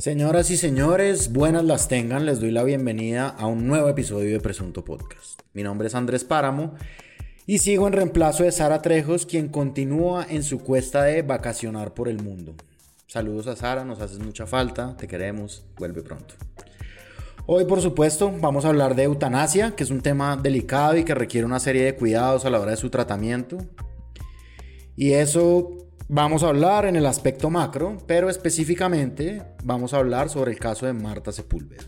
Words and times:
Señoras 0.00 0.50
y 0.50 0.56
señores, 0.56 1.30
buenas 1.30 1.62
las 1.62 1.86
tengan, 1.86 2.24
les 2.24 2.40
doy 2.40 2.50
la 2.50 2.64
bienvenida 2.64 3.28
a 3.28 3.46
un 3.46 3.66
nuevo 3.66 3.86
episodio 3.86 4.32
de 4.32 4.40
Presunto 4.40 4.82
Podcast. 4.82 5.42
Mi 5.52 5.62
nombre 5.62 5.88
es 5.88 5.94
Andrés 5.94 6.24
Páramo 6.24 6.72
y 7.44 7.58
sigo 7.58 7.86
en 7.86 7.92
reemplazo 7.92 8.44
de 8.44 8.50
Sara 8.50 8.80
Trejos, 8.80 9.26
quien 9.26 9.48
continúa 9.48 10.26
en 10.26 10.42
su 10.42 10.60
cuesta 10.60 11.02
de 11.02 11.20
vacacionar 11.20 11.92
por 11.92 12.08
el 12.08 12.22
mundo. 12.22 12.54
Saludos 13.08 13.46
a 13.46 13.56
Sara, 13.56 13.84
nos 13.84 14.00
haces 14.00 14.20
mucha 14.20 14.46
falta, 14.46 14.96
te 14.96 15.06
queremos, 15.06 15.66
vuelve 15.76 16.00
pronto. 16.00 16.34
Hoy, 17.44 17.66
por 17.66 17.82
supuesto, 17.82 18.32
vamos 18.40 18.64
a 18.64 18.68
hablar 18.68 18.94
de 18.94 19.02
eutanasia, 19.02 19.76
que 19.76 19.84
es 19.84 19.90
un 19.90 20.00
tema 20.00 20.34
delicado 20.34 20.96
y 20.96 21.04
que 21.04 21.14
requiere 21.14 21.44
una 21.44 21.60
serie 21.60 21.84
de 21.84 21.94
cuidados 21.94 22.46
a 22.46 22.50
la 22.50 22.58
hora 22.58 22.70
de 22.70 22.78
su 22.78 22.88
tratamiento. 22.88 23.58
Y 24.96 25.12
eso 25.12 25.89
vamos 26.12 26.42
a 26.42 26.48
hablar 26.48 26.86
en 26.86 26.96
el 26.96 27.06
aspecto 27.06 27.50
macro, 27.50 27.96
pero 28.08 28.28
específicamente 28.28 29.42
vamos 29.62 29.94
a 29.94 29.98
hablar 29.98 30.28
sobre 30.28 30.50
el 30.50 30.58
caso 30.58 30.86
de 30.86 30.92
Marta 30.92 31.30
Sepúlveda. 31.30 31.84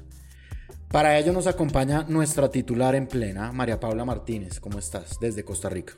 Para 0.88 1.18
ello 1.18 1.32
nos 1.32 1.48
acompaña 1.48 2.04
nuestra 2.06 2.48
titular 2.48 2.95
en 2.95 3.08
plena, 3.08 3.50
María 3.50 3.80
Paula 3.80 4.04
Martínez. 4.04 4.60
¿Cómo 4.60 4.78
estás? 4.78 5.18
Desde 5.18 5.45
Costa 5.45 5.68
Rica. 5.68 5.95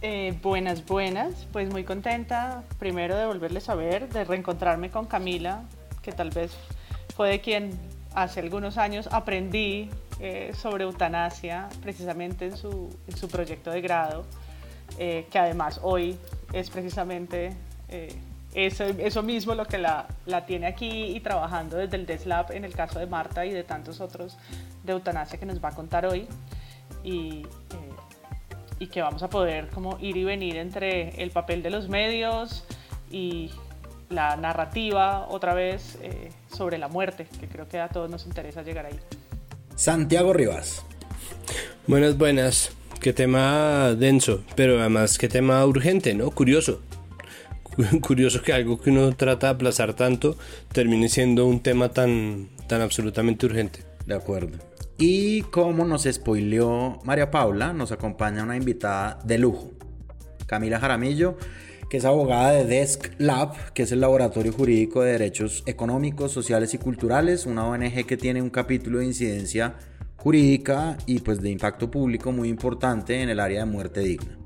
Eh, 0.00 0.36
buenas, 0.42 0.84
buenas. 0.84 1.46
Pues 1.52 1.70
muy 1.70 1.84
contenta 1.84 2.64
primero 2.80 3.16
de 3.16 3.26
volverles 3.26 3.68
a 3.68 3.76
ver, 3.76 4.08
de 4.08 4.24
reencontrarme 4.24 4.90
con 4.90 5.06
Camila, 5.06 5.62
que 6.02 6.10
tal 6.10 6.30
vez 6.30 6.50
fue 7.14 7.28
de 7.28 7.40
quien 7.40 7.70
hace 8.12 8.40
algunos 8.40 8.76
años 8.76 9.08
aprendí 9.12 9.88
eh, 10.18 10.50
sobre 10.60 10.82
eutanasia 10.82 11.68
precisamente 11.80 12.46
en 12.46 12.56
su, 12.56 12.90
en 13.06 13.16
su 13.16 13.28
proyecto 13.28 13.70
de 13.70 13.80
grado, 13.82 14.24
eh, 14.98 15.26
que 15.30 15.38
además 15.38 15.80
hoy 15.82 16.16
es 16.52 16.70
precisamente 16.70 17.52
eso, 18.54 18.84
eso, 18.84 19.22
mismo 19.22 19.54
lo 19.54 19.66
que 19.66 19.76
la, 19.76 20.06
la, 20.24 20.46
tiene 20.46 20.66
aquí 20.66 21.14
y 21.14 21.20
trabajando 21.20 21.76
desde 21.76 21.96
el 21.96 22.06
DESLAB 22.06 22.52
en 22.52 22.64
el 22.64 22.72
caso 22.72 22.98
de 22.98 23.06
Marta 23.06 23.44
y 23.44 23.50
de 23.50 23.64
tantos 23.64 24.00
otros 24.00 24.38
de 24.82 24.92
eutanasia 24.92 25.38
que 25.38 25.44
nos 25.44 25.62
va 25.62 25.68
a 25.68 25.74
contar 25.74 26.06
hoy. 26.06 26.26
Y 27.04 27.44
y 28.82 28.88
que 28.88 29.00
vamos 29.00 29.22
a 29.22 29.30
poder 29.30 29.68
como 29.68 29.96
ir 30.00 30.16
y 30.16 30.24
venir 30.24 30.56
entre 30.56 31.22
el 31.22 31.30
papel 31.30 31.62
de 31.62 31.70
los 31.70 31.88
medios 31.88 32.64
y 33.12 33.52
la 34.10 34.36
narrativa 34.36 35.28
otra 35.28 35.54
vez 35.54 35.98
eh, 36.02 36.32
sobre 36.52 36.78
la 36.78 36.88
muerte, 36.88 37.28
que 37.38 37.46
creo 37.46 37.68
que 37.68 37.78
a 37.78 37.88
todos 37.88 38.10
nos 38.10 38.26
interesa 38.26 38.62
llegar 38.62 38.86
ahí. 38.86 38.98
Santiago 39.76 40.32
Rivas. 40.32 40.84
Buenas, 41.86 42.18
buenas. 42.18 42.72
Qué 43.02 43.12
tema 43.12 43.96
denso, 43.96 44.44
pero 44.54 44.78
además 44.78 45.18
qué 45.18 45.28
tema 45.28 45.66
urgente, 45.66 46.14
¿no? 46.14 46.30
Curioso. 46.30 46.82
Curioso 48.00 48.42
que 48.42 48.52
algo 48.52 48.80
que 48.80 48.90
uno 48.90 49.10
trata 49.16 49.48
de 49.48 49.54
aplazar 49.54 49.94
tanto 49.94 50.36
termine 50.72 51.08
siendo 51.08 51.48
un 51.48 51.58
tema 51.58 51.88
tan, 51.88 52.50
tan 52.68 52.80
absolutamente 52.80 53.44
urgente. 53.44 53.80
De 54.06 54.14
acuerdo. 54.14 54.56
Y 54.98 55.42
como 55.42 55.84
nos 55.84 56.04
spoileó 56.04 57.00
María 57.02 57.32
Paula, 57.32 57.72
nos 57.72 57.90
acompaña 57.90 58.44
una 58.44 58.56
invitada 58.56 59.18
de 59.24 59.36
lujo, 59.36 59.72
Camila 60.46 60.78
Jaramillo, 60.78 61.36
que 61.90 61.96
es 61.96 62.04
abogada 62.04 62.52
de 62.52 62.66
Desk 62.66 63.10
Lab, 63.18 63.72
que 63.72 63.82
es 63.82 63.90
el 63.90 64.00
Laboratorio 64.00 64.52
Jurídico 64.52 65.02
de 65.02 65.10
Derechos 65.10 65.64
Económicos, 65.66 66.30
Sociales 66.30 66.72
y 66.72 66.78
Culturales, 66.78 67.46
una 67.46 67.66
ONG 67.66 68.06
que 68.06 68.16
tiene 68.16 68.40
un 68.40 68.50
capítulo 68.50 69.00
de 69.00 69.06
incidencia 69.06 69.74
jurídica 70.22 70.96
y 71.04 71.18
pues 71.18 71.42
de 71.42 71.50
impacto 71.50 71.90
público 71.90 72.30
muy 72.30 72.48
importante 72.48 73.20
en 73.20 73.28
el 73.28 73.40
área 73.40 73.64
de 73.64 73.70
muerte 73.70 74.00
digna. 74.00 74.38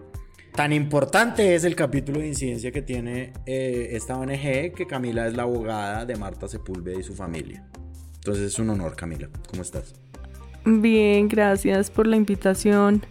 Tan 0.55 0.73
importante 0.73 1.55
es 1.55 1.65
el 1.65 1.77
capítulo 1.77 2.21
de 2.21 2.29
incidencia 2.29 2.73
que 2.73 2.81
tiene 2.81 3.35
eh, 3.45 3.89
esta 3.93 4.17
ONG 4.17 4.73
que 4.75 4.87
Camila 4.89 5.27
es 5.27 5.37
la 5.37 5.43
abogada 5.43 6.07
de 6.07 6.17
Marta 6.17 6.49
Sepúlveda 6.49 6.99
y 6.99 7.03
su 7.03 7.15
familia. 7.15 7.69
Entonces 8.15 8.45
es 8.45 8.59
un 8.59 8.71
honor, 8.71 8.97
Camila. 8.97 9.29
¿Cómo 9.51 9.61
estás? 9.61 9.95
Bien, 10.65 11.29
gracias 11.29 11.91
por 11.91 12.07
la 12.07 12.17
invitación. 12.17 13.03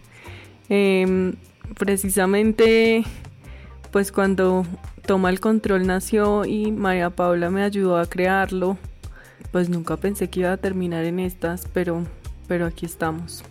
Em, 0.68 1.34
precisamente, 1.78 3.04
pues 3.92 4.10
cuando 4.10 4.66
Toma 5.06 5.30
el 5.30 5.38
Control 5.38 5.86
nació 5.86 6.44
y 6.44 6.72
María 6.72 7.10
Paula 7.10 7.48
me 7.48 7.62
ayudó 7.62 7.96
a 7.96 8.06
crearlo, 8.06 8.76
pues 9.52 9.68
nunca 9.68 9.96
pensé 9.96 10.28
que 10.28 10.40
iba 10.40 10.52
a 10.52 10.56
terminar 10.56 11.04
en 11.04 11.20
estas, 11.20 11.68
pero, 11.72 12.02
pero 12.46 12.66
aquí 12.66 12.86
estamos. 12.86 13.44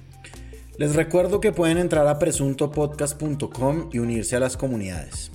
Les 0.78 0.96
recuerdo 0.96 1.40
que 1.40 1.54
pueden 1.54 1.78
entrar 1.78 2.06
a 2.08 2.20
presuntopodcast.com 2.20 3.90
y 3.94 4.00
unirse 4.00 4.36
a 4.36 4.40
las 4.40 4.58
comunidades. 4.58 5.32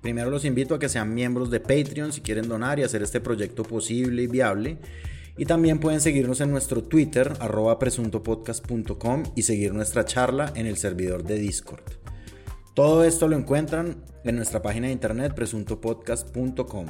Primero 0.00 0.30
los 0.30 0.44
invito 0.44 0.76
a 0.76 0.78
que 0.78 0.88
sean 0.88 1.12
miembros 1.12 1.50
de 1.50 1.58
Patreon 1.58 2.12
si 2.12 2.20
quieren 2.20 2.48
donar 2.48 2.78
y 2.78 2.84
hacer 2.84 3.02
este 3.02 3.20
proyecto 3.20 3.64
posible 3.64 4.22
y 4.22 4.26
viable. 4.28 4.78
Y 5.36 5.46
también 5.46 5.80
pueden 5.80 6.00
seguirnos 6.00 6.40
en 6.40 6.52
nuestro 6.52 6.84
Twitter, 6.84 7.32
arroba 7.40 7.78
presuntopodcast.com 7.78 9.24
y 9.34 9.42
seguir 9.42 9.74
nuestra 9.74 10.04
charla 10.04 10.52
en 10.54 10.66
el 10.66 10.76
servidor 10.76 11.24
de 11.24 11.38
Discord. 11.38 11.82
Todo 12.74 13.04
esto 13.04 13.26
lo 13.26 13.36
encuentran 13.36 14.04
en 14.22 14.36
nuestra 14.36 14.62
página 14.62 14.86
de 14.86 14.92
internet 14.92 15.34
presuntopodcast.com. 15.34 16.86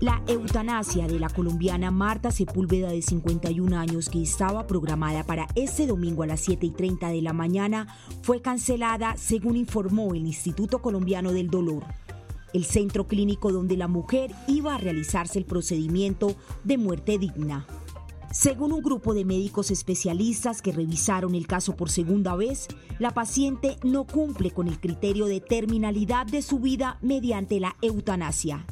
La 0.00 0.22
eutanasia 0.28 1.08
de 1.08 1.18
la 1.18 1.28
colombiana 1.28 1.90
Marta 1.90 2.30
Sepúlveda 2.30 2.88
de 2.88 3.02
51 3.02 3.76
años 3.76 4.08
que 4.08 4.22
estaba 4.22 4.68
programada 4.68 5.24
para 5.24 5.48
este 5.56 5.88
domingo 5.88 6.22
a 6.22 6.28
las 6.28 6.38
7 6.38 6.66
y 6.66 6.70
30 6.70 7.08
de 7.08 7.20
la 7.20 7.32
mañana 7.32 7.88
fue 8.22 8.40
cancelada 8.40 9.16
según 9.16 9.56
informó 9.56 10.14
el 10.14 10.24
Instituto 10.24 10.80
Colombiano 10.82 11.32
del 11.32 11.50
Dolor, 11.50 11.84
el 12.52 12.64
centro 12.64 13.08
clínico 13.08 13.50
donde 13.50 13.76
la 13.76 13.88
mujer 13.88 14.32
iba 14.46 14.76
a 14.76 14.78
realizarse 14.78 15.40
el 15.40 15.46
procedimiento 15.46 16.36
de 16.62 16.78
muerte 16.78 17.18
digna. 17.18 17.66
Según 18.30 18.70
un 18.70 18.82
grupo 18.82 19.14
de 19.14 19.24
médicos 19.24 19.72
especialistas 19.72 20.62
que 20.62 20.70
revisaron 20.70 21.34
el 21.34 21.48
caso 21.48 21.74
por 21.74 21.90
segunda 21.90 22.36
vez, 22.36 22.68
la 23.00 23.14
paciente 23.14 23.78
no 23.82 24.04
cumple 24.04 24.52
con 24.52 24.68
el 24.68 24.78
criterio 24.78 25.26
de 25.26 25.40
terminalidad 25.40 26.24
de 26.24 26.42
su 26.42 26.60
vida 26.60 26.98
mediante 27.02 27.58
la 27.58 27.74
eutanasia. 27.82 28.64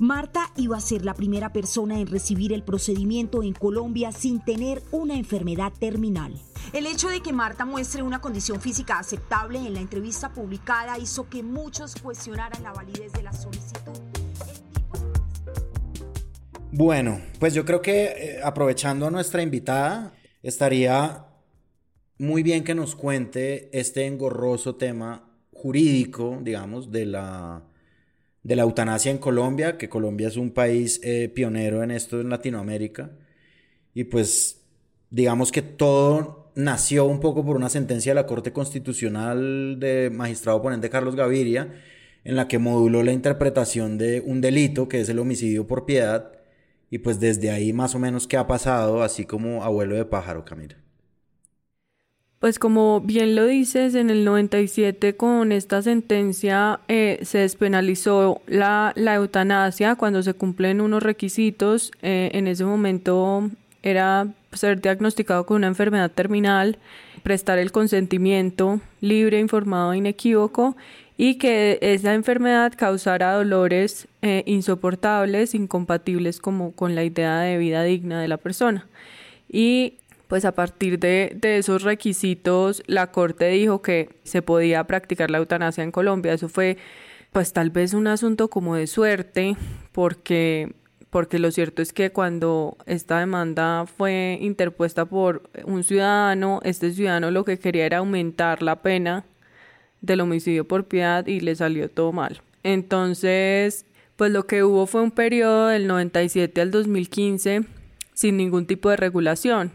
Marta 0.00 0.50
iba 0.56 0.76
a 0.76 0.80
ser 0.80 1.04
la 1.04 1.14
primera 1.14 1.52
persona 1.52 2.00
en 2.00 2.08
recibir 2.08 2.52
el 2.52 2.64
procedimiento 2.64 3.44
en 3.44 3.52
Colombia 3.52 4.10
sin 4.10 4.44
tener 4.44 4.82
una 4.90 5.14
enfermedad 5.14 5.72
terminal. 5.78 6.34
El 6.72 6.86
hecho 6.86 7.08
de 7.08 7.20
que 7.20 7.32
Marta 7.32 7.64
muestre 7.64 8.02
una 8.02 8.20
condición 8.20 8.60
física 8.60 8.98
aceptable 8.98 9.60
en 9.60 9.72
la 9.72 9.80
entrevista 9.80 10.32
publicada 10.32 10.98
hizo 10.98 11.28
que 11.28 11.44
muchos 11.44 11.94
cuestionaran 11.94 12.60
la 12.64 12.72
validez 12.72 13.12
de 13.12 13.22
la 13.22 13.32
solicitud. 13.32 13.92
Bueno, 16.72 17.20
pues 17.38 17.54
yo 17.54 17.64
creo 17.64 17.80
que 17.80 18.04
eh, 18.04 18.40
aprovechando 18.42 19.06
a 19.06 19.12
nuestra 19.12 19.42
invitada, 19.42 20.12
estaría 20.42 21.24
muy 22.18 22.42
bien 22.42 22.64
que 22.64 22.74
nos 22.74 22.96
cuente 22.96 23.70
este 23.72 24.06
engorroso 24.06 24.74
tema 24.74 25.30
jurídico, 25.52 26.40
digamos, 26.42 26.90
de 26.90 27.06
la 27.06 27.62
de 28.44 28.56
la 28.56 28.62
eutanasia 28.62 29.10
en 29.10 29.18
Colombia, 29.18 29.78
que 29.78 29.88
Colombia 29.88 30.28
es 30.28 30.36
un 30.36 30.52
país 30.52 31.00
eh, 31.02 31.30
pionero 31.34 31.82
en 31.82 31.90
esto 31.90 32.20
en 32.20 32.28
Latinoamérica. 32.30 33.10
Y 33.94 34.04
pues 34.04 34.62
digamos 35.10 35.50
que 35.50 35.62
todo 35.62 36.52
nació 36.54 37.06
un 37.06 37.20
poco 37.20 37.44
por 37.44 37.56
una 37.56 37.70
sentencia 37.70 38.12
de 38.12 38.16
la 38.16 38.26
Corte 38.26 38.52
Constitucional 38.52 39.80
de 39.80 40.10
magistrado 40.10 40.62
ponente 40.62 40.90
Carlos 40.90 41.16
Gaviria, 41.16 41.74
en 42.22 42.36
la 42.36 42.46
que 42.46 42.58
moduló 42.58 43.02
la 43.02 43.12
interpretación 43.12 43.98
de 43.98 44.20
un 44.20 44.40
delito 44.40 44.88
que 44.88 45.00
es 45.00 45.08
el 45.08 45.18
homicidio 45.18 45.66
por 45.66 45.86
piedad. 45.86 46.32
Y 46.90 46.98
pues 46.98 47.18
desde 47.20 47.50
ahí 47.50 47.72
más 47.72 47.94
o 47.94 47.98
menos 47.98 48.26
qué 48.28 48.36
ha 48.36 48.46
pasado, 48.46 49.02
así 49.02 49.24
como 49.24 49.64
abuelo 49.64 49.96
de 49.96 50.04
pájaro, 50.04 50.44
Camila. 50.44 50.83
Pues 52.44 52.58
como 52.58 53.00
bien 53.00 53.36
lo 53.36 53.46
dices, 53.46 53.94
en 53.94 54.10
el 54.10 54.22
97 54.22 55.16
con 55.16 55.50
esta 55.50 55.80
sentencia 55.80 56.78
eh, 56.88 57.18
se 57.22 57.38
despenalizó 57.38 58.42
la, 58.46 58.92
eutanasia 58.96 59.94
cuando 59.94 60.22
se 60.22 60.34
cumplen 60.34 60.82
unos 60.82 61.02
requisitos. 61.02 61.90
Eh, 62.02 62.32
en 62.34 62.46
ese 62.46 62.66
momento 62.66 63.48
era 63.82 64.28
ser 64.52 64.82
diagnosticado 64.82 65.46
con 65.46 65.56
una 65.56 65.68
enfermedad 65.68 66.10
terminal, 66.10 66.76
prestar 67.22 67.58
el 67.58 67.72
consentimiento 67.72 68.78
libre, 69.00 69.40
informado 69.40 69.94
e 69.94 69.96
inequívoco 69.96 70.76
y 71.16 71.36
que 71.36 71.78
esa 71.80 72.12
enfermedad 72.12 72.74
causara 72.76 73.32
dolores 73.32 74.06
eh, 74.20 74.42
insoportables, 74.44 75.54
incompatibles 75.54 76.40
como 76.40 76.72
con 76.72 76.94
la 76.94 77.04
idea 77.04 77.38
de 77.38 77.56
vida 77.56 77.84
digna 77.84 78.20
de 78.20 78.28
la 78.28 78.36
persona. 78.36 78.86
Y 79.50 79.94
pues 80.28 80.44
a 80.44 80.52
partir 80.52 80.98
de, 80.98 81.38
esos 81.42 81.82
requisitos 81.82 82.82
la 82.86 83.12
Corte 83.12 83.48
dijo 83.48 83.82
que 83.82 84.08
se 84.24 84.42
podía 84.42 84.84
practicar 84.84 85.30
la 85.30 85.38
eutanasia 85.38 85.84
en 85.84 85.92
Colombia. 85.92 86.32
Eso 86.32 86.48
fue 86.48 86.76
pues 87.32 87.52
tal 87.52 87.70
vez 87.70 87.94
un 87.94 88.06
asunto 88.06 88.48
como 88.48 88.76
de 88.76 88.86
suerte 88.86 89.56
porque 89.92 90.72
porque 91.10 91.38
lo 91.38 91.52
cierto 91.52 91.80
es 91.80 91.92
que 91.92 92.10
cuando 92.10 92.76
esta 92.86 93.20
demanda 93.20 93.86
fue 93.86 94.36
interpuesta 94.40 95.04
por 95.04 95.48
un 95.64 95.84
ciudadano, 95.84 96.58
este 96.64 96.90
ciudadano 96.90 97.30
lo 97.30 97.44
que 97.44 97.56
quería 97.56 97.86
era 97.86 97.98
aumentar 97.98 98.64
la 98.64 98.82
pena 98.82 99.24
del 100.00 100.22
homicidio 100.22 100.66
por 100.66 100.86
piedad 100.86 101.24
y 101.28 101.38
le 101.38 101.54
salió 101.54 101.88
todo 101.88 102.12
mal. 102.12 102.40
Entonces, 102.64 103.86
pues 104.16 104.32
lo 104.32 104.48
que 104.48 104.64
hubo 104.64 104.86
fue 104.86 105.02
un 105.02 105.12
periodo 105.12 105.68
del 105.68 105.86
97 105.86 106.60
al 106.60 106.72
2015 106.72 107.60
sin 108.12 108.36
ningún 108.36 108.66
tipo 108.66 108.90
de 108.90 108.96
regulación. 108.96 109.70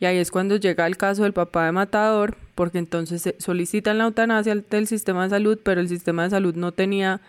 Y 0.00 0.06
ahí 0.06 0.18
es 0.18 0.30
cuando 0.30 0.56
llega 0.56 0.86
el 0.86 0.96
caso 0.96 1.24
del 1.24 1.32
papá 1.32 1.66
de 1.66 1.72
Matador, 1.72 2.36
porque 2.54 2.78
entonces 2.78 3.34
solicitan 3.38 3.98
la 3.98 4.04
eutanasia 4.04 4.54
del 4.54 4.86
sistema 4.86 5.24
de 5.24 5.30
salud, 5.30 5.58
pero 5.62 5.80
el 5.80 5.88
sistema 5.88 6.24
de 6.24 6.30
salud 6.30 6.54
no 6.54 6.72
tenía 6.72 7.20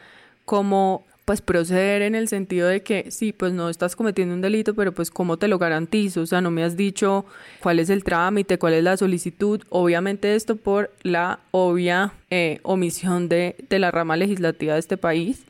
cómo 0.45 1.05
pues 1.25 1.41
proceder 1.41 2.01
en 2.01 2.15
el 2.15 2.27
sentido 2.27 2.67
de 2.67 2.81
que 2.81 3.11
sí, 3.11 3.33
pues 3.33 3.53
no 3.53 3.69
estás 3.69 3.95
cometiendo 3.95 4.33
un 4.33 4.41
delito, 4.41 4.73
pero 4.73 4.93
pues 4.93 5.11
cómo 5.11 5.37
te 5.37 5.47
lo 5.47 5.59
garantizo, 5.59 6.21
o 6.21 6.25
sea, 6.25 6.41
no 6.41 6.49
me 6.49 6.63
has 6.63 6.75
dicho 6.75 7.23
cuál 7.61 7.77
es 7.77 7.91
el 7.91 8.03
trámite, 8.03 8.57
cuál 8.57 8.73
es 8.73 8.83
la 8.83 8.97
solicitud, 8.97 9.61
obviamente 9.69 10.33
esto 10.33 10.55
por 10.55 10.91
la 11.03 11.37
obvia 11.51 12.13
eh, 12.31 12.59
omisión 12.63 13.29
de, 13.29 13.55
de 13.69 13.77
la 13.77 13.91
rama 13.91 14.17
legislativa 14.17 14.73
de 14.73 14.79
este 14.79 14.97
país. 14.97 15.43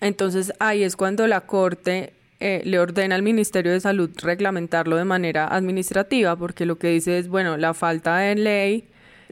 Entonces 0.00 0.52
ahí 0.58 0.82
es 0.82 0.96
cuando 0.96 1.24
la 1.28 1.42
Corte 1.42 2.12
eh, 2.44 2.60
le 2.64 2.80
ordena 2.80 3.14
al 3.14 3.22
Ministerio 3.22 3.70
de 3.70 3.78
Salud 3.78 4.10
reglamentarlo 4.20 4.96
de 4.96 5.04
manera 5.04 5.46
administrativa, 5.46 6.34
porque 6.34 6.66
lo 6.66 6.76
que 6.76 6.88
dice 6.88 7.18
es, 7.18 7.28
bueno, 7.28 7.56
la 7.56 7.72
falta 7.72 8.16
de 8.16 8.34
ley 8.34 8.84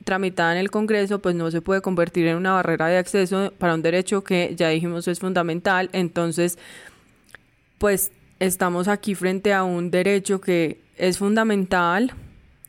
tramitada 0.05 0.53
en 0.53 0.59
el 0.59 0.71
Congreso, 0.71 1.19
pues 1.19 1.35
no 1.35 1.51
se 1.51 1.61
puede 1.61 1.81
convertir 1.81 2.29
en 2.29 2.37
una 2.37 2.53
barrera 2.53 2.87
de 2.87 2.99
acceso 2.99 3.53
para 3.59 3.75
un 3.75 3.83
derecho 3.83 4.23
que 4.23 4.55
ya 4.55 4.69
dijimos 4.69 5.09
es 5.09 5.19
fundamental. 5.19 5.91
Entonces, 5.93 6.57
pues 7.79 8.13
estamos 8.39 8.87
aquí 8.87 9.17
frente 9.17 9.53
a 9.55 9.65
un 9.65 9.91
derecho 9.91 10.41
que 10.41 10.81
es 10.97 11.19
fundamental, 11.19 12.13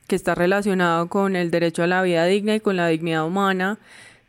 que 0.07 0.15
está 0.15 0.33
relacionado 0.33 1.07
con 1.07 1.35
el 1.35 1.51
derecho 1.51 1.83
a 1.83 1.87
la 1.87 2.01
vida 2.01 2.25
digna 2.25 2.55
y 2.55 2.61
con 2.61 2.77
la 2.77 2.87
dignidad 2.87 3.27
humana. 3.27 3.77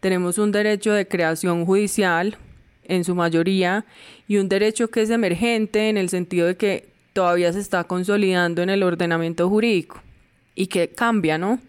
Tenemos 0.00 0.36
un 0.36 0.52
derecho 0.52 0.92
de 0.92 1.08
creación 1.08 1.64
judicial 1.64 2.36
en 2.84 3.05
su 3.05 3.14
mayoría 3.14 3.84
y 4.29 4.38
un 4.38 4.49
derecho 4.49 4.88
que 4.88 5.02
es 5.02 5.11
emergente 5.11 5.88
en 5.88 5.96
el 5.96 6.08
sentido 6.08 6.46
de 6.46 6.56
que 6.56 6.88
todavía 7.12 7.52
se 7.52 7.61
está 7.61 7.84
consolidando 7.84 8.62
en 8.62 8.70
el 8.70 8.82
ordenamiento 8.82 9.49
jurídico 9.49 10.00
y 10.55 10.67
que 10.67 10.88
cambia, 10.88 11.38
¿no? 11.38 11.61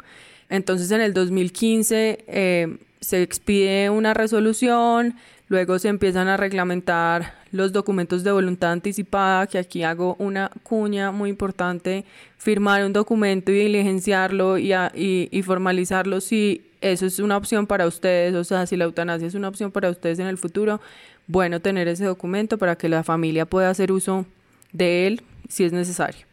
Entonces 0.49 0.91
en 0.91 1.01
el 1.01 1.13
2015 1.13 2.25
eh, 2.27 2.77
se 2.99 3.21
expide 3.21 3.89
una 3.89 4.13
resolución, 4.13 5.15
luego 5.47 5.79
se 5.79 5.89
empiezan 5.89 6.27
a 6.27 6.37
reglamentar 6.37 7.42
los 7.53 7.71
documentos 7.71 8.23
de 8.23 8.31
voluntad 8.31 8.71
anticipada, 8.71 9.45
que 9.45 9.59
aquí 9.59 9.83
hago 9.83 10.15
una 10.17 10.49
cuña 10.63 11.11
muy 11.11 11.29
importante, 11.29 12.03
firmar 12.35 12.83
un 12.83 12.93
documento 12.93 13.51
y 13.51 13.59
diligenciarlo 13.59 14.57
y, 14.57 14.73
y, 14.95 15.41
formalizarlo 15.43 16.19
si 16.19 16.65
eso 16.81 17.05
es 17.05 17.19
una 17.19 17.37
opción 17.37 17.67
para 17.67 17.85
ustedes, 17.85 18.33
o 18.33 18.43
sea, 18.43 18.65
si 18.65 18.75
la 18.75 18.85
eutanasia 18.85 19.27
es 19.27 19.35
una 19.35 19.49
opción 19.49 19.71
para 19.71 19.91
ustedes 19.91 20.17
en 20.17 20.25
el 20.25 20.39
futuro, 20.39 20.81
bueno 21.27 21.59
tener 21.59 21.87
ese 21.87 22.05
documento 22.05 22.57
para 22.57 22.75
que 22.75 22.89
la 22.89 23.03
familia 23.03 23.45
pueda 23.45 23.69
hacer 23.69 23.91
uso 23.91 24.25
de 24.71 25.05
él 25.05 25.21
si 25.47 25.63
es 25.63 25.73
necesario. 25.73 26.25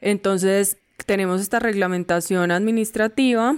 Entonces, 0.00 0.78
tenemos 1.04 1.42
esta 1.42 1.58
reglamentación 1.58 2.50
administrativa 2.50 3.56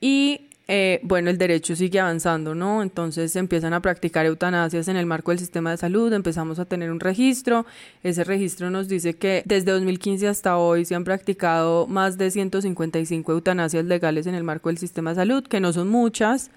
y 0.00 0.48
eh, 0.68 1.00
bueno, 1.02 1.28
el 1.28 1.38
derecho 1.38 1.74
sigue 1.74 1.98
avanzando, 1.98 2.54
¿no? 2.54 2.82
Entonces 2.82 3.32
se 3.32 3.40
empiezan 3.40 3.74
a 3.74 3.80
practicar 3.80 4.26
eutanasias 4.26 4.86
en 4.88 4.96
el 4.96 5.06
marco 5.06 5.32
del 5.32 5.40
sistema 5.40 5.72
de 5.72 5.76
salud, 5.76 6.12
empezamos 6.12 6.58
a 6.58 6.64
tener 6.64 6.90
un 6.90 7.00
registro, 7.00 7.66
ese 8.02 8.22
registro 8.22 8.70
nos 8.70 8.88
dice 8.88 9.14
que 9.14 9.42
desde 9.44 9.72
2015 9.72 10.28
hasta 10.28 10.56
hoy 10.56 10.84
se 10.84 10.94
han 10.94 11.04
practicado 11.04 11.86
más 11.88 12.16
de 12.16 12.30
155 12.30 13.32
eutanasias 13.32 13.84
legales 13.84 14.26
en 14.26 14.36
el 14.36 14.44
marco 14.44 14.68
del 14.68 14.78
sistema 14.78 15.10
de 15.10 15.16
salud, 15.16 15.44
que 15.44 15.60
no 15.60 15.72
son 15.72 15.88
muchas, 15.88 16.50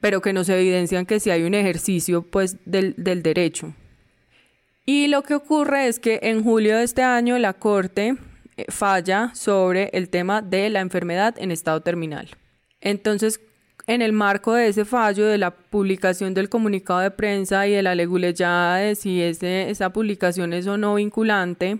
pero 0.00 0.20
que 0.20 0.34
nos 0.34 0.50
evidencian 0.50 1.06
que 1.06 1.18
sí 1.18 1.30
hay 1.30 1.44
un 1.44 1.54
ejercicio 1.54 2.22
pues 2.22 2.58
del, 2.66 2.94
derecho. 3.22 3.72
Y 4.84 5.08
lo 5.08 5.22
que 5.22 5.34
ocurre 5.34 5.88
es 5.88 5.98
que 5.98 6.20
en 6.24 6.44
julio 6.44 6.76
de 6.76 6.84
este 6.84 7.02
año 7.02 7.38
la 7.38 7.54
Corte 7.54 8.16
eh, 8.58 8.66
falla 8.68 9.30
sobre 9.34 9.88
el 9.94 10.10
tema 10.10 10.42
de 10.42 10.68
la 10.68 10.80
enfermedad 10.80 11.34
en 11.38 11.50
estado 11.50 11.80
terminal. 11.80 12.28
Entonces, 12.84 13.40
en 13.86 14.02
el 14.02 14.12
marco 14.12 14.52
de 14.52 14.68
ese 14.68 14.84
fallo, 14.84 15.26
de 15.26 15.38
la 15.38 15.50
publicación 15.50 16.34
del 16.34 16.48
comunicado 16.48 17.00
de 17.00 17.10
prensa 17.10 17.66
y 17.66 17.72
de 17.72 17.82
la 17.82 17.94
leguleyada 17.94 18.76
de 18.76 18.94
si 18.94 19.22
ese, 19.22 19.70
esa 19.70 19.90
publicación 19.90 20.52
es 20.52 20.66
o 20.66 20.76
no 20.76 20.94
vinculante, 20.94 21.78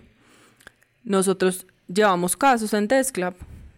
nosotros 1.04 1.66
llevamos 1.86 2.36
casos 2.36 2.72
en 2.72 2.88
Desclap 2.88 3.36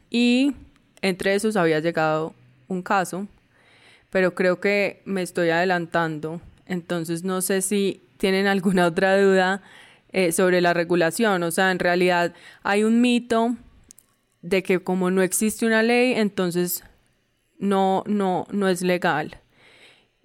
y 0.09 0.55
entre 1.03 1.35
esos 1.35 1.57
había 1.57 1.81
llegado 1.81 2.33
un 2.69 2.81
caso, 2.81 3.27
pero 4.11 4.35
creo 4.35 4.61
que 4.61 5.03
me 5.05 5.23
estoy 5.23 5.51
adelantando, 5.51 6.41
entonces 6.65 7.25
no 7.25 7.43
sé 7.43 7.61
si 7.61 8.03
tienen 8.19 8.47
alguna 8.47 8.87
otra 8.87 9.21
duda 9.21 9.63
eh, 10.13 10.31
sobre 10.31 10.61
la 10.61 10.73
regulación. 10.75 11.43
O 11.43 11.51
sea, 11.51 11.73
en 11.73 11.81
realidad 11.81 12.35
hay 12.63 12.85
un 12.85 13.01
mito 13.01 13.57
de 14.43 14.63
que 14.63 14.79
como 14.79 15.11
no 15.11 15.23
existe 15.23 15.67
una 15.67 15.83
ley, 15.83 16.15
entonces 16.15 16.85
no, 17.59 18.05
no, 18.07 18.47
no 18.51 18.69
es 18.69 18.83
legal. 18.83 19.41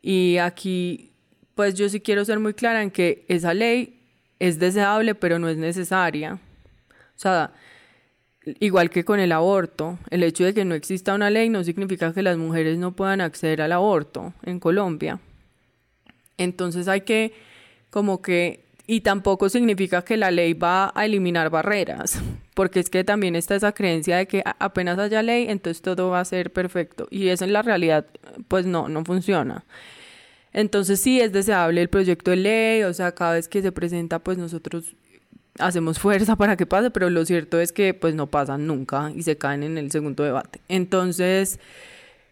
Y 0.01 0.37
aquí, 0.37 1.11
pues 1.55 1.75
yo 1.75 1.89
sí 1.89 2.01
quiero 2.01 2.25
ser 2.25 2.39
muy 2.39 2.53
clara 2.53 2.81
en 2.81 2.91
que 2.91 3.25
esa 3.27 3.53
ley 3.53 3.99
es 4.39 4.59
deseable, 4.59 5.15
pero 5.15 5.39
no 5.39 5.49
es 5.49 5.57
necesaria. 5.57 6.39
O 7.15 7.19
sea, 7.19 7.53
igual 8.59 8.89
que 8.89 9.05
con 9.05 9.19
el 9.19 9.31
aborto, 9.31 9.99
el 10.09 10.23
hecho 10.23 10.43
de 10.43 10.53
que 10.53 10.65
no 10.65 10.73
exista 10.73 11.13
una 11.13 11.29
ley 11.29 11.49
no 11.49 11.63
significa 11.63 12.13
que 12.13 12.23
las 12.23 12.37
mujeres 12.37 12.77
no 12.77 12.93
puedan 12.93 13.21
acceder 13.21 13.61
al 13.61 13.71
aborto 13.71 14.33
en 14.43 14.59
Colombia. 14.59 15.19
Entonces 16.37 16.87
hay 16.87 17.01
que 17.01 17.33
como 17.91 18.21
que 18.21 18.65
y 18.87 19.01
tampoco 19.01 19.49
significa 19.49 20.03
que 20.03 20.17
la 20.17 20.31
ley 20.31 20.53
va 20.53 20.91
a 20.95 21.05
eliminar 21.05 21.49
barreras, 21.49 22.21
porque 22.53 22.79
es 22.79 22.89
que 22.89 23.03
también 23.03 23.35
está 23.35 23.55
esa 23.55 23.71
creencia 23.71 24.17
de 24.17 24.27
que 24.27 24.43
apenas 24.59 24.99
haya 24.99 25.21
ley, 25.21 25.47
entonces 25.49 25.81
todo 25.81 26.09
va 26.09 26.19
a 26.19 26.25
ser 26.25 26.51
perfecto. 26.51 27.07
Y 27.09 27.29
eso 27.29 27.45
en 27.45 27.53
la 27.53 27.61
realidad, 27.61 28.05
pues 28.47 28.65
no, 28.65 28.89
no 28.89 29.05
funciona. 29.05 29.63
Entonces 30.53 30.99
sí 30.99 31.21
es 31.21 31.31
deseable 31.31 31.81
el 31.81 31.89
proyecto 31.89 32.31
de 32.31 32.37
ley, 32.37 32.83
o 32.83 32.93
sea, 32.93 33.13
cada 33.13 33.33
vez 33.33 33.47
que 33.47 33.61
se 33.61 33.71
presenta, 33.71 34.19
pues 34.19 34.37
nosotros 34.37 34.95
hacemos 35.59 35.99
fuerza 35.99 36.35
para 36.37 36.57
que 36.57 36.65
pase, 36.65 36.91
pero 36.91 37.09
lo 37.09 37.25
cierto 37.25 37.59
es 37.59 37.71
que 37.71 37.93
pues 37.93 38.15
no 38.15 38.27
pasan 38.27 38.67
nunca 38.67 39.11
y 39.15 39.23
se 39.23 39.37
caen 39.37 39.63
en 39.63 39.77
el 39.77 39.91
segundo 39.91 40.23
debate. 40.23 40.59
Entonces, 40.67 41.59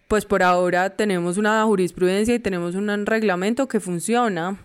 pues 0.08 0.26
por 0.26 0.44
ahora 0.44 0.90
tenemos 0.92 1.38
una 1.38 1.64
jurisprudencia 1.64 2.36
y 2.36 2.40
tenemos 2.40 2.76
un 2.76 3.06
reglamento 3.06 3.68
que 3.68 3.80
funciona, 3.80 4.58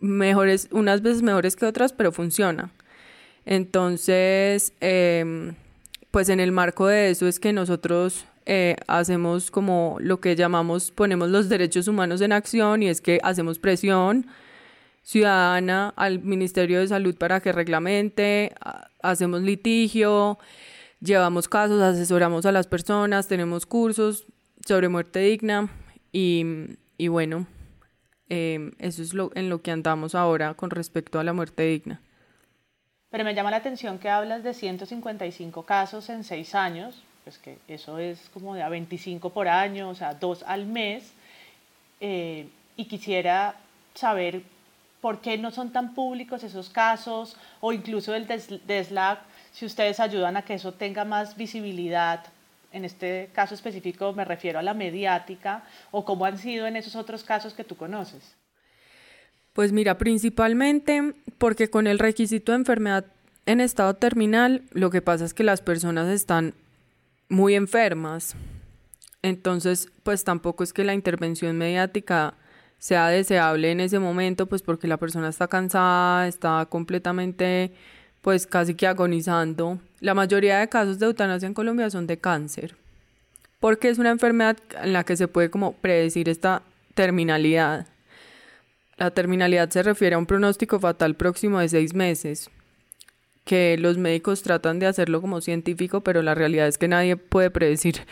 mejores, 0.00 0.68
unas 0.70 1.02
veces 1.02 1.22
mejores 1.22 1.56
que 1.56 1.66
otras, 1.66 1.92
pero 1.92 2.12
funciona. 2.12 2.70
Entonces, 3.46 4.72
em, 4.80 5.54
pues 6.10 6.28
en 6.28 6.40
el 6.40 6.52
marco 6.52 6.86
de 6.86 7.10
eso 7.10 7.26
es 7.26 7.38
que 7.40 7.52
nosotros 7.52 8.26
eh, 8.46 8.76
hacemos 8.86 9.50
como 9.50 9.96
lo 10.00 10.20
que 10.20 10.36
llamamos, 10.36 10.90
ponemos 10.90 11.30
los 11.30 11.48
derechos 11.48 11.88
humanos 11.88 12.20
en 12.20 12.32
acción 12.32 12.82
y 12.82 12.88
es 12.88 13.00
que 13.00 13.18
hacemos 13.22 13.58
presión 13.58 14.26
ciudadana 15.02 15.92
al 15.96 16.22
Ministerio 16.22 16.80
de 16.80 16.88
Salud 16.88 17.16
para 17.16 17.40
que 17.40 17.52
reglamente, 17.52 18.54
hacemos 19.02 19.42
litigio, 19.42 20.38
llevamos 21.00 21.48
casos, 21.48 21.82
asesoramos 21.82 22.46
a 22.46 22.52
las 22.52 22.66
personas, 22.66 23.28
tenemos 23.28 23.66
cursos 23.66 24.26
sobre 24.66 24.88
muerte 24.88 25.20
digna 25.20 25.68
y, 26.12 26.44
y 26.96 27.08
bueno, 27.08 27.46
Em, 28.28 28.72
eso 28.78 29.02
es 29.02 29.12
lo, 29.12 29.30
en 29.34 29.48
lo 29.48 29.60
que 29.62 29.70
andamos 29.70 30.14
ahora 30.14 30.54
con 30.54 30.70
respecto 30.70 31.18
a 31.18 31.24
la 31.24 31.32
muerte 31.32 31.64
digna. 31.64 32.00
Pero 33.10 33.24
me 33.24 33.34
llama 33.34 33.50
la 33.50 33.58
atención 33.58 33.98
que 33.98 34.08
hablas 34.08 34.42
de 34.42 34.54
155 34.54 35.62
casos 35.64 36.08
en 36.08 36.24
seis 36.24 36.54
años, 36.54 37.02
pues 37.22 37.38
que 37.38 37.58
eso 37.68 37.98
es 37.98 38.30
como 38.32 38.54
de 38.54 38.62
a 38.62 38.68
25 38.68 39.30
por 39.30 39.48
año, 39.48 39.88
o 39.88 39.94
sea, 39.94 40.14
dos 40.14 40.42
al 40.42 40.66
mes. 40.66 41.12
Eh, 42.00 42.48
y 42.76 42.86
quisiera 42.86 43.54
saber 43.94 44.42
por 45.00 45.20
qué 45.20 45.38
no 45.38 45.50
son 45.50 45.70
tan 45.70 45.94
públicos 45.94 46.42
esos 46.42 46.70
casos 46.70 47.36
o 47.60 47.72
incluso 47.72 48.14
el 48.14 48.26
DESLAC, 48.26 49.20
si 49.52 49.66
ustedes 49.66 50.00
ayudan 50.00 50.36
a 50.36 50.42
que 50.42 50.54
eso 50.54 50.72
tenga 50.72 51.04
más 51.04 51.36
visibilidad 51.36 52.24
en 52.74 52.84
este 52.84 53.30
caso 53.32 53.54
específico 53.54 54.12
me 54.12 54.24
refiero 54.24 54.58
a 54.58 54.62
la 54.62 54.74
mediática, 54.74 55.64
o 55.90 56.04
cómo 56.04 56.26
han 56.26 56.38
sido 56.38 56.66
en 56.66 56.76
esos 56.76 56.96
otros 56.96 57.24
casos 57.24 57.54
que 57.54 57.64
tú 57.64 57.76
conoces? 57.76 58.36
Pues 59.52 59.72
mira, 59.72 59.96
principalmente 59.96 61.14
porque 61.38 61.70
con 61.70 61.86
el 61.86 62.00
requisito 62.00 62.52
de 62.52 62.58
enfermedad 62.58 63.06
en 63.46 63.60
estado 63.60 63.94
terminal, 63.94 64.62
lo 64.72 64.90
que 64.90 65.00
pasa 65.00 65.24
es 65.24 65.32
que 65.32 65.44
las 65.44 65.62
personas 65.62 66.08
están 66.08 66.54
muy 67.28 67.54
enfermas. 67.54 68.34
Entonces, 69.22 69.88
pues 70.02 70.24
tampoco 70.24 70.64
es 70.64 70.72
que 70.72 70.84
la 70.84 70.94
intervención 70.94 71.56
mediática 71.56 72.34
sea 72.78 73.08
deseable 73.08 73.70
en 73.70 73.80
ese 73.80 73.98
momento, 73.98 74.46
pues 74.46 74.62
porque 74.62 74.88
la 74.88 74.96
persona 74.96 75.28
está 75.28 75.46
cansada, 75.46 76.26
está 76.26 76.66
completamente 76.66 77.72
pues 78.20 78.46
casi 78.46 78.74
que 78.74 78.86
agonizando. 78.86 79.78
La 80.04 80.12
mayoría 80.12 80.58
de 80.58 80.68
casos 80.68 80.98
de 80.98 81.06
eutanasia 81.06 81.46
en 81.46 81.54
Colombia 81.54 81.88
son 81.88 82.06
de 82.06 82.18
cáncer, 82.18 82.76
porque 83.58 83.88
es 83.88 83.96
una 83.96 84.10
enfermedad 84.10 84.58
en 84.82 84.92
la 84.92 85.02
que 85.02 85.16
se 85.16 85.28
puede 85.28 85.48
como 85.48 85.72
predecir 85.72 86.28
esta 86.28 86.60
terminalidad. 86.92 87.86
La 88.98 89.12
terminalidad 89.12 89.70
se 89.70 89.82
refiere 89.82 90.14
a 90.14 90.18
un 90.18 90.26
pronóstico 90.26 90.78
fatal 90.78 91.14
próximo 91.14 91.58
de 91.58 91.70
seis 91.70 91.94
meses, 91.94 92.50
que 93.46 93.78
los 93.78 93.96
médicos 93.96 94.42
tratan 94.42 94.78
de 94.78 94.88
hacerlo 94.88 95.22
como 95.22 95.40
científico, 95.40 96.02
pero 96.02 96.20
la 96.20 96.34
realidad 96.34 96.68
es 96.68 96.76
que 96.76 96.86
nadie 96.86 97.16
puede 97.16 97.50
predecir 97.50 98.02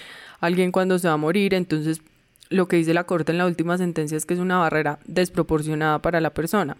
a 0.41 0.47
alguien 0.47 0.73
cuándo 0.73 0.99
se 0.99 1.09
va 1.09 1.15
a 1.15 1.19
morir, 1.19 1.53
entonces 1.53 2.01
lo 2.49 2.69
que 2.69 2.77
dice 2.77 2.95
la 2.95 3.05
Corte 3.05 3.33
en 3.33 3.39
la 3.39 3.45
última 3.45 3.77
sentencia 3.77 4.17
es 4.17 4.25
que 4.25 4.33
es 4.33 4.41
una 4.41 4.57
barrera 4.57 4.99
desproporcionada 5.05 5.99
para 5.99 6.23
la 6.23 6.31
persona. 6.31 6.79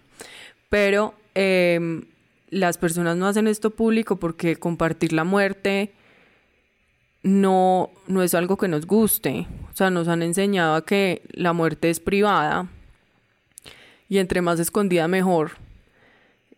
Pero 0.71 1.13
em, 1.35 2.03
las 2.53 2.77
personas 2.77 3.17
no 3.17 3.27
hacen 3.27 3.47
esto 3.47 3.71
público 3.71 4.17
porque 4.17 4.55
compartir 4.55 5.13
la 5.13 5.23
muerte 5.23 5.91
no, 7.23 7.89
no 8.07 8.21
es 8.21 8.35
algo 8.35 8.57
que 8.57 8.67
nos 8.67 8.85
guste. 8.85 9.47
O 9.71 9.75
sea, 9.75 9.89
nos 9.89 10.07
han 10.07 10.21
enseñado 10.21 10.75
a 10.75 10.85
que 10.85 11.23
la 11.31 11.53
muerte 11.53 11.89
es 11.89 11.99
privada 11.99 12.67
y 14.07 14.19
entre 14.19 14.41
más 14.41 14.59
escondida 14.59 15.07
mejor. 15.07 15.51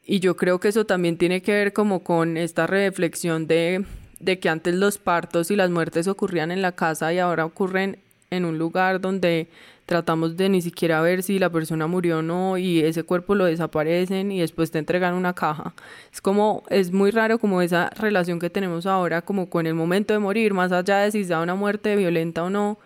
Y 0.03 0.19
yo 0.19 0.35
creo 0.35 0.59
que 0.59 0.67
eso 0.67 0.85
también 0.85 1.17
tiene 1.17 1.41
que 1.41 1.53
ver 1.53 1.73
como 1.73 2.03
con 2.03 2.37
esta 2.37 2.67
reflexión 2.67 3.47
de, 3.47 3.85
de 4.19 4.39
que 4.39 4.49
antes 4.49 4.75
los 4.75 4.97
partos 4.97 5.49
y 5.49 5.55
las 5.55 5.69
muertes 5.69 6.07
ocurrían 6.07 6.51
en 6.51 6.61
la 6.61 6.73
casa 6.73 7.13
y 7.13 7.19
ahora 7.19 7.45
ocurren 7.45 7.99
en 8.29 8.45
un 8.45 8.57
lugar 8.57 9.01
donde 9.01 9.47
tratamos 9.85 10.35
de 10.35 10.49
ni 10.49 10.61
siquiera 10.61 11.01
ver 11.01 11.21
si 11.21 11.37
la 11.39 11.49
persona 11.49 11.87
murió 11.87 12.19
o 12.19 12.21
no 12.21 12.57
y 12.57 12.79
ese 12.81 13.03
cuerpo 13.03 13.35
lo 13.35 13.45
desaparecen 13.45 14.31
y 14.31 14.39
después 14.39 14.71
te 14.71 14.79
entregan 14.79 15.13
una 15.13 15.33
caja. 15.33 15.73
Es 16.11 16.21
como, 16.21 16.63
es 16.69 16.91
muy 16.91 17.11
raro 17.11 17.37
como 17.39 17.61
esa 17.61 17.89
relación 17.91 18.39
que 18.39 18.49
tenemos 18.49 18.85
ahora 18.85 19.21
como 19.21 19.49
con 19.49 19.67
el 19.67 19.75
momento 19.75 20.13
de 20.13 20.19
morir, 20.19 20.53
más 20.53 20.71
allá 20.71 20.99
de 20.99 21.11
si 21.11 21.23
da 21.23 21.41
una 21.41 21.55
muerte 21.55 21.95
violenta 21.95 22.43
o 22.43 22.49
no, 22.49 22.77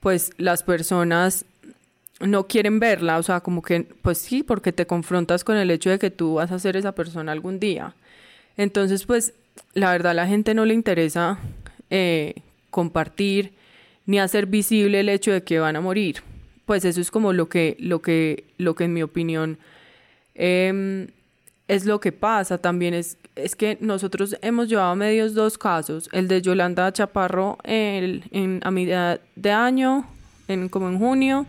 pues 0.00 0.30
las 0.36 0.62
personas 0.62 1.44
no 2.20 2.46
quieren 2.46 2.80
verla, 2.80 3.18
o 3.18 3.22
sea, 3.22 3.40
como 3.40 3.62
que, 3.62 3.86
pues 4.02 4.18
sí, 4.18 4.42
porque 4.42 4.72
te 4.72 4.86
confrontas 4.86 5.44
con 5.44 5.56
el 5.56 5.70
hecho 5.70 5.90
de 5.90 5.98
que 5.98 6.10
tú 6.10 6.34
vas 6.34 6.50
a 6.50 6.58
ser 6.58 6.76
esa 6.76 6.92
persona 6.92 7.32
algún 7.32 7.60
día. 7.60 7.94
Entonces, 8.56 9.06
pues, 9.06 9.34
la 9.74 9.92
verdad 9.92 10.12
a 10.12 10.14
la 10.14 10.26
gente 10.26 10.54
no 10.54 10.64
le 10.64 10.74
interesa 10.74 11.38
eh, 11.90 12.34
compartir 12.70 13.52
ni 14.08 14.18
hacer 14.18 14.46
visible 14.46 15.00
el 15.00 15.10
hecho 15.10 15.32
de 15.32 15.42
que 15.42 15.60
van 15.60 15.76
a 15.76 15.82
morir. 15.82 16.22
Pues 16.64 16.86
eso 16.86 16.98
es 16.98 17.10
como 17.10 17.34
lo 17.34 17.50
que, 17.50 17.76
lo 17.78 18.00
que, 18.00 18.44
lo 18.56 18.74
que 18.74 18.84
en 18.84 18.94
mi 18.94 19.02
opinión 19.02 19.58
em, 20.34 21.08
es 21.68 21.84
lo 21.84 22.00
que 22.00 22.10
pasa. 22.10 22.56
También 22.56 22.94
es, 22.94 23.18
es 23.36 23.54
que 23.54 23.76
nosotros 23.82 24.34
hemos 24.40 24.70
llevado 24.70 24.92
a 24.92 24.94
medios 24.94 25.34
dos 25.34 25.58
casos, 25.58 26.08
el 26.12 26.26
de 26.26 26.40
Yolanda 26.40 26.90
Chaparro 26.90 27.58
en, 27.64 28.60
a 28.64 28.70
mitad 28.70 29.20
de 29.36 29.52
año, 29.52 30.06
en, 30.48 30.70
como 30.70 30.88
en 30.88 30.98
junio, 30.98 31.46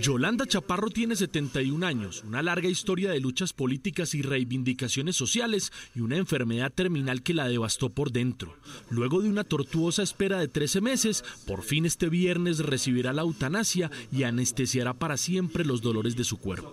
Yolanda 0.00 0.46
Chaparro 0.46 0.88
tiene 0.88 1.14
71 1.14 1.84
años, 1.86 2.24
una 2.26 2.42
larga 2.42 2.68
historia 2.68 3.10
de 3.10 3.20
luchas 3.20 3.52
políticas 3.52 4.14
y 4.14 4.22
reivindicaciones 4.22 5.16
sociales 5.16 5.72
y 5.94 6.00
una 6.00 6.16
enfermedad 6.16 6.72
terminal 6.72 7.22
que 7.22 7.34
la 7.34 7.48
devastó 7.48 7.90
por 7.90 8.12
dentro. 8.12 8.54
Luego 8.88 9.20
de 9.20 9.28
una 9.28 9.44
tortuosa 9.44 10.02
espera 10.02 10.38
de 10.38 10.48
13 10.48 10.80
meses, 10.80 11.24
por 11.46 11.62
fin 11.62 11.84
este 11.84 12.08
viernes 12.08 12.60
recibirá 12.60 13.12
la 13.12 13.22
eutanasia 13.22 13.90
y 14.10 14.22
anestesiará 14.22 14.94
para 14.94 15.16
siempre 15.16 15.64
los 15.64 15.82
dolores 15.82 16.16
de 16.16 16.24
su 16.24 16.38
cuerpo. 16.38 16.72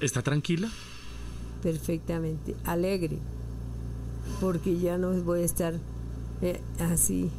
¿Está 0.00 0.22
tranquila? 0.22 0.68
Perfectamente, 1.62 2.54
alegre, 2.64 3.18
porque 4.40 4.78
ya 4.78 4.98
no 4.98 5.12
voy 5.22 5.40
a 5.40 5.44
estar 5.44 5.74
eh, 6.42 6.60
así, 6.78 7.30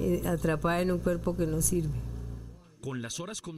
eh, 0.00 0.22
atrapada 0.26 0.80
en 0.80 0.92
un 0.92 0.98
cuerpo 0.98 1.36
que 1.36 1.46
no 1.46 1.60
sirve 1.60 2.09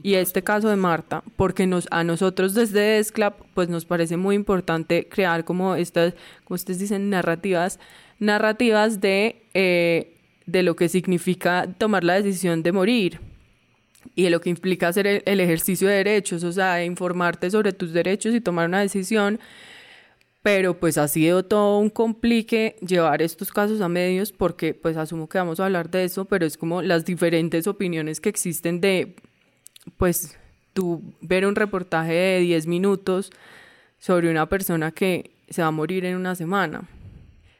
y 0.03 0.15
este 0.15 0.43
caso 0.43 0.69
de 0.69 0.75
Marta, 0.75 1.23
porque 1.35 1.67
nos, 1.67 1.87
a 1.91 2.03
nosotros 2.03 2.53
desde 2.53 2.99
ESCLAP 2.99 3.39
pues 3.53 3.69
nos 3.69 3.85
parece 3.85 4.17
muy 4.17 4.35
importante 4.35 5.07
crear 5.07 5.45
como 5.45 5.75
estas, 5.75 6.13
como 6.43 6.55
ustedes 6.55 6.79
dicen, 6.79 7.09
narrativas, 7.09 7.79
narrativas 8.19 8.99
de, 9.01 9.43
eh, 9.53 10.15
de 10.45 10.63
lo 10.63 10.75
que 10.75 10.89
significa 10.89 11.67
tomar 11.77 12.03
la 12.03 12.15
decisión 12.15 12.63
de 12.63 12.71
morir 12.71 13.19
y 14.15 14.23
de 14.23 14.29
lo 14.29 14.41
que 14.41 14.49
implica 14.49 14.89
hacer 14.89 15.07
el, 15.07 15.23
el 15.25 15.39
ejercicio 15.39 15.87
de 15.87 15.95
derechos, 15.95 16.43
o 16.43 16.51
sea, 16.51 16.83
informarte 16.83 17.49
sobre 17.49 17.71
tus 17.71 17.93
derechos 17.93 18.35
y 18.35 18.41
tomar 18.41 18.67
una 18.67 18.81
decisión 18.81 19.39
pero 20.43 20.77
pues 20.77 20.97
ha 20.97 21.07
sido 21.07 21.43
todo 21.43 21.79
un 21.79 21.89
complique 21.89 22.75
llevar 22.85 23.21
estos 23.21 23.49
casos 23.51 23.79
a 23.79 23.87
medios 23.87 24.33
porque 24.33 24.73
pues 24.73 24.97
asumo 24.97 25.29
que 25.29 25.37
vamos 25.37 25.61
a 25.61 25.65
hablar 25.65 25.89
de 25.89 26.03
eso, 26.03 26.25
pero 26.25 26.45
es 26.45 26.57
como 26.57 26.81
las 26.81 27.05
diferentes 27.05 27.65
opiniones 27.65 28.19
que 28.19 28.27
existen 28.27 28.81
de 28.81 29.15
pues 29.95 30.37
tú 30.73 31.01
ver 31.21 31.45
un 31.45 31.55
reportaje 31.55 32.11
de 32.11 32.39
10 32.41 32.67
minutos 32.67 33.31
sobre 33.99 34.29
una 34.29 34.49
persona 34.49 34.91
que 34.91 35.31
se 35.49 35.61
va 35.61 35.69
a 35.69 35.71
morir 35.71 36.03
en 36.03 36.17
una 36.17 36.35
semana. 36.35 36.89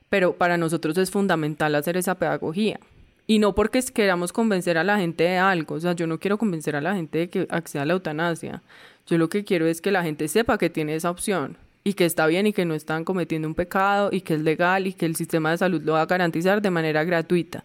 Pero 0.10 0.34
para 0.34 0.58
nosotros 0.58 0.98
es 0.98 1.10
fundamental 1.10 1.74
hacer 1.75 1.96
esa 1.96 2.16
pedagogía. 2.16 2.82
Y 3.25 3.40
no 3.40 3.56
porque 3.56 3.82
queramos 3.94 4.34
convencer 4.34 4.78
a 4.78 4.84
la 4.84 5.00
gente 5.00 5.24
de 5.24 5.38
algo, 5.38 5.75
o 5.75 5.80
sea, 5.80 5.94
yo 5.94 6.06
no 6.06 6.20
quiero 6.20 6.38
convencer 6.38 6.75
a 6.75 6.82
la 6.82 6.96
gente 6.96 7.20
de 7.20 7.30
que 7.30 7.48
acceda 7.50 7.84
a 7.84 7.86
la 7.86 7.94
eutanasia. 7.94 8.62
Yo 9.08 9.18
lo 9.18 9.30
que 9.30 9.46
quiero 9.46 9.68
es 9.68 9.80
que 9.80 9.92
la 9.92 10.04
gente 10.04 10.28
sepa 10.28 10.58
que 10.58 10.70
tiene 10.70 10.96
esa 10.96 11.10
opción 11.10 11.56
y 11.84 11.94
que 11.94 12.06
está 12.06 12.28
bien 12.28 12.48
y 12.48 12.54
que 12.54 12.66
no 12.66 12.74
están 12.74 13.04
cometiendo 13.04 13.48
un 13.48 13.56
pecado 13.56 14.10
y 14.12 14.22
que 14.22 14.36
es 14.36 14.42
legal 14.42 14.88
y 14.88 14.94
que 14.94 15.06
el 15.06 15.16
sistema 15.16 15.52
de 15.52 15.58
salud 15.58 15.82
lo 15.84 15.94
va 15.94 16.02
a 16.02 16.06
garantizar 16.06 16.62
de 16.62 16.70
manera 16.70 17.04
gratuita. 17.04 17.63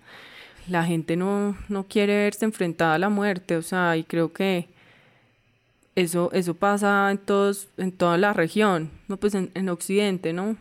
La 0.68 0.84
gente 0.84 1.16
no, 1.16 1.56
no 1.68 1.84
quiere 1.86 2.24
verse 2.24 2.44
enfrentada 2.44 2.94
a 2.94 2.98
la 2.98 3.08
muerte, 3.08 3.56
o 3.56 3.62
sea, 3.62 3.96
y 3.96 4.04
creo 4.04 4.32
que 4.32 4.66
eso, 5.94 6.30
eso 6.32 6.54
pasa 6.54 7.10
en 7.10 7.18
todos, 7.18 7.68
en 7.76 7.92
toda 7.92 8.18
la 8.18 8.32
región, 8.32 8.90
no 9.08 9.16
pues 9.16 9.34
en, 9.34 9.50
en 9.54 9.68
Occidente, 9.68 10.32
¿no? 10.32 10.56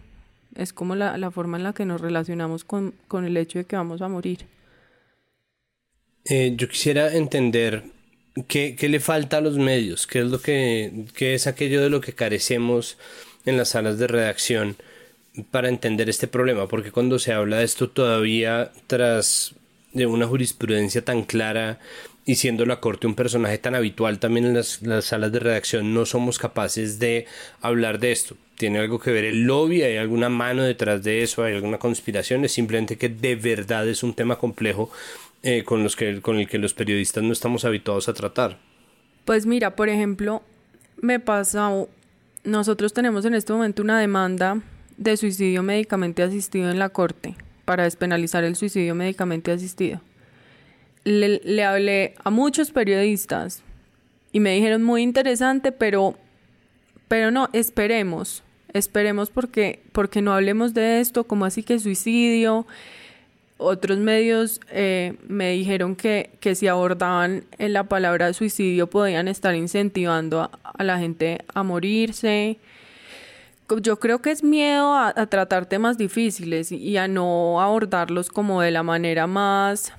Es 0.56 0.74
como 0.74 0.96
la, 0.96 1.18
la, 1.18 1.30
forma 1.30 1.58
en 1.58 1.64
la 1.64 1.74
que 1.74 1.86
nos 1.86 2.02
relacionamos 2.02 2.64
con, 2.64 2.96
con 3.08 3.26
el 3.26 3.38
hecho 3.38 3.60
de 3.60 3.66
que 3.66 3.76
vamos 3.76 4.02
a 4.02 4.08
morir. 4.08 4.40
Eh, 6.26 6.54
yo 6.56 6.68
quisiera 6.68 7.14
entender 7.14 7.84
qué, 8.48 8.76
qué, 8.76 8.90
le 8.90 9.00
falta 9.00 9.38
a 9.38 9.42
los 9.42 9.58
medios, 9.58 10.08
qué 10.08 10.20
es 10.20 10.26
lo 10.26 10.42
que, 10.42 11.06
qué 11.14 11.36
es 11.36 11.46
aquello 11.46 11.82
de 11.82 11.90
lo 11.90 12.02
que 12.02 12.14
carecemos 12.14 12.98
en 13.48 13.58
las 13.58 13.70
salas 13.70 13.98
de 13.98 14.08
redacción 14.08 14.76
para 15.52 15.70
entender 15.70 16.10
este 16.10 16.28
problema, 16.28 16.68
porque 16.68 16.92
cuando 16.92 17.20
se 17.20 17.34
habla 17.34 17.58
de 17.58 17.66
esto 17.66 17.90
todavía 17.90 18.72
tras 18.88 19.56
de 19.94 20.06
una 20.06 20.28
jurisprudencia 20.28 21.04
tan 21.04 21.24
clara 21.24 21.80
y 22.26 22.36
siendo 22.36 22.66
la 22.66 22.80
corte 22.80 23.08
un 23.08 23.16
personaje 23.16 23.58
tan 23.58 23.74
habitual 23.74 24.20
también 24.20 24.48
en 24.48 24.54
las, 24.56 24.82
salas 25.02 25.32
de 25.32 25.40
redacción, 25.40 25.94
no 25.94 26.06
somos 26.06 26.40
capaces 26.40 27.00
de 27.00 27.26
hablar 27.62 28.00
de 28.00 28.12
esto. 28.12 28.36
¿Tiene 28.58 28.80
algo 28.80 29.00
que 29.00 29.12
ver 29.12 29.24
el 29.24 29.44
lobby? 29.44 29.84
¿Hay 29.84 29.98
alguna 29.98 30.28
mano 30.28 30.64
detrás 30.64 31.04
de 31.04 31.24
eso? 31.24 31.44
¿Hay 31.44 31.56
alguna 31.56 31.78
conspiración? 31.78 32.44
Es 32.44 32.52
simplemente 32.52 32.98
que 32.98 33.08
de 33.08 33.36
verdad 33.36 33.88
es 33.88 34.04
un 34.04 34.14
tema 34.14 34.38
complejo 34.38 34.92
eh, 35.42 35.64
con, 35.64 35.84
los 35.84 35.96
que, 35.96 36.22
con 36.22 36.38
el 36.38 36.50
que 36.50 36.58
los 36.58 36.74
periodistas 36.74 37.24
no 37.24 37.32
estamos 37.32 37.64
habituados 37.64 38.10
a 38.10 38.14
tratar. 38.14 38.58
Pues 39.24 39.46
mira, 39.46 39.76
por 39.76 39.88
ejemplo, 39.88 40.42
me 41.00 41.20
pasa 41.20 41.72
nosotros 42.48 42.94
tenemos 42.94 43.26
en 43.26 43.36
este 43.36 43.52
momento 43.52 43.82
una 43.82 44.00
demanda 44.00 44.62
de 44.96 45.18
suicidio 45.18 45.64
médicamente 45.64 46.24
asistido 46.24 46.72
en 46.72 46.80
la 46.80 46.90
Corte 46.90 47.36
para 47.66 47.84
despenalizar 47.84 48.46
el 48.46 48.56
suicidio 48.56 48.96
médicamente 48.96 49.52
asistido. 49.52 50.00
Le, 51.04 51.64
hablé 51.64 52.16
a 52.24 52.30
muchos 52.30 52.72
periodistas 52.72 53.64
y 54.32 54.40
me 54.40 54.54
dijeron 54.54 54.82
muy 54.82 55.02
interesante, 55.02 55.74
pero, 55.74 56.16
pero 57.10 57.32
no, 57.32 57.50
esperemos, 57.52 58.44
esperemos 58.72 59.30
porque, 59.30 59.82
porque 59.92 60.22
no 60.22 60.34
hablemos 60.34 60.74
de 60.74 61.02
esto, 61.02 61.26
como 61.26 61.44
así 61.44 61.64
que 61.64 61.80
suicidio, 61.80 62.66
otros 63.58 63.98
medios 63.98 64.62
eh, 64.72 65.16
me 65.28 65.52
dijeron 65.52 65.96
que, 65.96 66.32
que, 66.40 66.56
si 66.56 66.68
abordaban 66.68 67.44
en 67.58 67.74
la 67.74 67.84
palabra 67.84 68.34
suicidio 68.34 68.88
podían 68.88 69.28
estar 69.28 69.56
incentivando 69.56 70.52
a, 70.64 70.84
la 70.84 71.00
gente 71.00 71.40
a 71.54 71.64
morirse. 71.64 72.60
Yo 73.82 74.00
creo 74.00 74.22
que 74.22 74.32
es 74.32 74.44
miedo 74.44 74.96
a, 74.96 75.14
tratar 75.28 75.66
temas 75.66 75.98
difíciles 75.98 76.72
y, 76.72 76.98
a 76.98 77.08
no 77.08 77.60
abordarlos 77.60 78.30
como 78.30 78.62
de 78.62 78.72
la 78.72 78.84
manera 78.84 79.28
más, 79.28 79.92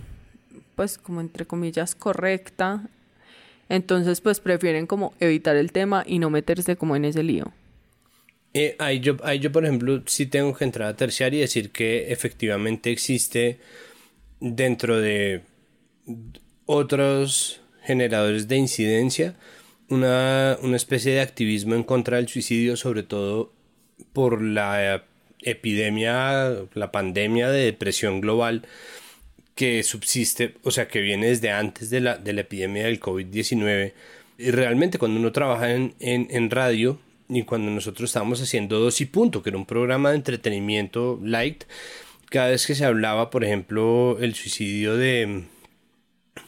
pues 0.75 0.97
como 0.97 1.21
entre 1.21 1.45
comillas, 1.45 1.95
correcta. 1.95 2.83
Entonces 3.69 4.21
pues 4.21 4.41
prefieren 4.41 4.87
como 4.87 5.13
evitar 5.21 5.57
el 5.57 5.73
tema 5.73 6.03
y 6.07 6.19
no 6.19 6.31
meterse 6.31 6.77
como 6.77 6.97
en 6.97 7.05
ese 7.05 7.23
lío. 7.23 7.53
Eh, 8.61 8.75
ahí, 8.81 8.99
yo, 8.99 9.17
yo, 9.35 9.53
por 9.53 9.65
ejemplo, 9.65 10.03
sí 10.07 10.27
tengo 10.27 10.53
que 10.53 10.65
entrar 10.65 10.89
a 10.89 10.97
terciar 10.97 11.33
y 11.33 11.39
decir 11.39 11.71
que 11.71 12.11
efectivamente 12.11 12.91
existe 12.91 13.61
dentro 14.41 15.01
de 15.01 15.43
otros 16.67 17.61
generadores 17.85 18.49
de 18.49 18.57
incidencia 18.57 19.37
una, 19.89 20.59
una 20.61 20.77
especie 20.77 21.13
de 21.13 21.21
activismo 21.21 21.77
en 21.77 21.85
contra 21.85 22.17
del 22.17 22.27
suicidio, 22.27 22.77
sobre 22.77 23.05
todo 23.05 23.53
por 24.13 24.43
la 24.43 25.05
epidemia, 25.43 26.53
la 26.75 26.91
pandemia 26.91 27.51
de 27.51 27.65
depresión 27.65 28.21
global 28.21 28.67
que 29.55 29.85
subsiste, 29.85 30.57
o 30.65 30.73
sea, 30.73 30.89
que 30.89 31.01
viene 31.01 31.29
desde 31.29 31.53
antes 31.53 31.91
de 31.91 32.01
la, 32.01 32.19
de 32.19 32.33
la 32.33 32.41
epidemia 32.41 32.87
del 32.87 32.99
COVID-19. 32.99 33.93
Y 34.39 34.51
realmente 34.51 34.99
cuando 34.99 35.21
uno 35.21 35.31
trabaja 35.31 35.73
en, 35.73 35.95
en, 36.01 36.51
radio 36.51 36.99
y 37.29 37.43
cuando 37.43 37.71
nosotros 37.71 38.11
estábamos 38.11 38.41
haciendo 38.41 38.79
Dos 38.79 39.01
y 39.01 39.07
Punto, 39.07 39.43
que 39.43 39.51
era 39.51 39.59
un 39.59 39.67
programa 39.67 40.11
de 40.11 40.17
entretenimiento 40.17 41.21
light, 41.23 41.65
cada 42.31 42.49
vez 42.49 42.67
que 42.67 42.75
se 42.75 42.85
hablaba, 42.85 43.31
por 43.31 43.45
ejemplo, 43.45 44.19
el 44.21 44.35
suicidio 44.35 44.97
de 44.97 45.45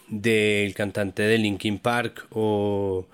del 0.08 0.74
cantante 0.74 1.22
de 1.22 1.38
Linkin 1.38 1.78
Park 1.78 2.26
o 2.30 3.06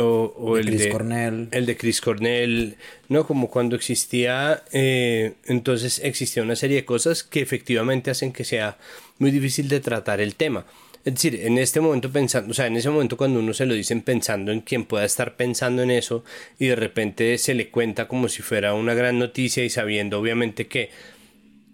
o, 0.00 0.56
el, 0.58 0.66
Chris 0.66 0.84
de, 0.84 0.90
Cornell. 0.90 1.48
el 1.50 1.66
de 1.66 1.76
Chris 1.76 2.00
Cornell, 2.00 2.76
¿no? 3.08 3.26
Como 3.26 3.50
cuando 3.50 3.76
existía, 3.76 4.62
eh, 4.72 5.34
entonces 5.46 6.00
existía 6.04 6.42
una 6.42 6.56
serie 6.56 6.76
de 6.76 6.84
cosas 6.84 7.22
que 7.22 7.40
efectivamente 7.40 8.10
hacen 8.10 8.32
que 8.32 8.44
sea 8.44 8.78
muy 9.18 9.30
difícil 9.30 9.68
de 9.68 9.80
tratar 9.80 10.20
el 10.20 10.34
tema. 10.34 10.66
Es 11.08 11.14
decir, 11.14 11.40
en 11.42 11.56
este 11.56 11.80
momento 11.80 12.12
pensando, 12.12 12.50
o 12.50 12.54
sea, 12.54 12.66
en 12.66 12.76
ese 12.76 12.90
momento 12.90 13.16
cuando 13.16 13.40
uno 13.40 13.54
se 13.54 13.64
lo 13.64 13.72
dicen 13.72 14.02
pensando 14.02 14.52
en 14.52 14.60
quien 14.60 14.84
pueda 14.84 15.06
estar 15.06 15.36
pensando 15.36 15.82
en 15.82 15.90
eso 15.90 16.22
y 16.58 16.66
de 16.66 16.76
repente 16.76 17.38
se 17.38 17.54
le 17.54 17.70
cuenta 17.70 18.06
como 18.08 18.28
si 18.28 18.42
fuera 18.42 18.74
una 18.74 18.92
gran 18.92 19.18
noticia 19.18 19.64
y 19.64 19.70
sabiendo 19.70 20.20
obviamente 20.20 20.66
que 20.66 20.90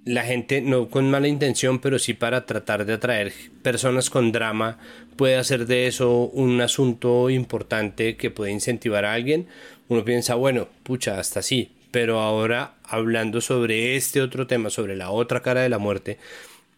la 0.05 0.23
gente, 0.23 0.61
no 0.61 0.89
con 0.89 1.11
mala 1.11 1.27
intención, 1.27 1.81
pero 1.81 1.99
sí 1.99 2.15
para 2.15 2.47
tratar 2.47 2.87
de 2.87 2.93
atraer 2.93 3.33
personas 3.65 4.09
con 4.09 4.31
drama, 4.31 4.79
puede 5.17 5.35
hacer 5.35 5.67
de 5.67 5.89
eso 5.89 6.31
un 6.33 6.61
asunto 6.61 7.29
importante 7.29 8.17
que 8.17 8.31
puede 8.31 8.53
incentivar 8.53 9.05
a 9.05 9.15
alguien. 9.15 9.49
Uno 9.89 10.05
piensa, 10.05 10.37
bueno, 10.37 10.69
pucha, 10.85 11.19
hasta 11.19 11.43
sí, 11.43 11.73
pero 11.91 12.21
ahora 12.21 12.75
hablando 12.85 13.41
sobre 13.41 13.97
este 13.97 14.23
otro 14.23 14.47
tema, 14.47 14.71
sobre 14.71 14.95
la 14.95 15.11
otra 15.11 15.43
cara 15.43 15.63
de 15.63 15.71
la 15.71 15.79
muerte, 15.79 16.19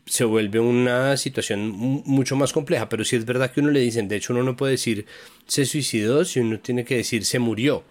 se 0.07 0.25
vuelve 0.25 0.61
una 0.61 1.17
situación 1.17 1.71
mucho 1.71 2.37
más 2.37 2.53
compleja, 2.53 2.89
pero 2.89 3.05
sí 3.05 3.17
es 3.17 3.25
verdad 3.25 3.51
que 3.51 3.61
uno 3.61 3.71
le 3.71 3.81
dicen, 3.81 4.07
de 4.09 4.17
hecho 4.17 4.33
uno 4.33 4.45
no 4.45 4.57
puede 4.57 4.73
decir 4.73 5.05
se 5.47 5.67
suicidó, 5.67 6.25
si 6.25 6.41
uno 6.41 6.61
tiene 6.61 6.85
que 6.85 6.97
decir 6.97 7.25
se 7.25 7.41
murió 7.41 7.83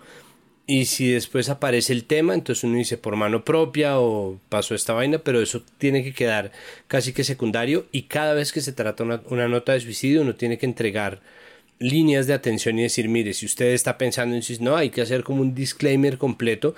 y 0.65 0.85
si 0.85 1.11
después 1.11 1.49
aparece 1.49 1.93
el 1.93 2.05
tema, 2.05 2.33
entonces 2.33 2.63
uno 2.63 2.77
dice 2.77 2.97
por 2.97 3.15
mano 3.17 3.43
propia 3.43 3.99
o 3.99 4.39
pasó 4.49 4.73
esta 4.75 4.93
vaina, 4.93 5.19
pero 5.19 5.41
eso 5.41 5.61
tiene 5.77 6.03
que 6.03 6.13
quedar 6.13 6.51
casi 6.87 7.13
que 7.13 7.23
secundario 7.25 7.85
y 7.91 8.03
cada 8.03 8.33
vez 8.33 8.53
que 8.53 8.61
se 8.61 8.71
trata 8.71 9.03
una, 9.03 9.21
una 9.29 9.47
nota 9.49 9.73
de 9.73 9.81
suicidio 9.81 10.21
uno 10.21 10.35
tiene 10.35 10.57
que 10.57 10.65
entregar 10.65 11.21
líneas 11.79 12.27
de 12.27 12.33
atención 12.33 12.79
y 12.79 12.83
decir, 12.83 13.09
mire, 13.09 13.33
si 13.33 13.45
usted 13.45 13.73
está 13.73 13.97
pensando 13.97 14.35
en 14.35 14.41
si 14.41 14.57
no, 14.59 14.77
hay 14.77 14.89
que 14.89 15.01
hacer 15.01 15.23
como 15.23 15.41
un 15.41 15.53
disclaimer 15.53 16.17
completo 16.17 16.75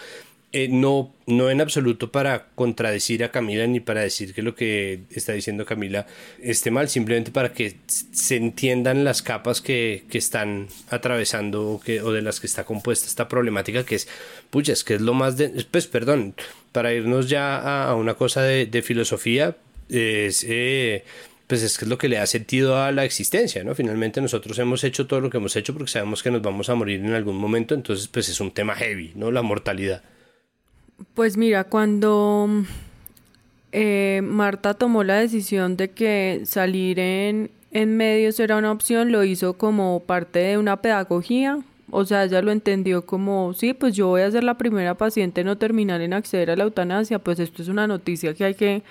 eh, 0.53 0.69
no, 0.69 1.13
no 1.25 1.49
en 1.49 1.59
absoluto 1.59 2.11
para 2.11 2.47
contradecir 2.55 3.23
a 3.23 3.31
Camila 3.31 3.67
ni 3.67 3.81
para 3.81 4.01
decir 4.01 4.33
que 4.33 4.41
lo 4.41 4.55
que 4.55 5.01
está 5.11 5.33
diciendo 5.33 5.65
Camila 5.65 6.07
esté 6.41 6.71
mal, 6.71 6.87
simplemente 6.87 7.31
para 7.31 7.51
que 7.51 7.75
se 7.87 8.37
entiendan 8.37 9.03
las 9.03 9.21
capas 9.21 9.61
que, 9.61 10.05
que 10.09 10.17
están 10.17 10.69
atravesando 10.89 11.69
o, 11.69 11.79
que, 11.81 12.01
o 12.01 12.13
de 12.13 12.21
las 12.21 12.39
que 12.39 12.47
está 12.47 12.63
compuesta 12.63 13.07
esta 13.07 13.27
problemática 13.27 13.85
que 13.85 13.95
es, 13.95 14.07
pucha, 14.49 14.71
es 14.71 14.85
que 14.85 14.95
es 14.95 15.01
lo 15.01 15.13
más 15.13 15.35
de, 15.35 15.49
pues 15.69 15.87
perdón, 15.87 16.33
para 16.71 16.93
irnos 16.93 17.27
ya 17.27 17.89
a, 17.89 17.93
una 17.95 18.13
cosa 18.13 18.41
de, 18.43 18.65
de 18.65 18.81
filosofía, 18.81 19.57
es... 19.89 20.45
Eh, 20.47 21.03
pues 21.47 21.63
es 21.63 21.77
que 21.77 21.85
es 21.85 21.89
lo 21.89 21.97
que 21.97 22.09
le 22.09 22.17
da 22.17 22.25
sentido 22.25 22.77
a 22.77 22.91
la 22.91 23.05
existencia, 23.05 23.63
¿no? 23.63 23.73
Finalmente 23.73 24.19
nosotros 24.19 24.59
hemos 24.59 24.83
hecho 24.83 25.07
todo 25.07 25.21
lo 25.21 25.29
que 25.29 25.37
hemos 25.37 25.55
hecho 25.55 25.73
porque 25.73 25.89
sabemos 25.89 26.21
que 26.21 26.29
nos 26.29 26.41
vamos 26.41 26.69
a 26.69 26.75
morir 26.75 26.99
en 26.99 27.13
algún 27.13 27.37
momento, 27.37 27.73
entonces 27.73 28.09
pues 28.09 28.27
es 28.27 28.41
un 28.41 28.51
tema 28.51 28.75
heavy, 28.75 29.13
¿no? 29.15 29.31
La 29.31 29.41
mortalidad. 29.41 30.03
Pues 31.13 31.37
mira, 31.37 31.63
cuando 31.65 32.47
eh, 33.71 34.21
Marta 34.23 34.73
tomó 34.73 35.03
la 35.03 35.15
decisión 35.15 35.77
de 35.77 35.89
que 35.91 36.41
salir 36.45 36.99
en, 36.99 37.51
en 37.71 37.97
medios 37.97 38.39
era 38.39 38.57
una 38.57 38.71
opción, 38.71 39.11
lo 39.11 39.23
hizo 39.23 39.53
como 39.53 40.01
parte 40.01 40.39
de 40.39 40.57
una 40.57 40.81
pedagogía. 40.81 41.59
O 41.89 42.03
sea, 42.03 42.25
ella 42.25 42.41
lo 42.41 42.51
entendió 42.51 43.05
como, 43.05 43.53
sí, 43.53 43.73
pues 43.73 43.95
yo 43.95 44.07
voy 44.07 44.21
a 44.21 44.31
ser 44.31 44.43
la 44.43 44.57
primera 44.57 44.95
paciente 44.95 45.43
no 45.43 45.57
terminar 45.57 46.01
en 46.01 46.13
acceder 46.13 46.51
a 46.51 46.55
la 46.55 46.65
eutanasia, 46.65 47.19
pues 47.19 47.39
esto 47.39 47.61
es 47.61 47.69
una 47.69 47.87
noticia 47.87 48.33
que 48.33 48.43
hay 48.43 48.55
que 48.55 48.83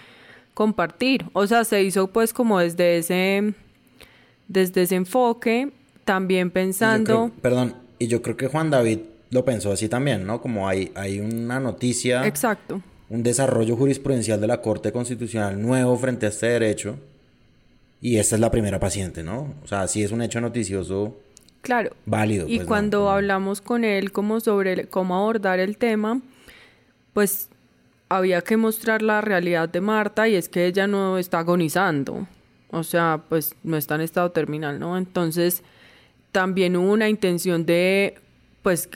compartir. 0.54 1.26
O 1.34 1.46
sea, 1.46 1.64
se 1.64 1.82
hizo 1.82 2.06
pues 2.06 2.32
como 2.32 2.58
desde 2.58 2.96
ese, 2.96 3.52
desde 4.48 4.82
ese 4.82 4.94
enfoque, 4.94 5.72
también 6.06 6.50
pensando... 6.50 7.30
perdón, 7.42 7.74
y 7.98 8.06
yo 8.06 8.22
creo 8.22 8.38
que 8.38 8.46
Juan 8.46 8.70
David 8.70 9.00
lo 9.30 9.44
pensó 9.44 9.72
así 9.72 9.88
también, 9.88 10.26
¿no? 10.26 10.40
Como 10.40 10.68
hay, 10.68 10.92
hay 10.94 11.20
una 11.20 11.60
noticia. 11.60 12.26
Exacto. 12.26 12.80
Un 13.08 13.22
desarrollo 13.22 13.76
jurisprudencial 13.76 14.40
de 14.40 14.46
la 14.46 14.60
Corte 14.60 14.92
Constitucional 14.92 15.60
nuevo 15.60 15.96
frente 15.96 16.26
a 16.26 16.28
este 16.30 16.46
derecho. 16.46 16.98
Y 18.00 18.18
esta 18.18 18.36
es 18.36 18.40
la 18.40 18.50
primera 18.50 18.78
paciente, 18.78 19.22
¿no? 19.22 19.54
O 19.62 19.66
sea, 19.66 19.88
sí 19.88 20.02
es 20.02 20.12
un 20.12 20.22
hecho 20.22 20.40
noticioso. 20.40 21.16
Claro. 21.62 21.90
Válido. 22.04 22.46
Y 22.48 22.56
pues, 22.56 22.68
cuando 22.68 23.10
hablamos 23.10 23.60
con 23.60 23.84
él 23.84 24.12
como 24.12 24.40
sobre 24.40 24.86
cómo 24.86 25.16
abordar 25.16 25.58
el 25.58 25.76
tema, 25.76 26.20
pues 27.12 27.48
había 28.08 28.42
que 28.42 28.56
mostrar 28.56 29.02
la 29.02 29.20
realidad 29.20 29.68
de 29.68 29.80
Marta 29.80 30.28
y 30.28 30.36
es 30.36 30.48
que 30.48 30.66
ella 30.66 30.86
no 30.86 31.18
está 31.18 31.40
agonizando. 31.40 32.28
O 32.70 32.84
sea, 32.84 33.22
pues 33.28 33.54
no 33.62 33.76
está 33.76 33.94
en 33.96 34.02
estado 34.02 34.30
terminal, 34.30 34.78
¿no? 34.78 34.98
Entonces, 34.98 35.62
también 36.32 36.76
hubo 36.76 36.92
una 36.92 37.08
intención 37.08 37.64
de 37.64 38.18
pues 38.66 38.88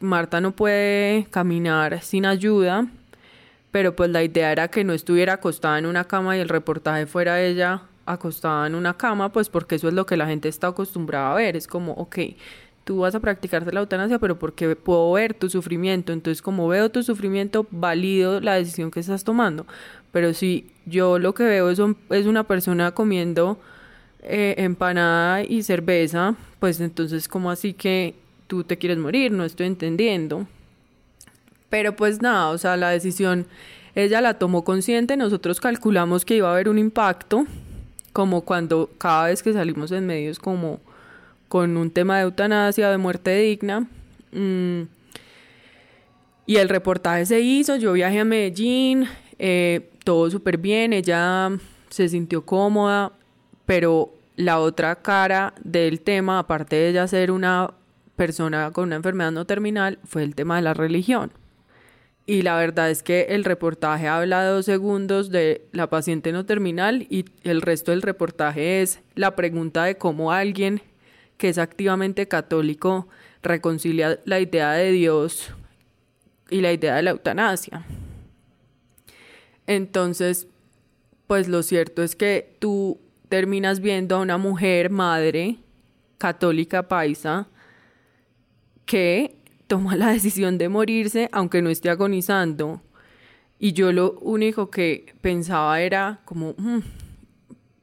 Marta 0.00 0.40
no 0.40 0.52
puede 0.52 1.26
caminar 1.32 2.00
sin 2.02 2.24
ayuda, 2.24 2.86
pero 3.72 3.96
pues 3.96 4.10
la 4.10 4.22
idea 4.22 4.52
era 4.52 4.68
que 4.68 4.84
no 4.84 4.92
estuviera 4.92 5.32
acostada 5.32 5.76
en 5.76 5.86
una 5.86 6.04
cama 6.04 6.36
y 6.36 6.40
el 6.40 6.48
reportaje 6.48 7.04
fuera 7.06 7.42
ella 7.42 7.82
acostada 8.06 8.68
en 8.68 8.76
una 8.76 8.96
cama, 8.96 9.32
pues 9.32 9.48
porque 9.48 9.74
eso 9.74 9.88
es 9.88 9.94
lo 9.94 10.06
que 10.06 10.16
la 10.16 10.28
gente 10.28 10.48
está 10.48 10.68
acostumbrada 10.68 11.32
a 11.32 11.34
ver, 11.34 11.56
es 11.56 11.66
como, 11.66 11.94
ok, 11.94 12.16
tú 12.84 12.98
vas 12.98 13.16
a 13.16 13.18
practicarte 13.18 13.72
la 13.72 13.80
eutanasia, 13.80 14.20
pero 14.20 14.38
porque 14.38 14.76
puedo 14.76 15.10
ver 15.10 15.34
tu 15.34 15.50
sufrimiento, 15.50 16.12
entonces 16.12 16.40
como 16.40 16.68
veo 16.68 16.88
tu 16.88 17.02
sufrimiento, 17.02 17.66
valido 17.72 18.40
la 18.40 18.54
decisión 18.54 18.92
que 18.92 19.00
estás 19.00 19.24
tomando, 19.24 19.66
pero 20.12 20.32
si 20.32 20.70
yo 20.86 21.18
lo 21.18 21.34
que 21.34 21.42
veo 21.42 21.70
es, 21.70 21.80
es 22.10 22.26
una 22.26 22.44
persona 22.44 22.92
comiendo 22.92 23.58
eh, 24.22 24.54
empanada 24.58 25.42
y 25.42 25.64
cerveza, 25.64 26.36
pues 26.60 26.80
entonces 26.80 27.26
como 27.26 27.50
así 27.50 27.72
que 27.72 28.14
tú 28.48 28.64
te 28.64 28.76
quieres 28.76 28.98
morir, 28.98 29.30
no 29.30 29.44
estoy 29.44 29.68
entendiendo. 29.68 30.48
Pero 31.70 31.94
pues 31.94 32.20
nada, 32.20 32.48
o 32.48 32.58
sea, 32.58 32.76
la 32.76 32.90
decisión 32.90 33.46
ella 33.94 34.20
la 34.20 34.34
tomó 34.34 34.64
consciente, 34.64 35.16
nosotros 35.16 35.60
calculamos 35.60 36.24
que 36.24 36.36
iba 36.36 36.48
a 36.48 36.52
haber 36.52 36.68
un 36.68 36.78
impacto, 36.78 37.46
como 38.12 38.42
cuando 38.42 38.90
cada 38.98 39.26
vez 39.26 39.42
que 39.42 39.52
salimos 39.52 39.92
en 39.92 40.06
medios 40.06 40.38
como 40.38 40.80
con 41.48 41.76
un 41.76 41.90
tema 41.90 42.16
de 42.16 42.22
eutanasia, 42.22 42.90
de 42.90 42.98
muerte 42.98 43.36
digna. 43.36 43.88
Mm, 44.32 44.82
y 46.46 46.56
el 46.56 46.68
reportaje 46.68 47.26
se 47.26 47.40
hizo, 47.40 47.76
yo 47.76 47.92
viajé 47.92 48.20
a 48.20 48.24
Medellín, 48.24 49.06
eh, 49.38 49.90
todo 50.04 50.30
súper 50.30 50.58
bien, 50.58 50.92
ella 50.92 51.50
se 51.90 52.08
sintió 52.08 52.44
cómoda, 52.44 53.12
pero 53.66 54.12
la 54.36 54.60
otra 54.60 54.94
cara 54.96 55.54
del 55.62 56.00
tema, 56.00 56.38
aparte 56.38 56.76
de 56.76 56.90
ella 56.90 57.08
ser 57.08 57.30
una 57.30 57.72
persona 58.18 58.70
con 58.72 58.88
una 58.88 58.96
enfermedad 58.96 59.32
no 59.32 59.46
terminal 59.46 59.98
fue 60.04 60.24
el 60.24 60.34
tema 60.34 60.56
de 60.56 60.62
la 60.62 60.74
religión. 60.74 61.32
Y 62.26 62.42
la 62.42 62.58
verdad 62.58 62.90
es 62.90 63.02
que 63.02 63.28
el 63.30 63.44
reportaje 63.44 64.06
habla 64.06 64.44
dos 64.44 64.66
segundos 64.66 65.30
de 65.30 65.66
la 65.72 65.88
paciente 65.88 66.30
no 66.32 66.44
terminal 66.44 67.06
y 67.08 67.24
el 67.42 67.62
resto 67.62 67.92
del 67.92 68.02
reportaje 68.02 68.82
es 68.82 69.00
la 69.14 69.34
pregunta 69.34 69.84
de 69.84 69.96
cómo 69.96 70.30
alguien 70.30 70.82
que 71.38 71.48
es 71.48 71.56
activamente 71.56 72.28
católico 72.28 73.08
reconcilia 73.42 74.20
la 74.26 74.40
idea 74.40 74.72
de 74.72 74.92
Dios 74.92 75.54
y 76.50 76.60
la 76.60 76.72
idea 76.72 76.96
de 76.96 77.02
la 77.02 77.10
eutanasia. 77.10 77.86
Entonces, 79.66 80.48
pues 81.28 81.48
lo 81.48 81.62
cierto 81.62 82.02
es 82.02 82.16
que 82.16 82.56
tú 82.58 82.98
terminas 83.28 83.80
viendo 83.80 84.16
a 84.16 84.20
una 84.20 84.38
mujer 84.38 84.90
madre 84.90 85.58
católica 86.18 86.88
paisa 86.88 87.46
que 88.88 89.36
toma 89.66 89.96
la 89.96 90.08
decisión 90.08 90.56
de 90.56 90.70
morirse 90.70 91.28
aunque 91.30 91.62
no 91.62 91.68
esté 91.68 91.90
agonizando. 91.90 92.80
Y 93.60 93.74
yo 93.74 93.92
lo 93.92 94.12
único 94.20 94.70
que 94.70 95.14
pensaba 95.20 95.80
era 95.80 96.20
como, 96.24 96.54
mm, 96.56 96.78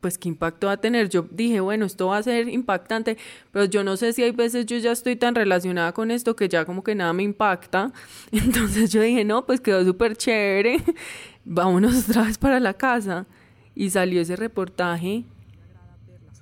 pues 0.01 0.17
qué 0.17 0.29
impacto 0.29 0.67
va 0.67 0.73
a 0.73 0.77
tener. 0.77 1.09
Yo 1.09 1.27
dije, 1.29 1.59
bueno, 1.59 1.85
esto 1.85 2.07
va 2.07 2.17
a 2.17 2.23
ser 2.23 2.49
impactante, 2.49 3.17
pero 3.51 3.65
yo 3.65 3.83
no 3.83 3.97
sé 3.97 4.13
si 4.13 4.23
hay 4.23 4.31
veces 4.31 4.65
yo 4.65 4.77
ya 4.77 4.91
estoy 4.91 5.15
tan 5.15 5.35
relacionada 5.35 5.91
con 5.93 6.09
esto 6.09 6.35
que 6.35 6.49
ya 6.49 6.65
como 6.65 6.83
que 6.83 6.95
nada 6.95 7.13
me 7.13 7.23
impacta. 7.23 7.93
Entonces 8.31 8.91
yo 8.91 9.01
dije, 9.01 9.23
no, 9.23 9.45
pues 9.45 9.61
quedó 9.61 9.85
súper 9.85 10.17
chévere, 10.17 10.81
vámonos 11.45 12.09
otra 12.09 12.23
vez 12.23 12.39
para 12.39 12.59
la 12.59 12.73
casa. 12.73 13.27
Y 13.75 13.91
salió 13.91 14.21
ese 14.21 14.37
reportaje 14.37 15.23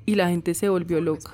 y 0.05 0.15
la 0.15 0.29
gente 0.29 0.53
se 0.53 0.69
volvió 0.69 1.01
loca. 1.01 1.31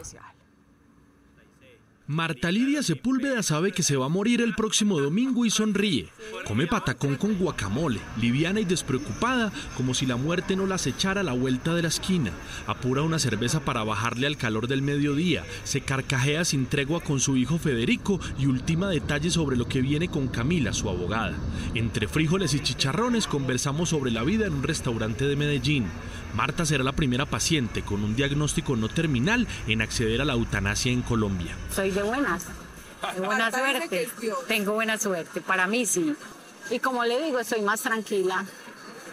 Marta 2.11 2.51
Lidia 2.51 2.81
Sepúlveda 2.81 3.43
sabe 3.43 3.71
que 3.71 3.83
se 3.83 3.95
va 3.95 4.07
a 4.07 4.09
morir 4.09 4.41
el 4.41 4.55
próximo 4.55 4.99
domingo 4.99 5.45
y 5.45 5.51
sonríe. 5.51 6.07
Come 6.47 6.65
patacón 6.65 7.17
con 7.17 7.35
guacamole, 7.35 7.99
liviana 8.19 8.59
y 8.59 8.65
despreocupada, 8.65 9.53
como 9.77 9.93
si 9.93 10.07
la 10.07 10.15
muerte 10.15 10.55
no 10.55 10.65
las 10.65 10.87
echara 10.87 11.21
a 11.21 11.23
la 11.23 11.33
vuelta 11.33 11.75
de 11.75 11.83
la 11.83 11.89
esquina. 11.89 12.31
Apura 12.65 13.03
una 13.03 13.19
cerveza 13.19 13.59
para 13.59 13.83
bajarle 13.83 14.25
al 14.25 14.37
calor 14.37 14.67
del 14.67 14.81
mediodía, 14.81 15.43
se 15.63 15.81
carcajea 15.81 16.45
sin 16.45 16.65
tregua 16.65 16.99
con 16.99 17.19
su 17.19 17.37
hijo 17.37 17.59
Federico 17.59 18.19
y 18.39 18.47
ultima 18.47 18.89
detalles 18.89 19.33
sobre 19.33 19.55
lo 19.55 19.67
que 19.67 19.81
viene 19.81 20.07
con 20.07 20.29
Camila, 20.29 20.73
su 20.73 20.89
abogada. 20.89 21.37
Entre 21.75 22.07
frijoles 22.07 22.55
y 22.55 22.59
chicharrones 22.59 23.27
conversamos 23.27 23.89
sobre 23.89 24.09
la 24.09 24.23
vida 24.23 24.47
en 24.47 24.53
un 24.53 24.63
restaurante 24.63 25.25
de 25.25 25.35
Medellín. 25.35 25.85
Marta 26.35 26.65
será 26.65 26.83
la 26.83 26.93
primera 26.93 27.25
paciente 27.25 27.81
con 27.81 28.03
un 28.03 28.15
diagnóstico 28.15 28.75
no 28.75 28.89
terminal 28.89 29.47
en 29.67 29.81
acceder 29.81 30.21
a 30.21 30.25
la 30.25 30.33
eutanasia 30.33 30.91
en 30.91 31.01
Colombia. 31.01 31.55
Soy 31.73 31.91
de 31.91 32.03
buenas, 32.03 32.45
de 33.15 33.21
buena 33.21 33.51
suerte. 33.51 34.09
Tengo 34.47 34.73
buena 34.73 34.97
suerte, 34.97 35.41
para 35.41 35.67
mí 35.67 35.85
sí. 35.85 36.15
Y 36.69 36.79
como 36.79 37.03
le 37.03 37.23
digo, 37.23 37.39
estoy 37.39 37.61
más 37.61 37.81
tranquila 37.81 38.45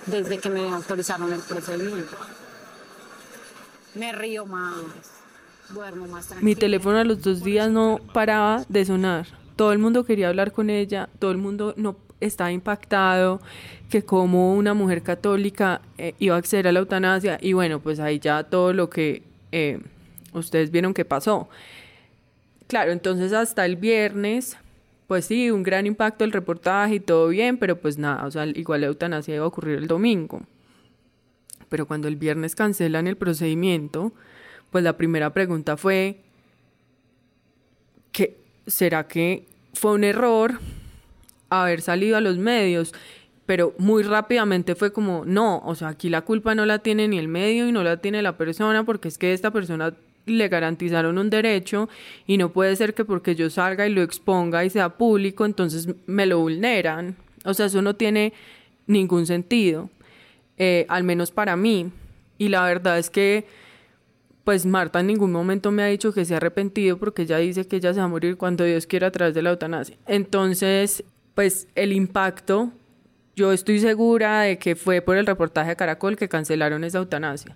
desde 0.06 0.38
que 0.38 0.48
me 0.50 0.68
autorizaron 0.68 1.32
el 1.32 1.40
procedimiento. 1.40 2.16
Me 3.94 4.12
río 4.12 4.44
más, 4.44 4.74
duermo 5.70 6.06
más 6.06 6.26
tranquila. 6.26 6.44
Mi 6.44 6.54
teléfono 6.54 6.98
a 6.98 7.04
los 7.04 7.22
dos 7.22 7.42
días 7.42 7.70
no 7.70 7.98
paraba 8.12 8.64
de 8.68 8.84
sonar. 8.84 9.26
Todo 9.56 9.72
el 9.72 9.78
mundo 9.78 10.04
quería 10.04 10.28
hablar 10.28 10.52
con 10.52 10.68
ella, 10.68 11.08
todo 11.18 11.30
el 11.30 11.38
mundo 11.38 11.72
no 11.78 11.96
estaba 12.20 12.52
impactado, 12.52 13.40
que 13.90 14.02
como 14.02 14.54
una 14.54 14.74
mujer 14.74 15.02
católica 15.02 15.80
eh, 15.98 16.14
iba 16.18 16.34
a 16.34 16.38
acceder 16.38 16.68
a 16.68 16.72
la 16.72 16.80
eutanasia 16.80 17.38
y 17.40 17.52
bueno, 17.52 17.80
pues 17.80 18.00
ahí 18.00 18.18
ya 18.18 18.44
todo 18.44 18.72
lo 18.72 18.90
que 18.90 19.22
eh, 19.52 19.80
ustedes 20.32 20.70
vieron 20.70 20.94
que 20.94 21.04
pasó. 21.04 21.48
Claro, 22.66 22.92
entonces 22.92 23.32
hasta 23.32 23.64
el 23.64 23.76
viernes, 23.76 24.56
pues 25.06 25.26
sí, 25.26 25.50
un 25.50 25.62
gran 25.62 25.86
impacto 25.86 26.24
el 26.24 26.32
reportaje 26.32 26.96
y 26.96 27.00
todo 27.00 27.28
bien, 27.28 27.58
pero 27.58 27.76
pues 27.76 27.96
nada, 27.98 28.26
o 28.26 28.30
sea, 28.30 28.46
igual 28.46 28.80
la 28.80 28.88
eutanasia 28.88 29.36
iba 29.36 29.44
a 29.44 29.48
ocurrir 29.48 29.78
el 29.78 29.86
domingo. 29.86 30.42
Pero 31.68 31.86
cuando 31.86 32.08
el 32.08 32.16
viernes 32.16 32.54
cancelan 32.54 33.06
el 33.06 33.16
procedimiento, 33.16 34.12
pues 34.70 34.82
la 34.82 34.96
primera 34.96 35.32
pregunta 35.32 35.76
fue, 35.76 36.20
¿qué, 38.12 38.36
¿será 38.66 39.06
que 39.06 39.46
fue 39.74 39.92
un 39.92 40.04
error 40.04 40.58
haber 41.50 41.80
salido 41.80 42.16
a 42.16 42.20
los 42.20 42.38
medios? 42.38 42.94
Pero 43.46 43.74
muy 43.78 44.02
rápidamente 44.02 44.74
fue 44.74 44.92
como, 44.92 45.24
no, 45.24 45.62
o 45.64 45.74
sea, 45.74 45.88
aquí 45.88 46.08
la 46.08 46.22
culpa 46.22 46.54
no 46.54 46.66
la 46.66 46.80
tiene 46.80 47.06
ni 47.06 47.18
el 47.18 47.28
medio 47.28 47.68
y 47.68 47.72
no 47.72 47.84
la 47.84 47.98
tiene 47.98 48.20
la 48.22 48.36
persona, 48.36 48.84
porque 48.84 49.08
es 49.08 49.18
que 49.18 49.32
esta 49.32 49.52
persona 49.52 49.94
le 50.26 50.48
garantizaron 50.48 51.18
un 51.18 51.30
derecho 51.30 51.88
y 52.26 52.36
no 52.36 52.52
puede 52.52 52.74
ser 52.76 52.94
que 52.94 53.04
porque 53.04 53.34
yo 53.34 53.48
salga 53.48 53.86
y 53.86 53.92
lo 53.92 54.02
exponga 54.02 54.64
y 54.64 54.70
sea 54.70 54.90
público, 54.90 55.44
entonces 55.44 55.88
me 56.06 56.26
lo 56.26 56.40
vulneran. 56.40 57.16
O 57.44 57.54
sea, 57.54 57.66
eso 57.66 57.80
no 57.80 57.94
tiene 57.94 58.32
ningún 58.86 59.26
sentido, 59.26 59.88
eh, 60.58 60.84
al 60.88 61.04
menos 61.04 61.30
para 61.30 61.56
mí. 61.56 61.90
Y 62.38 62.48
la 62.48 62.64
verdad 62.64 62.98
es 62.98 63.08
que, 63.08 63.46
pues 64.44 64.66
Marta 64.66 65.00
en 65.00 65.06
ningún 65.06 65.32
momento 65.32 65.70
me 65.70 65.82
ha 65.82 65.86
dicho 65.86 66.12
que 66.12 66.24
se 66.24 66.34
ha 66.34 66.36
arrepentido 66.38 66.98
porque 66.98 67.22
ella 67.22 67.38
dice 67.38 67.66
que 67.66 67.76
ella 67.76 67.94
se 67.94 68.00
va 68.00 68.06
a 68.06 68.08
morir 68.08 68.36
cuando 68.36 68.64
Dios 68.64 68.86
quiera 68.86 69.08
a 69.08 69.10
través 69.10 69.34
de 69.34 69.42
la 69.42 69.50
eutanasia. 69.50 69.96
Entonces, 70.06 71.04
pues 71.36 71.68
el 71.74 71.92
impacto, 71.92 72.72
yo 73.36 73.52
estoy 73.52 73.78
segura 73.78 74.40
de 74.40 74.58
que 74.58 74.74
fue 74.74 75.02
por 75.02 75.18
el 75.18 75.26
reportaje 75.26 75.68
de 75.68 75.76
Caracol 75.76 76.16
que 76.16 76.30
cancelaron 76.30 76.82
esa 76.82 76.96
eutanasia, 76.96 77.54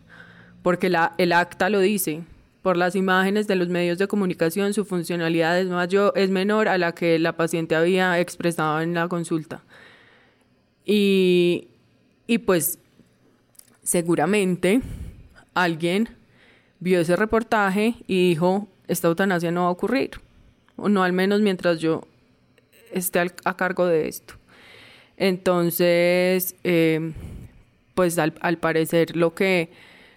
porque 0.62 0.90
la, 0.90 1.14
el 1.16 1.33
acta 1.33 1.71
lo 1.71 1.81
dice, 1.81 2.23
por 2.61 2.77
las 2.77 2.95
imágenes 2.95 3.47
de 3.47 3.57
los 3.57 3.69
medios 3.69 3.97
de 3.97 4.07
comunicación, 4.07 4.75
su 4.75 4.85
funcionalidad 4.85 5.59
es, 5.59 5.69
mayor, 5.69 6.12
es 6.14 6.29
menor 6.29 6.69
a 6.69 6.77
la 6.77 6.93
que 6.93 7.19
la 7.19 7.38
paciente 7.38 7.75
había 7.75 8.21
expresado 8.21 8.83
en 8.83 8.93
la 8.93 9.09
consulta. 9.09 9.62
Y, 10.85 11.69
y 12.27 12.37
pues 12.37 12.79
seguramente 13.83 14.83
alguien 15.55 16.11
vio 16.81 17.01
ese 17.01 17.16
reportaje 17.16 17.95
y 18.07 18.29
dijo, 18.29 18.69
esta 18.88 19.09
eutanasia 19.09 19.51
no 19.51 19.62
va 19.62 19.69
a 19.69 19.71
ocurrir, 19.71 20.11
o 20.77 20.90
no 20.90 21.03
al 21.03 21.14
menos 21.14 21.40
mientras 21.40 21.79
yo 21.79 22.03
esté 22.92 23.20
a 23.44 23.57
cargo 23.57 23.87
de 23.87 24.09
esto. 24.09 24.35
Entonces, 25.16 26.57
eh, 26.64 27.12
pues 27.94 28.18
al, 28.18 28.35
al 28.40 28.59
parecer 28.59 29.16
lo 29.16 29.35
que, 29.35 29.70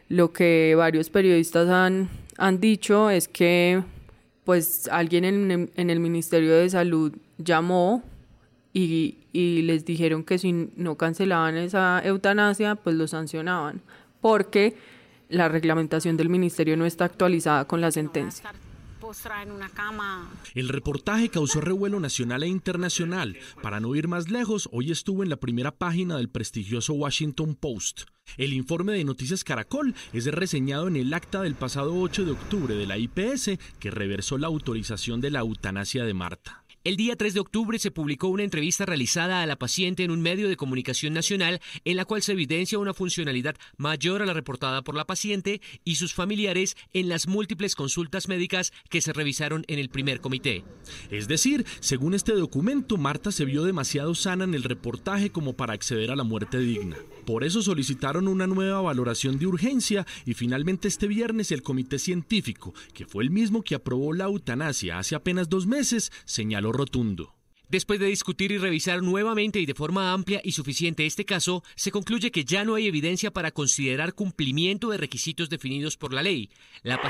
lo 0.09 0.31
que 0.31 0.75
varios 0.75 1.09
periodistas 1.09 1.69
han 1.69 2.09
han 2.37 2.59
dicho 2.59 3.09
es 3.09 3.27
que 3.27 3.83
pues 4.43 4.89
alguien 4.91 5.23
en, 5.25 5.71
en 5.75 5.89
el 5.89 5.99
Ministerio 5.99 6.53
de 6.53 6.69
Salud 6.69 7.13
llamó 7.37 8.03
y, 8.73 9.19
y, 9.31 9.61
les 9.61 9.85
dijeron 9.85 10.23
que 10.23 10.37
si 10.37 10.71
no 10.75 10.97
cancelaban 10.97 11.55
esa 11.57 12.01
eutanasia, 12.03 12.75
pues 12.75 12.95
lo 12.95 13.07
sancionaban, 13.07 13.81
porque 14.19 14.75
la 15.29 15.47
reglamentación 15.47 16.17
del 16.17 16.29
ministerio 16.29 16.75
no 16.75 16.85
está 16.85 17.05
actualizada 17.05 17.65
con 17.65 17.81
la 17.81 17.91
sentencia 17.91 18.51
El 20.55 20.69
reportaje 20.69 21.29
causó 21.29 21.61
revuelo 21.61 21.99
nacional 21.99 22.43
e 22.43 22.47
internacional. 22.47 23.37
Para 23.61 23.79
no 23.79 23.95
ir 23.95 24.07
más 24.07 24.29
lejos, 24.29 24.69
hoy 24.71 24.91
estuvo 24.91 25.23
en 25.23 25.29
la 25.29 25.37
primera 25.37 25.71
página 25.71 26.17
del 26.17 26.29
prestigioso 26.29 26.93
Washington 26.93 27.55
Post. 27.55 28.03
El 28.37 28.53
informe 28.53 28.93
de 28.93 29.03
Noticias 29.03 29.43
Caracol 29.43 29.93
es 30.13 30.25
reseñado 30.25 30.87
en 30.87 30.95
el 30.95 31.13
acta 31.13 31.41
del 31.41 31.55
pasado 31.55 31.95
8 31.95 32.25
de 32.25 32.31
octubre 32.31 32.75
de 32.75 32.87
la 32.87 32.97
IPS 32.97 33.59
que 33.79 33.91
reversó 33.91 34.37
la 34.37 34.47
autorización 34.47 35.21
de 35.21 35.31
la 35.31 35.39
eutanasia 35.39 36.05
de 36.05 36.13
Marta. 36.13 36.62
El 36.85 36.97
día 36.97 37.15
3 37.15 37.33
de 37.33 37.39
octubre 37.39 37.79
se 37.79 37.91
publicó 37.91 38.27
una 38.27 38.43
entrevista 38.43 38.85
realizada 38.85 39.41
a 39.41 39.45
la 39.45 39.55
paciente 39.55 40.03
en 40.03 40.11
un 40.11 40.21
medio 40.21 40.49
de 40.49 40.57
comunicación 40.57 41.13
nacional 41.13 41.61
en 41.85 41.95
la 41.95 42.03
cual 42.03 42.21
se 42.21 42.33
evidencia 42.33 42.77
una 42.77 42.93
funcionalidad 42.93 43.55
mayor 43.77 44.21
a 44.21 44.25
la 44.25 44.33
reportada 44.33 44.81
por 44.81 44.93
la 44.93 45.05
paciente 45.05 45.61
y 45.85 45.95
sus 45.95 46.13
familiares 46.13 46.75
en 46.91 47.07
las 47.07 47.25
múltiples 47.25 47.75
consultas 47.75 48.27
médicas 48.27 48.73
que 48.89 48.99
se 48.99 49.13
revisaron 49.13 49.63
en 49.69 49.79
el 49.79 49.87
primer 49.87 50.19
comité. 50.19 50.65
Es 51.09 51.29
decir, 51.29 51.65
según 51.79 52.15
este 52.15 52.33
documento, 52.33 52.97
Marta 52.97 53.31
se 53.31 53.45
vio 53.45 53.63
demasiado 53.63 54.13
sana 54.13 54.43
en 54.43 54.53
el 54.53 54.63
reportaje 54.63 55.29
como 55.29 55.53
para 55.53 55.71
acceder 55.71 56.11
a 56.11 56.17
la 56.17 56.25
muerte 56.25 56.59
digna. 56.59 56.97
Por 57.25 57.43
eso 57.43 57.61
solicitaron 57.61 58.27
una 58.27 58.47
nueva 58.47 58.81
valoración 58.81 59.39
de 59.39 59.47
urgencia 59.47 60.05
y 60.25 60.33
finalmente 60.33 60.87
este 60.87 61.07
viernes 61.07 61.51
el 61.51 61.63
comité 61.63 61.97
científico, 61.99 62.73
que 62.93 63.05
fue 63.05 63.23
el 63.23 63.29
mismo 63.29 63.63
que 63.63 63.75
aprobó 63.75 64.13
la 64.13 64.25
eutanasia 64.25 64.99
hace 64.99 65.15
apenas 65.15 65.49
dos 65.49 65.65
meses, 65.65 66.11
señaló 66.25 66.71
rotundo. 66.73 67.35
Después 67.69 67.99
de 67.99 68.05
discutir 68.07 68.51
y 68.51 68.57
revisar 68.57 69.01
nuevamente 69.01 69.59
y 69.59 69.65
de 69.65 69.73
forma 69.73 70.13
amplia 70.13 70.41
y 70.43 70.51
suficiente 70.51 71.05
este 71.05 71.25
caso, 71.25 71.63
se 71.75 71.91
concluye 71.91 72.29
que 72.29 72.45
ya 72.45 72.65
no 72.65 72.75
hay 72.75 72.87
evidencia 72.87 73.31
para 73.31 73.51
considerar 73.51 74.13
cumplimiento 74.13 74.89
de 74.89 74.97
requisitos 74.97 75.49
definidos 75.49 75.97
por 75.97 76.13
la 76.13 76.21
ley. 76.21 76.49
La 76.83 77.01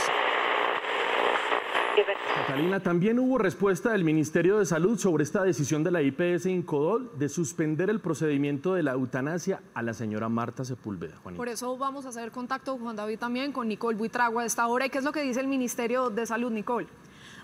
Catalina, 2.53 2.79
también 2.81 3.17
hubo 3.17 3.39
respuesta 3.39 3.93
del 3.93 4.03
Ministerio 4.03 4.59
de 4.59 4.67
Salud 4.67 4.99
sobre 4.99 5.23
esta 5.23 5.41
decisión 5.41 5.83
de 5.83 5.89
la 5.89 6.03
IPS 6.03 6.45
Incodol 6.45 7.09
de 7.17 7.27
suspender 7.27 7.89
el 7.89 7.99
procedimiento 7.99 8.75
de 8.75 8.83
la 8.83 8.91
eutanasia 8.91 9.63
a 9.73 9.81
la 9.81 9.95
señora 9.95 10.29
Marta 10.29 10.63
Sepúlveda. 10.63 11.15
Por 11.35 11.49
eso 11.49 11.75
vamos 11.79 12.05
a 12.05 12.09
hacer 12.09 12.29
contacto, 12.29 12.77
Juan 12.77 12.95
David, 12.95 13.17
también 13.17 13.51
con 13.53 13.67
Nicole 13.67 13.97
Buitragua 13.97 14.43
a 14.43 14.45
esta 14.45 14.67
hora. 14.67 14.85
¿Y 14.85 14.91
qué 14.91 14.99
es 14.99 15.03
lo 15.03 15.11
que 15.11 15.23
dice 15.23 15.39
el 15.39 15.47
Ministerio 15.47 16.11
de 16.11 16.27
Salud, 16.27 16.51
Nicole? 16.51 16.85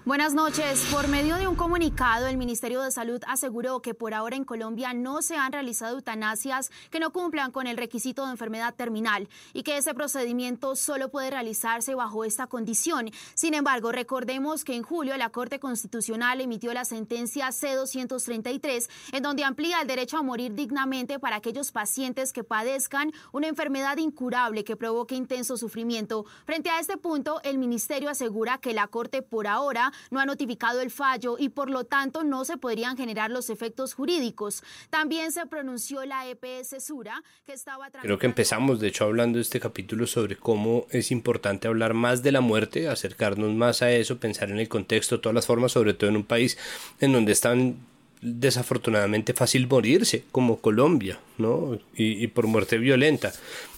Buenas 0.09 0.33
noches. 0.33 0.87
Por 0.91 1.07
medio 1.07 1.35
de 1.35 1.47
un 1.47 1.53
comunicado, 1.53 2.25
el 2.25 2.35
Ministerio 2.35 2.81
de 2.81 2.89
Salud 2.89 3.21
aseguró 3.27 3.83
que 3.83 3.93
por 3.93 4.15
ahora 4.15 4.35
en 4.35 4.43
Colombia 4.43 4.91
no 4.91 5.21
se 5.21 5.37
han 5.37 5.51
realizado 5.51 5.97
eutanasias 5.97 6.71
que 6.89 6.99
no 6.99 7.11
cumplan 7.11 7.51
con 7.51 7.67
el 7.67 7.77
requisito 7.77 8.25
de 8.25 8.31
enfermedad 8.31 8.73
terminal 8.73 9.29
y 9.53 9.61
que 9.61 9.77
ese 9.77 9.93
procedimiento 9.93 10.75
solo 10.75 11.09
puede 11.09 11.29
realizarse 11.29 11.93
bajo 11.93 12.25
esta 12.25 12.47
condición. 12.47 13.11
Sin 13.35 13.53
embargo, 13.53 13.91
recordemos 13.91 14.63
que 14.63 14.73
en 14.73 14.81
julio 14.81 15.15
la 15.15 15.29
Corte 15.29 15.59
Constitucional 15.59 16.41
emitió 16.41 16.73
la 16.73 16.85
sentencia 16.85 17.51
C-233 17.51 18.89
en 19.11 19.21
donde 19.21 19.43
amplía 19.43 19.79
el 19.79 19.87
derecho 19.87 20.17
a 20.17 20.23
morir 20.23 20.55
dignamente 20.55 21.19
para 21.19 21.35
aquellos 21.35 21.71
pacientes 21.71 22.33
que 22.33 22.43
padezcan 22.43 23.11
una 23.31 23.47
enfermedad 23.47 23.97
incurable 23.97 24.63
que 24.63 24.75
provoque 24.75 25.13
intenso 25.13 25.55
sufrimiento. 25.55 26.25
Frente 26.45 26.71
a 26.71 26.79
este 26.79 26.97
punto, 26.97 27.41
el 27.43 27.59
Ministerio 27.59 28.09
asegura 28.09 28.57
que 28.57 28.73
la 28.73 28.87
Corte 28.87 29.21
por 29.21 29.45
ahora 29.45 29.93
no 30.11 30.19
ha 30.19 30.25
notificado 30.25 30.81
el 30.81 30.91
fallo 30.91 31.37
y 31.37 31.49
por 31.49 31.69
lo 31.69 31.83
tanto 31.83 32.23
no 32.23 32.45
se 32.45 32.57
podrían 32.57 32.97
generar 32.97 33.31
los 33.31 33.49
efectos 33.49 33.93
jurídicos. 33.93 34.63
También 34.89 35.31
se 35.31 35.45
pronunció 35.45 36.05
la 36.05 36.27
EPS 36.27 36.83
Sura 36.83 37.23
que 37.45 37.53
estaba 37.53 37.89
Creo 37.89 38.17
que 38.17 38.27
empezamos 38.27 38.79
de 38.79 38.87
hecho 38.87 39.05
hablando 39.05 39.39
este 39.39 39.59
capítulo 39.59 40.07
sobre 40.07 40.35
cómo 40.35 40.85
es 40.91 41.11
importante 41.11 41.67
hablar 41.67 41.93
más 41.93 42.23
de 42.23 42.31
la 42.31 42.41
muerte, 42.41 42.87
acercarnos 42.87 43.53
más 43.53 43.81
a 43.81 43.91
eso, 43.91 44.17
pensar 44.17 44.49
en 44.49 44.59
el 44.59 44.69
contexto, 44.69 45.19
todas 45.19 45.35
las 45.35 45.45
formas, 45.45 45.71
sobre 45.71 45.93
todo 45.93 46.09
en 46.09 46.17
un 46.17 46.23
país 46.23 46.57
en 46.99 47.13
donde 47.13 47.31
es 47.31 47.41
tan 47.41 47.77
desafortunadamente 48.21 49.33
fácil 49.33 49.67
morirse, 49.67 50.23
como 50.31 50.59
Colombia, 50.59 51.19
¿no? 51.37 51.79
Y, 51.95 52.23
y 52.23 52.27
por 52.27 52.47
muerte 52.47 52.77
violenta, 52.77 53.31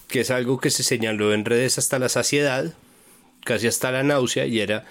que 0.08 0.20
es 0.20 0.30
algo 0.30 0.58
que 0.58 0.70
se 0.70 0.82
señaló 0.82 1.32
en 1.32 1.44
redes 1.44 1.78
hasta 1.78 1.98
la 1.98 2.08
saciedad, 2.08 2.74
casi 3.44 3.66
hasta 3.66 3.92
la 3.92 4.02
náusea, 4.02 4.46
y 4.46 4.60
era 4.60 4.84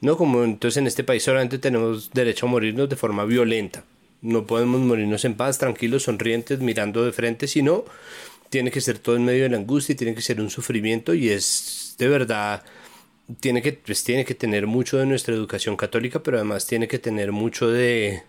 ¿no? 0.00 0.16
Como 0.16 0.44
entonces 0.44 0.78
en 0.78 0.86
este 0.86 1.04
país 1.04 1.22
solamente 1.22 1.58
tenemos 1.58 2.10
derecho 2.12 2.46
a 2.46 2.50
morirnos 2.50 2.88
de 2.88 2.96
forma 2.96 3.24
violenta. 3.24 3.84
No 4.22 4.46
podemos 4.46 4.80
morirnos 4.80 5.24
en 5.24 5.34
paz, 5.34 5.58
tranquilos, 5.58 6.04
sonrientes, 6.04 6.60
mirando 6.60 7.04
de 7.04 7.12
frente, 7.12 7.46
sino 7.46 7.84
tiene 8.50 8.70
que 8.70 8.80
ser 8.80 8.98
todo 8.98 9.16
en 9.16 9.24
medio 9.24 9.44
de 9.44 9.50
la 9.50 9.56
angustia 9.58 9.92
y 9.92 9.96
tiene 9.96 10.14
que 10.14 10.22
ser 10.22 10.40
un 10.40 10.50
sufrimiento 10.50 11.14
y 11.14 11.28
es 11.30 11.94
de 11.98 12.08
verdad 12.08 12.62
tiene 13.40 13.60
que 13.62 13.72
pues 13.72 14.04
tiene 14.04 14.24
que 14.24 14.34
tener 14.34 14.66
mucho 14.66 14.98
de 14.98 15.06
nuestra 15.06 15.34
educación 15.34 15.76
católica, 15.76 16.22
pero 16.22 16.38
además 16.38 16.66
tiene 16.66 16.88
que 16.88 16.98
tener 16.98 17.32
mucho 17.32 17.68
de 17.68 18.22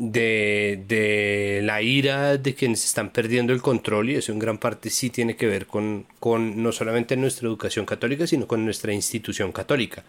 de, 0.00 0.82
de 0.88 1.60
la 1.62 1.82
ira 1.82 2.38
de 2.38 2.54
quienes 2.54 2.86
están 2.86 3.10
perdiendo 3.10 3.52
el 3.52 3.60
control 3.60 4.08
y 4.10 4.14
eso 4.16 4.32
en 4.32 4.38
gran 4.38 4.56
parte 4.58 4.88
sí 4.88 5.10
tiene 5.10 5.36
que 5.36 5.46
ver 5.46 5.66
con, 5.66 6.06
con 6.18 6.62
no 6.62 6.72
solamente 6.72 7.16
nuestra 7.18 7.46
educación 7.46 7.84
católica, 7.84 8.26
sino 8.26 8.46
con 8.48 8.64
nuestra 8.64 8.94
institución 8.94 9.52
católica. 9.52 10.04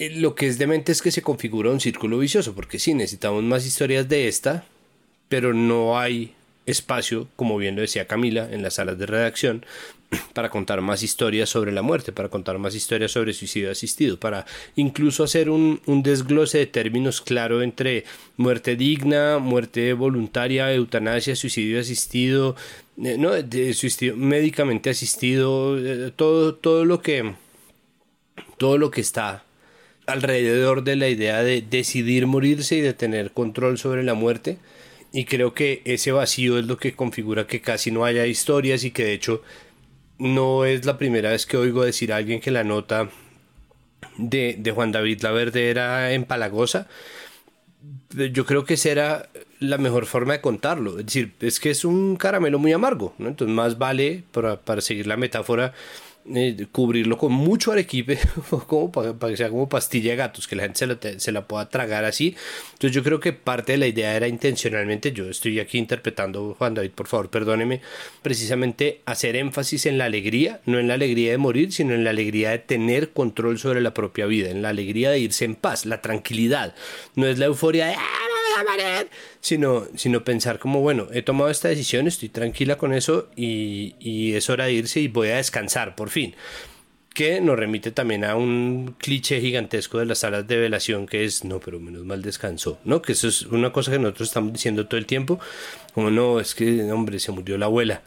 Eh, 0.00 0.08
lo 0.16 0.34
que 0.34 0.46
es 0.46 0.56
demente 0.56 0.92
es 0.92 1.02
que 1.02 1.10
se 1.10 1.20
configura 1.20 1.70
un 1.70 1.78
círculo 1.78 2.18
vicioso, 2.18 2.54
porque 2.54 2.78
sí, 2.78 2.94
necesitamos 2.94 3.44
más 3.44 3.66
historias 3.66 4.08
de 4.08 4.28
esta, 4.28 4.64
pero 5.28 5.52
no 5.52 5.98
hay 5.98 6.32
espacio, 6.64 7.28
como 7.36 7.58
bien 7.58 7.76
lo 7.76 7.82
decía 7.82 8.06
Camila, 8.06 8.48
en 8.50 8.62
las 8.62 8.74
salas 8.74 8.98
de 8.98 9.04
redacción, 9.04 9.66
para 10.32 10.48
contar 10.48 10.80
más 10.80 11.02
historias 11.02 11.50
sobre 11.50 11.70
la 11.70 11.82
muerte, 11.82 12.12
para 12.12 12.30
contar 12.30 12.58
más 12.58 12.74
historias 12.74 13.12
sobre 13.12 13.34
suicidio 13.34 13.70
asistido, 13.70 14.18
para 14.18 14.46
incluso 14.74 15.22
hacer 15.22 15.50
un, 15.50 15.82
desglose 16.02 16.56
de 16.56 16.66
términos 16.66 17.20
claro 17.20 17.60
entre 17.60 18.04
muerte 18.38 18.76
digna, 18.76 19.36
muerte 19.36 19.92
voluntaria, 19.92 20.72
eutanasia, 20.72 21.36
suicidio 21.36 21.78
asistido, 21.78 22.56
eh, 23.04 23.18
no, 23.18 23.32
suicidio 23.74 24.16
médicamente 24.16 24.88
asistido, 24.88 25.76
eh, 25.78 26.10
todo, 26.16 26.54
todo 26.54 26.86
lo 26.86 27.02
que 27.02 27.34
todo 28.56 28.78
lo 28.78 28.90
que 28.90 29.02
está 29.02 29.44
alrededor 30.12 30.84
de 30.84 30.96
la 30.96 31.08
idea 31.08 31.42
de 31.42 31.62
decidir 31.62 32.26
morirse 32.26 32.76
y 32.76 32.80
de 32.80 32.94
tener 32.94 33.32
control 33.32 33.78
sobre 33.78 34.02
la 34.02 34.14
muerte 34.14 34.58
y 35.12 35.24
creo 35.24 35.54
que 35.54 35.82
ese 35.84 36.12
vacío 36.12 36.58
es 36.58 36.66
lo 36.66 36.76
que 36.76 36.94
configura 36.94 37.46
que 37.46 37.60
casi 37.60 37.90
no 37.90 38.04
haya 38.04 38.26
historias 38.26 38.84
y 38.84 38.90
que 38.90 39.04
de 39.04 39.12
hecho 39.14 39.42
no 40.18 40.64
es 40.64 40.84
la 40.84 40.98
primera 40.98 41.30
vez 41.30 41.46
que 41.46 41.56
oigo 41.56 41.84
decir 41.84 42.12
a 42.12 42.16
alguien 42.16 42.40
que 42.40 42.50
la 42.50 42.62
nota 42.62 43.10
de, 44.18 44.56
de 44.58 44.70
Juan 44.70 44.92
David 44.92 45.22
Laverde 45.22 45.70
era 45.70 46.12
empalagosa. 46.12 46.86
Yo 48.10 48.44
creo 48.44 48.64
que 48.64 48.74
esa 48.74 48.90
era 48.90 49.28
la 49.58 49.78
mejor 49.78 50.06
forma 50.06 50.34
de 50.34 50.40
contarlo. 50.40 50.98
Es 50.98 51.06
decir, 51.06 51.32
es 51.40 51.58
que 51.58 51.70
es 51.70 51.84
un 51.84 52.16
caramelo 52.16 52.58
muy 52.58 52.72
amargo, 52.72 53.14
¿no? 53.18 53.28
Entonces 53.28 53.54
más 53.54 53.78
vale, 53.78 54.22
para, 54.32 54.60
para 54.60 54.80
seguir 54.80 55.06
la 55.06 55.16
metáfora, 55.16 55.72
eh, 56.34 56.66
cubrirlo 56.70 57.16
con 57.16 57.32
mucho 57.32 57.72
arequipe, 57.72 58.18
como 58.66 58.92
para, 58.92 59.16
que 59.18 59.36
sea 59.36 59.48
como 59.48 59.68
pastilla 59.68 60.10
de 60.10 60.16
gatos, 60.16 60.46
que 60.46 60.56
la 60.56 60.64
gente 60.64 60.78
se 60.78 60.86
la, 60.86 60.98
se 61.18 61.32
la, 61.32 61.46
pueda 61.46 61.68
tragar 61.68 62.04
así. 62.04 62.36
Entonces 62.72 62.92
yo 62.92 63.02
creo 63.02 63.20
que 63.20 63.32
parte 63.32 63.72
de 63.72 63.78
la 63.78 63.86
idea 63.86 64.14
era 64.14 64.28
intencionalmente, 64.28 65.12
yo 65.12 65.28
estoy 65.30 65.58
aquí 65.60 65.78
interpretando, 65.78 66.54
Juan 66.58 66.74
David, 66.74 66.90
por 66.90 67.06
favor, 67.06 67.30
perdóneme, 67.30 67.80
precisamente 68.22 69.00
hacer 69.06 69.36
énfasis 69.36 69.86
en 69.86 69.98
la 69.98 70.04
alegría, 70.04 70.60
no 70.66 70.78
en 70.78 70.88
la 70.88 70.94
alegría 70.94 71.30
de 71.32 71.38
morir, 71.38 71.72
sino 71.72 71.94
en 71.94 72.04
la 72.04 72.10
alegría 72.10 72.50
de 72.50 72.58
tener 72.58 73.10
control 73.10 73.58
sobre 73.58 73.80
la 73.80 73.94
propia 73.94 74.26
vida, 74.26 74.50
en 74.50 74.62
la 74.62 74.68
alegría 74.68 75.10
de 75.10 75.20
irse 75.20 75.44
en 75.44 75.54
paz, 75.54 75.86
la 75.86 76.02
tranquilidad. 76.02 76.74
No 77.16 77.26
es 77.26 77.38
la 77.38 77.46
euforia 77.46 77.86
de... 77.86 77.94
¡Ah! 77.94 78.29
Sino, 79.40 79.86
sino 79.96 80.24
pensar 80.24 80.58
como, 80.58 80.80
bueno, 80.80 81.08
he 81.12 81.22
tomado 81.22 81.50
esta 81.50 81.68
decisión, 81.68 82.06
estoy 82.06 82.28
tranquila 82.28 82.76
con 82.76 82.92
eso 82.92 83.28
y, 83.36 83.94
y 83.98 84.34
es 84.34 84.50
hora 84.50 84.66
de 84.66 84.72
irse 84.72 85.00
y 85.00 85.08
voy 85.08 85.28
a 85.28 85.36
descansar, 85.36 85.94
por 85.94 86.10
fin 86.10 86.34
que 87.14 87.40
nos 87.40 87.58
remite 87.58 87.90
también 87.90 88.24
a 88.24 88.36
un 88.36 88.94
cliché 88.98 89.40
gigantesco 89.40 89.98
de 89.98 90.06
las 90.06 90.20
salas 90.20 90.46
de 90.46 90.56
velación 90.56 91.06
que 91.06 91.24
es, 91.24 91.44
no, 91.44 91.58
pero 91.60 91.80
menos 91.80 92.04
mal 92.04 92.22
descansó, 92.22 92.78
¿no? 92.84 93.02
Que 93.02 93.12
eso 93.12 93.28
es 93.28 93.42
una 93.42 93.72
cosa 93.72 93.90
que 93.92 93.98
nosotros 93.98 94.28
estamos 94.28 94.52
diciendo 94.52 94.86
todo 94.86 94.98
el 94.98 95.06
tiempo, 95.06 95.40
como 95.92 96.10
no, 96.10 96.40
es 96.40 96.54
que, 96.54 96.90
hombre, 96.92 97.18
se 97.18 97.32
murió 97.32 97.58
la 97.58 97.66
abuela, 97.66 98.02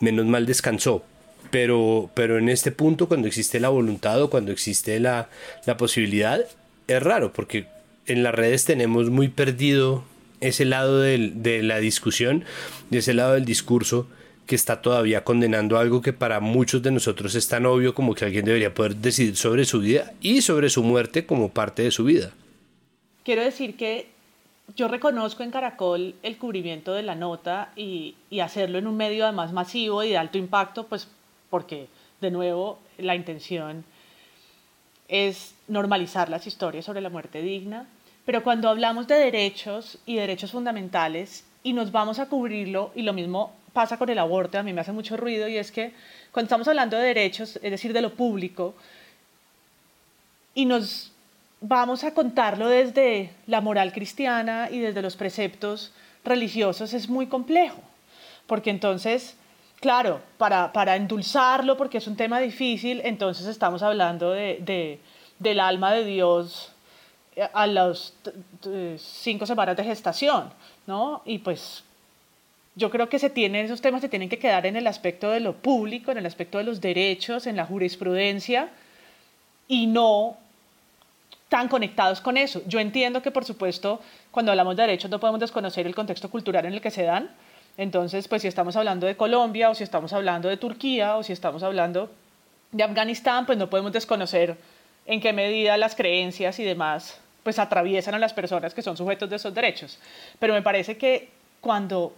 menos 0.00 0.26
mal 0.26 0.46
descansó. 0.46 1.04
Pero, 1.50 2.10
pero 2.14 2.38
en 2.38 2.48
este 2.48 2.72
punto, 2.72 3.08
cuando 3.08 3.28
existe 3.28 3.60
la 3.60 3.68
voluntad 3.68 4.22
o 4.22 4.30
cuando 4.30 4.52
existe 4.52 4.98
la, 5.00 5.28
la 5.66 5.76
posibilidad, 5.76 6.44
es 6.86 7.02
raro, 7.02 7.32
porque 7.32 7.66
en 8.06 8.22
las 8.22 8.34
redes 8.34 8.64
tenemos 8.64 9.10
muy 9.10 9.28
perdido 9.28 10.04
ese 10.40 10.64
lado 10.64 11.00
de 11.00 11.62
la 11.62 11.78
discusión, 11.78 12.44
de 12.90 12.98
ese 12.98 13.14
lado 13.14 13.34
del 13.34 13.44
discurso 13.44 14.08
que 14.46 14.56
está 14.56 14.82
todavía 14.82 15.24
condenando 15.24 15.78
algo 15.78 16.02
que 16.02 16.12
para 16.12 16.40
muchos 16.40 16.82
de 16.82 16.90
nosotros 16.90 17.34
es 17.34 17.48
tan 17.48 17.64
obvio 17.64 17.94
como 17.94 18.14
que 18.14 18.24
alguien 18.24 18.44
debería 18.44 18.74
poder 18.74 18.96
decidir 18.96 19.36
sobre 19.36 19.64
su 19.64 19.80
vida 19.80 20.12
y 20.20 20.42
sobre 20.42 20.68
su 20.68 20.82
muerte 20.82 21.26
como 21.26 21.50
parte 21.50 21.82
de 21.82 21.90
su 21.90 22.04
vida. 22.04 22.32
Quiero 23.24 23.42
decir 23.42 23.76
que 23.76 24.08
yo 24.76 24.88
reconozco 24.88 25.42
en 25.42 25.52
Caracol 25.52 26.14
el 26.22 26.38
cubrimiento 26.38 26.92
de 26.92 27.02
la 27.02 27.14
nota 27.14 27.72
y, 27.76 28.16
y 28.30 28.40
hacerlo 28.40 28.78
en 28.78 28.86
un 28.86 28.96
medio 28.96 29.24
además 29.24 29.52
masivo 29.52 30.02
y 30.02 30.10
de 30.10 30.18
alto 30.18 30.38
impacto, 30.38 30.86
pues 30.86 31.06
porque 31.48 31.86
de 32.20 32.30
nuevo 32.30 32.80
la 32.98 33.14
intención 33.14 33.84
es 35.08 35.54
normalizar 35.68 36.28
las 36.28 36.46
historias 36.46 36.84
sobre 36.84 37.00
la 37.00 37.10
muerte 37.10 37.42
digna, 37.42 37.86
pero 38.24 38.42
cuando 38.42 38.68
hablamos 38.68 39.06
de 39.06 39.16
derechos 39.16 39.98
y 40.06 40.16
derechos 40.16 40.52
fundamentales 40.52 41.44
y 41.62 41.72
nos 41.72 41.92
vamos 41.92 42.18
a 42.18 42.26
cubrirlo, 42.26 42.92
y 42.94 43.02
lo 43.02 43.12
mismo 43.12 43.52
pasa 43.72 43.96
con 43.96 44.10
el 44.10 44.18
aborto, 44.18 44.58
a 44.58 44.62
mí 44.62 44.72
me 44.72 44.80
hace 44.80 44.92
mucho 44.92 45.16
ruido, 45.16 45.48
y 45.48 45.56
es 45.56 45.72
que 45.72 45.92
cuando 46.30 46.46
estamos 46.46 46.68
hablando 46.68 46.96
de 46.96 47.04
derechos, 47.04 47.58
es 47.62 47.70
decir, 47.70 47.92
de 47.92 48.02
lo 48.02 48.14
público, 48.14 48.74
y 50.54 50.66
nos 50.66 51.12
vamos 51.60 52.04
a 52.04 52.12
contarlo 52.12 52.68
desde 52.68 53.30
la 53.46 53.60
moral 53.60 53.92
cristiana 53.92 54.68
y 54.70 54.80
desde 54.80 55.02
los 55.02 55.16
preceptos 55.16 55.92
religiosos, 56.24 56.92
es 56.92 57.08
muy 57.08 57.26
complejo, 57.26 57.80
porque 58.46 58.70
entonces 58.70 59.36
claro, 59.82 60.20
para, 60.38 60.72
para 60.72 60.94
endulzarlo, 60.94 61.76
porque 61.76 61.98
es 61.98 62.06
un 62.06 62.16
tema 62.16 62.38
difícil, 62.38 63.02
entonces 63.04 63.46
estamos 63.46 63.82
hablando 63.82 64.30
de, 64.30 65.00
del 65.42 65.60
alma 65.60 65.92
de 65.92 66.04
Dios 66.04 66.72
eh, 67.36 67.48
a 67.52 67.66
las 67.66 68.14
cinco 68.98 69.46
semanas 69.46 69.76
de 69.76 69.84
gestación, 69.84 70.50
¿no? 70.86 71.22
Y 71.24 71.38
pues 71.38 71.84
yo 72.74 72.90
creo 72.90 73.08
que 73.08 73.18
se 73.18 73.30
tienen, 73.30 73.66
esos 73.66 73.80
temas 73.80 74.00
se 74.00 74.08
tienen 74.08 74.28
que 74.28 74.38
quedar 74.38 74.64
en 74.66 74.76
el 74.76 74.86
aspecto 74.86 75.30
de 75.30 75.40
lo 75.40 75.54
público, 75.54 76.10
en 76.10 76.18
el 76.18 76.26
aspecto 76.26 76.58
de 76.58 76.64
los 76.64 76.80
derechos, 76.80 77.46
en 77.46 77.56
la 77.56 77.66
jurisprudencia, 77.66 78.70
y 79.68 79.86
no 79.86 80.36
tan 81.48 81.68
conectados 81.68 82.20
con 82.20 82.38
eso. 82.38 82.62
Yo 82.66 82.80
entiendo 82.80 83.20
que, 83.20 83.30
por 83.30 83.44
supuesto, 83.44 84.00
cuando 84.30 84.52
hablamos 84.52 84.74
de 84.76 84.82
derechos 84.82 85.10
no 85.10 85.20
podemos 85.20 85.40
desconocer 85.40 85.86
el 85.86 85.94
contexto 85.94 86.30
cultural 86.30 86.64
en 86.64 86.72
el 86.72 86.80
que 86.80 86.90
se 86.90 87.02
dan, 87.02 87.30
entonces, 87.76 88.28
pues 88.28 88.42
si 88.42 88.48
estamos 88.48 88.76
hablando 88.76 89.06
de 89.06 89.16
Colombia 89.16 89.70
o 89.70 89.74
si 89.74 89.82
estamos 89.82 90.12
hablando 90.12 90.48
de 90.48 90.56
Turquía 90.56 91.16
o 91.16 91.22
si 91.22 91.32
estamos 91.32 91.62
hablando 91.62 92.10
de 92.70 92.82
Afganistán, 92.82 93.46
pues 93.46 93.58
no 93.58 93.70
podemos 93.70 93.92
desconocer 93.92 94.56
en 95.06 95.20
qué 95.20 95.32
medida 95.32 95.76
las 95.76 95.94
creencias 95.94 96.58
y 96.58 96.64
demás 96.64 97.18
pues 97.42 97.58
atraviesan 97.58 98.14
a 98.14 98.18
las 98.18 98.32
personas 98.32 98.72
que 98.72 98.82
son 98.82 98.96
sujetos 98.96 99.28
de 99.28 99.36
esos 99.36 99.52
derechos. 99.52 99.98
Pero 100.38 100.54
me 100.54 100.62
parece 100.62 100.96
que 100.96 101.28
cuando 101.60 102.14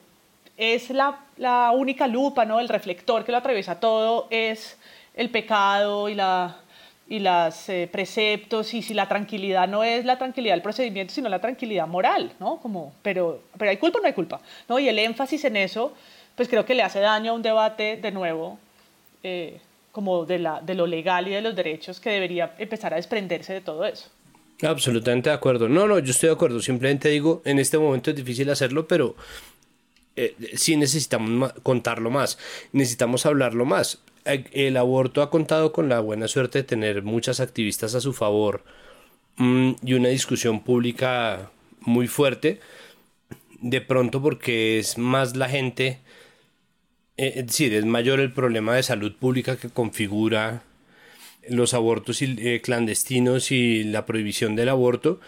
es 0.57 0.91
la, 0.91 1.19
la 1.39 1.71
única 1.71 2.07
lupa, 2.07 2.45
¿no? 2.45 2.61
el 2.61 2.69
reflector 2.69 3.25
que 3.25 3.33
lo 3.33 3.39
atraviesa 3.39 3.81
todo 3.81 4.27
es 4.31 4.77
el 5.15 5.31
pecado 5.31 6.09
y 6.09 6.15
la 6.15 6.57
y 7.07 7.19
los 7.19 7.69
eh, 7.69 7.89
preceptos 7.91 8.73
y 8.73 8.83
si 8.83 8.95
la 8.95 9.09
tranquilidad 9.09 9.69
no 9.69 9.85
es 9.85 10.05
la 10.05 10.17
tranquilidad 10.17 10.55
del 10.55 10.63
procedimiento, 10.63 11.13
sino 11.13 11.29
la 11.29 11.39
tranquilidad 11.39 11.87
moral, 11.87 12.33
¿no? 12.41 12.57
Como, 12.57 12.95
pero, 13.03 13.43
pero 13.59 13.71
hay 13.71 13.77
culpa 13.77 13.99
o 13.99 14.01
no 14.01 14.07
hay 14.07 14.15
culpa, 14.15 14.41
¿no? 14.69 14.79
Y 14.79 14.89
el 14.89 14.99
énfasis 14.99 15.45
en 15.45 15.57
eso, 15.57 15.93
pues 16.35 16.49
creo 16.49 16.65
que 16.65 16.75
le 16.75 16.83
hace 16.83 17.01
daño 17.01 17.33
a 17.33 17.35
un 17.35 17.43
debate 17.43 17.97
de 17.97 18.11
nuevo, 18.11 18.59
eh, 19.23 19.61
como 19.95 20.27
de, 20.27 20.41
la, 20.41 20.61
de 20.61 20.75
lo 20.75 20.89
legal 20.89 21.29
y 21.29 21.31
de 21.31 21.41
los 21.41 21.55
derechos 21.55 22.01
que 22.01 22.11
debería 22.11 22.57
empezar 22.59 22.93
a 22.93 22.97
desprenderse 22.97 23.53
de 23.53 23.61
todo 23.61 23.85
eso. 23.85 24.11
Absolutamente 24.61 25.31
de 25.31 25.37
acuerdo. 25.37 25.69
No, 25.69 25.87
no, 25.87 26.01
yo 26.01 26.11
estoy 26.11 26.31
de 26.31 26.35
acuerdo. 26.35 26.61
Simplemente 26.61 27.11
digo, 27.11 27.43
en 27.45 27.61
este 27.61 27.79
momento 27.79 28.11
es 28.11 28.17
difícil 28.17 28.51
hacerlo, 28.51 28.89
pero 28.89 29.15
eh, 30.17 30.35
sí 30.55 30.77
necesitamos 30.77 31.53
contarlo 31.63 32.11
más. 32.11 32.39
Necesitamos 32.73 33.25
hablarlo 33.25 33.67
más. 33.67 34.01
Eh, 34.25 34.45
el 34.51 34.77
aborto 34.77 35.23
ha 35.23 35.31
contado 35.31 35.71
con 35.71 35.89
la 35.89 36.01
buena 36.01 36.27
suerte 36.27 36.59
de 36.59 36.65
tener 36.65 37.05
muchas 37.05 37.39
activistas 37.39 37.95
a 37.95 38.01
su 38.01 38.13
favor 38.13 38.65
mm, 39.37 39.75
y 39.81 39.95
una 39.95 40.09
discusión 40.09 40.65
pública 40.65 41.53
muy 41.83 42.09
fuerte. 42.09 42.59
De 43.61 43.81
pronto 43.81 44.21
porque 44.21 44.81
es 44.81 44.99
más 44.99 45.37
la 45.37 45.49
gente, 45.49 46.01
es 47.17 47.47
decir, 47.47 47.75
es 47.75 47.85
mayor 47.85 48.21
el 48.21 48.33
problema 48.33 48.75
de 48.75 48.83
salud 48.83 49.15
pública 49.15 49.57
que 49.57 49.69
configura 49.69 50.63
los 51.49 51.75
abortos 51.75 52.23
eh, 52.23 52.61
clandestinos 52.63 53.51
y 53.51 53.85
la 53.85 54.07
prohibición 54.07 54.57
del 54.57 54.71
aborto 54.71 55.21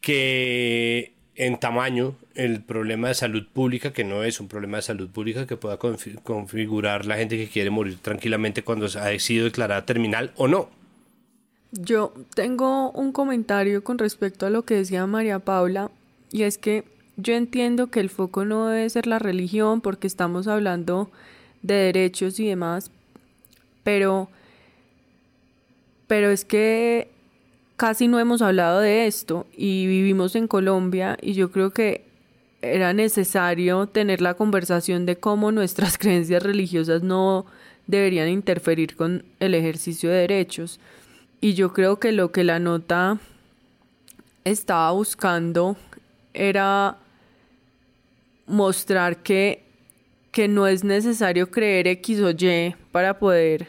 que 0.00 1.12
en 1.34 1.58
tamaño 1.58 2.16
el 2.34 2.62
problema 2.62 3.08
de 3.08 3.14
salud 3.14 3.46
pública, 3.52 3.92
que 3.92 4.04
no 4.04 4.24
es 4.24 4.40
un 4.40 4.48
problema 4.48 4.78
de 4.78 4.82
salud 4.82 5.08
pública 5.08 5.46
que 5.46 5.56
pueda 5.56 5.78
configurar 5.78 7.06
la 7.06 7.16
gente 7.16 7.36
que 7.36 7.48
quiere 7.48 7.70
morir 7.70 7.98
tranquilamente 8.00 8.62
cuando 8.62 8.86
ha 8.86 9.18
sido 9.18 9.44
declarada 9.44 9.86
terminal 9.86 10.32
o 10.36 10.48
no. 10.48 10.68
Yo 11.72 12.12
tengo 12.34 12.90
un 12.90 13.12
comentario 13.12 13.84
con 13.84 13.98
respecto 13.98 14.46
a 14.46 14.50
lo 14.50 14.62
que 14.62 14.74
decía 14.74 15.06
María 15.06 15.38
Paula 15.38 15.90
y 16.30 16.42
es 16.42 16.58
que 16.58 16.84
yo 17.22 17.34
entiendo 17.34 17.88
que 17.88 18.00
el 18.00 18.10
foco 18.10 18.44
no 18.44 18.68
debe 18.68 18.88
ser 18.90 19.06
la 19.06 19.18
religión 19.18 19.80
porque 19.80 20.06
estamos 20.06 20.48
hablando 20.48 21.10
de 21.62 21.74
derechos 21.74 22.40
y 22.40 22.46
demás, 22.46 22.90
pero 23.82 24.28
pero 26.06 26.30
es 26.30 26.44
que 26.44 27.08
casi 27.76 28.08
no 28.08 28.18
hemos 28.18 28.42
hablado 28.42 28.80
de 28.80 29.06
esto 29.06 29.46
y 29.56 29.86
vivimos 29.86 30.34
en 30.34 30.48
Colombia 30.48 31.16
y 31.22 31.34
yo 31.34 31.52
creo 31.52 31.70
que 31.70 32.04
era 32.62 32.92
necesario 32.92 33.86
tener 33.86 34.20
la 34.20 34.34
conversación 34.34 35.06
de 35.06 35.16
cómo 35.16 35.52
nuestras 35.52 35.98
creencias 35.98 36.42
religiosas 36.42 37.02
no 37.02 37.46
deberían 37.86 38.28
interferir 38.28 38.96
con 38.96 39.24
el 39.40 39.54
ejercicio 39.54 40.10
de 40.10 40.16
derechos. 40.16 40.80
Y 41.40 41.54
yo 41.54 41.72
creo 41.72 41.98
que 41.98 42.12
lo 42.12 42.32
que 42.32 42.44
la 42.44 42.58
nota 42.58 43.18
estaba 44.44 44.90
buscando 44.92 45.76
era 46.34 46.98
mostrar 48.50 49.22
que, 49.22 49.62
que 50.32 50.48
no 50.48 50.66
es 50.66 50.84
necesario 50.84 51.50
creer 51.50 51.86
X 51.86 52.20
o 52.20 52.30
Y 52.30 52.74
para 52.92 53.18
poder 53.18 53.68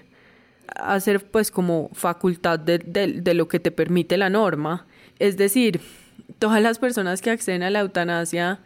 hacer 0.75 1.23
pues 1.25 1.51
como 1.51 1.89
facultad 1.93 2.59
de, 2.59 2.79
de, 2.79 3.33
lo 3.33 3.47
que 3.47 3.59
te 3.59 3.71
permite 3.71 4.17
la 4.17 4.29
norma. 4.29 4.85
Es 5.19 5.37
decir, 5.37 5.81
todas 6.39 6.61
las 6.61 6.79
personas 6.79 7.21
que 7.21 7.29
acceden 7.29 7.63
a 7.63 7.69
la 7.69 7.81
eutanasia 7.81 8.59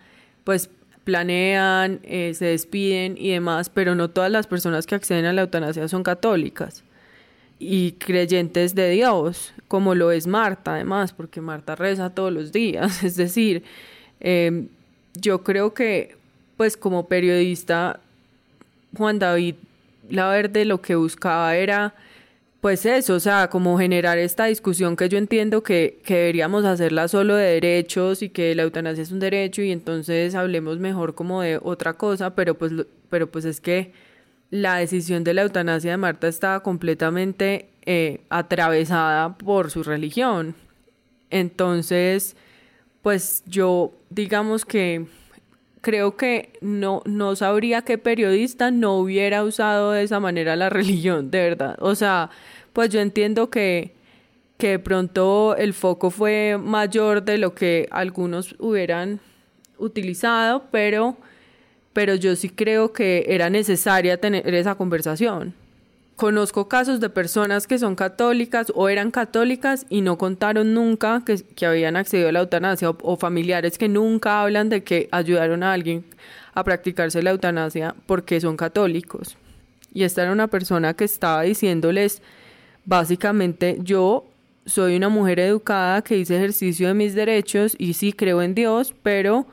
pues 0.43 0.69
planean, 1.04 1.99
eh, 2.04 2.34
se 2.34 2.45
despiden 2.45 3.15
y 3.17 3.32
demás, 3.32 3.69
pero 3.69 3.95
no 3.95 4.10
todas 4.10 4.32
las 4.32 4.47
personas 4.47 4.88
que 4.88 4.95
acceden 4.95 5.25
a 5.25 5.34
la 5.34 5.41
eutanasia 5.41 5.88
son 5.88 6.04
católicas 6.04 6.84
y 7.60 7.93
creyentes 7.93 8.75
de 8.75 8.89
Dios, 8.89 9.54
como 9.67 9.95
lo 9.95 10.12
es 10.12 10.28
Marta 10.28 10.75
además, 10.75 11.13
porque 11.13 11.41
Marta 11.41 11.75
reza 11.75 12.10
todos 12.10 12.34
los 12.34 12.51
días. 12.51 13.04
Es 13.04 13.15
decir, 13.15 13.63
em, 14.19 14.67
yo 15.19 15.43
creo 15.43 15.73
que 15.73 16.15
pues 16.58 16.78
como 16.78 17.08
periodista 17.08 17.99
Juan 18.97 19.19
David 19.19 19.56
La 20.10 20.30
Verde 20.30 20.65
lo 20.65 20.82
que 20.82 20.95
buscaba 20.95 21.56
era 21.56 21.93
pues 22.62 22.84
eso, 22.88 23.13
o 23.13 23.19
sea, 23.19 23.47
como 23.51 23.78
generar 23.78 24.17
esta 24.17 24.45
discusión 24.45 24.95
que 24.95 25.08
yo 25.08 25.19
entiendo 25.19 25.62
que, 25.62 25.99
que, 26.04 26.15
deberíamos 26.15 26.65
hacerla 26.65 27.08
solo 27.08 27.36
de 27.36 27.45
derechos 27.45 28.23
y 28.23 28.30
que 28.30 28.56
la 28.56 28.63
eutanasia 28.63 29.04
es 29.04 29.12
un 29.12 29.19
derecho 29.19 29.62
y 29.62 29.71
entonces 29.71 30.34
hablemos 30.34 30.80
mejor 30.80 31.13
como 31.13 31.43
de 31.43 31.60
otra 31.62 31.93
cosa, 31.93 32.34
pero 32.34 32.56
pues, 32.56 32.71
pero 33.12 33.30
pues 33.30 33.45
es 33.45 33.62
que 33.62 33.93
la 34.49 34.78
decisión 34.78 35.23
de 35.23 35.36
la 35.36 35.43
eutanasia 35.43 35.91
de 35.91 35.97
Marta 35.97 36.28
estaba 36.28 36.62
completamente 36.62 37.69
eh, 37.86 38.21
atravesada 38.30 39.38
por 39.38 39.69
su 39.69 39.84
religión. 39.84 40.56
Entonces, 41.30 42.36
pues 43.06 43.44
yo 43.46 43.94
digamos 44.10 44.65
que 44.65 45.06
creo 45.82 46.18
que 46.18 46.54
no, 46.60 47.04
no 47.06 47.36
sabría 47.36 47.84
qué 47.84 48.00
periodista 48.00 48.72
no 48.72 48.98
hubiera 48.98 49.44
usado 49.44 49.91
de 49.91 50.02
esa 50.02 50.20
manera 50.20 50.56
la 50.56 50.70
religión, 50.72 51.30
de 51.30 51.38
verdad. 51.38 51.78
O 51.82 51.94
sea, 51.94 52.32
pues 52.74 52.89
yo 52.89 53.00
entiendo 53.02 53.52
que, 53.52 53.94
que 54.58 54.70
de 54.70 54.80
pronto 54.80 55.56
el 55.56 55.76
foco 55.76 56.10
fue 56.10 56.58
mayor 56.60 57.22
de 57.22 57.38
lo 57.38 57.54
que 57.54 57.88
algunos 57.91 58.56
hubieran 58.58 59.20
utilizado, 59.78 60.63
pero 60.72 61.15
pero 61.94 62.15
yo 62.15 62.36
sí 62.36 62.50
creo 62.50 62.91
que 62.91 63.24
era 63.28 63.52
necesaria 63.52 64.20
tener 64.20 64.52
esa 64.56 64.74
conversación. 64.74 65.54
Conozco 66.15 66.69
casos 66.69 67.01
de 67.01 67.10
personas 67.10 67.67
que 67.67 67.78
son 67.78 67.95
católicas 67.95 68.71
o 68.73 68.88
eran 68.88 69.12
católicas 69.12 69.86
y 69.89 69.99
no 69.99 70.17
contaron 70.17 70.73
nunca 70.73 71.23
que, 71.25 71.65
habían 71.65 71.97
accedido 71.97 72.30
a 72.30 72.32
la 72.32 72.39
eutanasia 72.39 72.89
o, 72.89 73.17
familiares 73.17 73.78
que 73.78 73.89
nunca 73.89 74.41
hablan 74.41 74.69
de 74.69 74.82
que 74.82 75.10
ayudaron 75.12 75.62
a 75.62 75.73
alguien 75.73 76.06
a 76.54 76.63
practicarse 76.63 77.21
la 77.21 77.32
eutanasia 77.32 77.95
porque 78.06 78.39
son 78.39 78.56
católicos. 78.56 79.36
Y 79.93 80.04
esta 80.04 80.21
era 80.21 80.32
una 80.32 80.47
persona 80.47 80.93
que 80.93 81.04
estaba 81.04 81.41
diciéndoles, 81.41 82.21
básicamente, 82.86 83.78
yo 83.82 84.25
soy 84.65 84.95
una 84.95 85.10
mujer 85.10 85.39
educada 85.39 86.01
que 86.01 86.17
hice 86.17 86.38
ejercicio 86.38 86.88
de 86.88 86.93
mis 86.93 87.13
derechos 87.13 87.75
y 87.78 87.93
sí 87.93 88.13
creo 88.13 88.41
en 88.41 88.56
Dios, 88.56 88.95
pero 89.04 89.47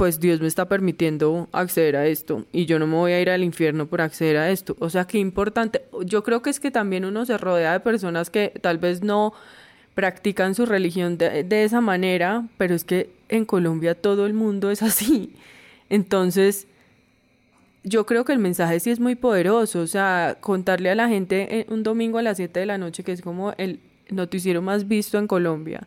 pues 0.00 0.18
Dios 0.18 0.40
me 0.40 0.46
está 0.46 0.66
permitiendo 0.66 1.50
acceder 1.52 1.94
a 1.94 2.06
esto 2.06 2.46
y 2.52 2.64
yo 2.64 2.78
no 2.78 2.86
me 2.86 2.94
voy 2.94 3.12
a 3.12 3.20
ir 3.20 3.28
al 3.28 3.44
infierno 3.44 3.86
por 3.86 4.00
acceder 4.00 4.38
a 4.38 4.50
esto. 4.50 4.74
O 4.78 4.88
sea, 4.88 5.06
qué 5.06 5.18
importante. 5.18 5.82
Yo 6.06 6.24
creo 6.24 6.40
que 6.40 6.48
es 6.48 6.58
que 6.58 6.70
también 6.70 7.04
uno 7.04 7.26
se 7.26 7.36
rodea 7.36 7.74
de 7.74 7.80
personas 7.80 8.30
que 8.30 8.50
tal 8.62 8.78
vez 8.78 9.02
no 9.02 9.34
practican 9.94 10.54
su 10.54 10.64
religión 10.64 11.18
de, 11.18 11.64
esa 11.64 11.82
manera, 11.82 12.48
pero 12.56 12.74
es 12.74 12.84
que 12.84 13.10
en 13.28 13.44
Colombia 13.44 13.94
todo 13.94 14.24
el 14.24 14.32
mundo 14.32 14.70
es 14.70 14.82
así. 14.82 15.34
Entonces, 15.90 16.66
yo 17.84 18.06
creo 18.06 18.24
que 18.24 18.32
el 18.32 18.38
mensaje 18.38 18.80
sí 18.80 18.90
es 18.90 19.00
muy 19.00 19.16
poderoso. 19.16 19.80
O 19.80 19.86
sea, 19.86 20.38
contarle 20.40 20.88
a 20.88 20.94
la 20.94 21.10
gente 21.10 21.66
un 21.68 21.82
domingo 21.82 22.16
a 22.16 22.22
las 22.22 22.38
7 22.38 22.58
de 22.58 22.64
la 22.64 22.78
noche, 22.78 23.04
que 23.04 23.12
es 23.12 23.20
como 23.20 23.52
el 23.58 23.80
noticiero 24.08 24.62
más 24.62 24.88
visto 24.88 25.18
en 25.18 25.26
Colombia, 25.26 25.86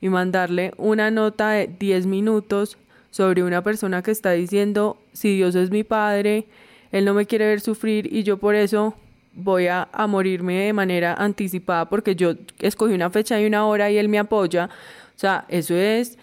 y 0.00 0.08
mandarle 0.08 0.74
una 0.78 1.12
nota 1.12 1.50
de 1.50 1.68
10 1.78 2.06
minutos 2.06 2.76
sobre 3.12 3.42
una 3.44 3.62
persona 3.62 4.02
que 4.02 4.10
está 4.10 4.32
diciendo, 4.32 4.98
si 5.12 5.36
Dios 5.36 5.54
es 5.54 5.70
mi 5.70 5.84
padre, 5.84 6.46
Él 6.90 7.04
no 7.04 7.12
me 7.12 7.26
quiere 7.26 7.46
ver 7.46 7.60
sufrir 7.60 8.08
y 8.10 8.22
yo 8.22 8.38
por 8.38 8.54
eso 8.54 8.94
voy 9.34 9.66
a, 9.66 9.86
morirme 10.08 10.64
de 10.64 10.72
manera 10.72 11.12
anticipada 11.14 11.88
porque 11.90 12.16
yo 12.16 12.32
escogí 12.58 12.94
una 12.94 13.10
fecha 13.10 13.38
y 13.38 13.46
una 13.46 13.66
hora 13.66 13.90
y 13.90 13.98
Él 13.98 14.08
me 14.08 14.18
apoya. 14.18 14.70
O 15.14 15.18
sea, 15.18 15.44
eso 15.48 15.74
es 15.74 16.18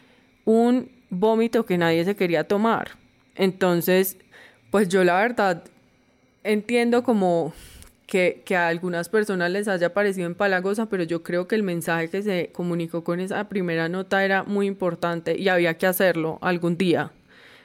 un 0.45 0.89
vómito 1.11 1.63
que 1.63 1.77
nadie 1.77 2.03
se 2.05 2.15
quería 2.15 2.43
tomar. 2.45 2.89
Entonces, 3.35 4.17
pues 4.71 4.89
yo 4.89 5.03
la 5.03 5.21
verdad 5.21 5.63
entiendo 6.43 7.03
como 7.03 7.53
que, 8.09 8.43
a 8.55 8.67
algunas 8.67 9.07
personas 9.07 9.51
les 9.51 9.67
haya 9.67 9.93
parecido 9.93 10.25
empalagosa, 10.25 10.87
pero 10.87 11.03
yo 11.03 11.21
creo 11.21 11.47
que 11.47 11.55
el 11.55 11.63
mensaje 11.63 12.09
que 12.09 12.23
se 12.23 12.49
comunicó 12.51 13.03
con 13.03 13.19
esa 13.19 13.47
primera 13.47 13.87
nota 13.87 14.25
era 14.25 14.43
muy 14.43 14.65
importante 14.65 15.37
y 15.37 15.47
había 15.47 15.77
que 15.77 15.85
hacerlo 15.85 16.39
algún 16.41 16.75
día. 16.75 17.11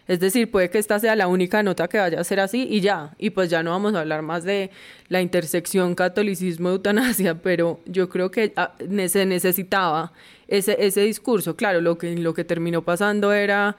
Es 0.07 0.21
decir, 0.21 0.51
puede 0.51 0.69
que 0.69 0.79
esta 0.79 0.99
sea 0.99 1.17
la 1.17 1.29
única 1.29 1.63
nota 1.63 1.89
que 1.89 1.97
vaya 1.97 2.21
a 2.21 2.25
ser 2.25 2.39
así 2.41 2.69
y 2.71 2.83
ya, 2.83 3.15
y 3.19 3.31
pues 3.31 3.49
ya 3.49 3.63
no 3.63 3.71
vamos 3.71 3.95
a 3.95 4.01
hablar 4.01 4.21
más 4.21 4.45
de 4.45 4.71
la 5.09 5.23
intersección 5.23 5.95
catolicismo-eutanasia, 5.95 7.35
pero 7.43 7.81
yo 7.87 8.11
creo 8.11 8.31
que 8.31 8.53
ah, 8.57 8.75
se 9.09 9.25
necesitaba 9.25 10.13
ese, 10.47 10.77
ese 10.79 11.01
discurso. 11.01 11.57
Claro, 11.57 11.81
lo 11.81 11.97
que, 11.97 12.17
lo 12.17 12.35
que 12.35 12.45
terminó 12.45 12.83
pasando 12.83 13.33
era, 13.33 13.79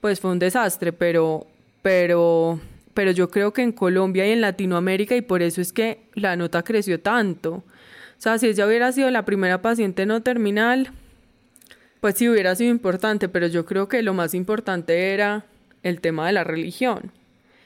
pues 0.00 0.20
fue 0.20 0.30
un 0.30 0.38
desastre, 0.38 0.92
pero, 0.92 1.48
pero 1.82 2.60
pero 2.98 3.12
yo 3.12 3.30
creo 3.30 3.52
que 3.52 3.62
en 3.62 3.70
Colombia 3.70 4.26
y 4.26 4.32
en 4.32 4.40
Latinoamérica 4.40 5.14
y 5.14 5.20
por 5.20 5.40
eso 5.40 5.60
es 5.60 5.72
que 5.72 6.00
la 6.14 6.34
nota 6.34 6.64
creció 6.64 6.98
tanto. 7.00 7.52
O 7.52 7.64
sea, 8.20 8.38
si 8.38 8.48
ella 8.48 8.66
hubiera 8.66 8.90
sido 8.90 9.08
la 9.12 9.24
primera 9.24 9.62
paciente 9.62 10.04
no 10.04 10.20
terminal, 10.20 10.90
pues 12.00 12.16
sí 12.16 12.28
hubiera 12.28 12.56
sido 12.56 12.72
importante, 12.72 13.28
pero 13.28 13.46
yo 13.46 13.64
creo 13.64 13.86
que 13.86 14.02
lo 14.02 14.14
más 14.14 14.34
importante 14.34 15.12
era 15.14 15.44
el 15.84 16.00
tema 16.00 16.26
de 16.26 16.32
la 16.32 16.42
religión 16.42 17.12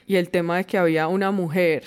y 0.07 0.16
el 0.16 0.29
tema 0.29 0.59
de 0.59 0.64
que 0.64 0.77
había 0.77 1.09
una 1.09 1.31
mujer 1.31 1.85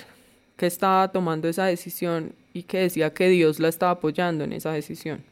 que 0.56 0.66
estaba 0.66 1.12
tomando 1.12 1.48
esa 1.48 1.66
decisión 1.66 2.32
y 2.52 2.64
que 2.64 2.78
decía 2.78 3.14
que 3.14 3.28
Dios 3.28 3.60
la 3.60 3.68
estaba 3.68 3.92
apoyando 3.92 4.42
en 4.42 4.54
esa 4.54 4.72
decisión. 4.72 5.22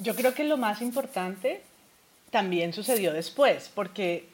Yo 0.00 0.14
creo 0.14 0.34
que 0.34 0.44
lo 0.44 0.58
más 0.58 0.82
importante 0.82 1.62
también 2.30 2.74
sucedió 2.74 3.14
después, 3.14 3.70
porque 3.74 4.28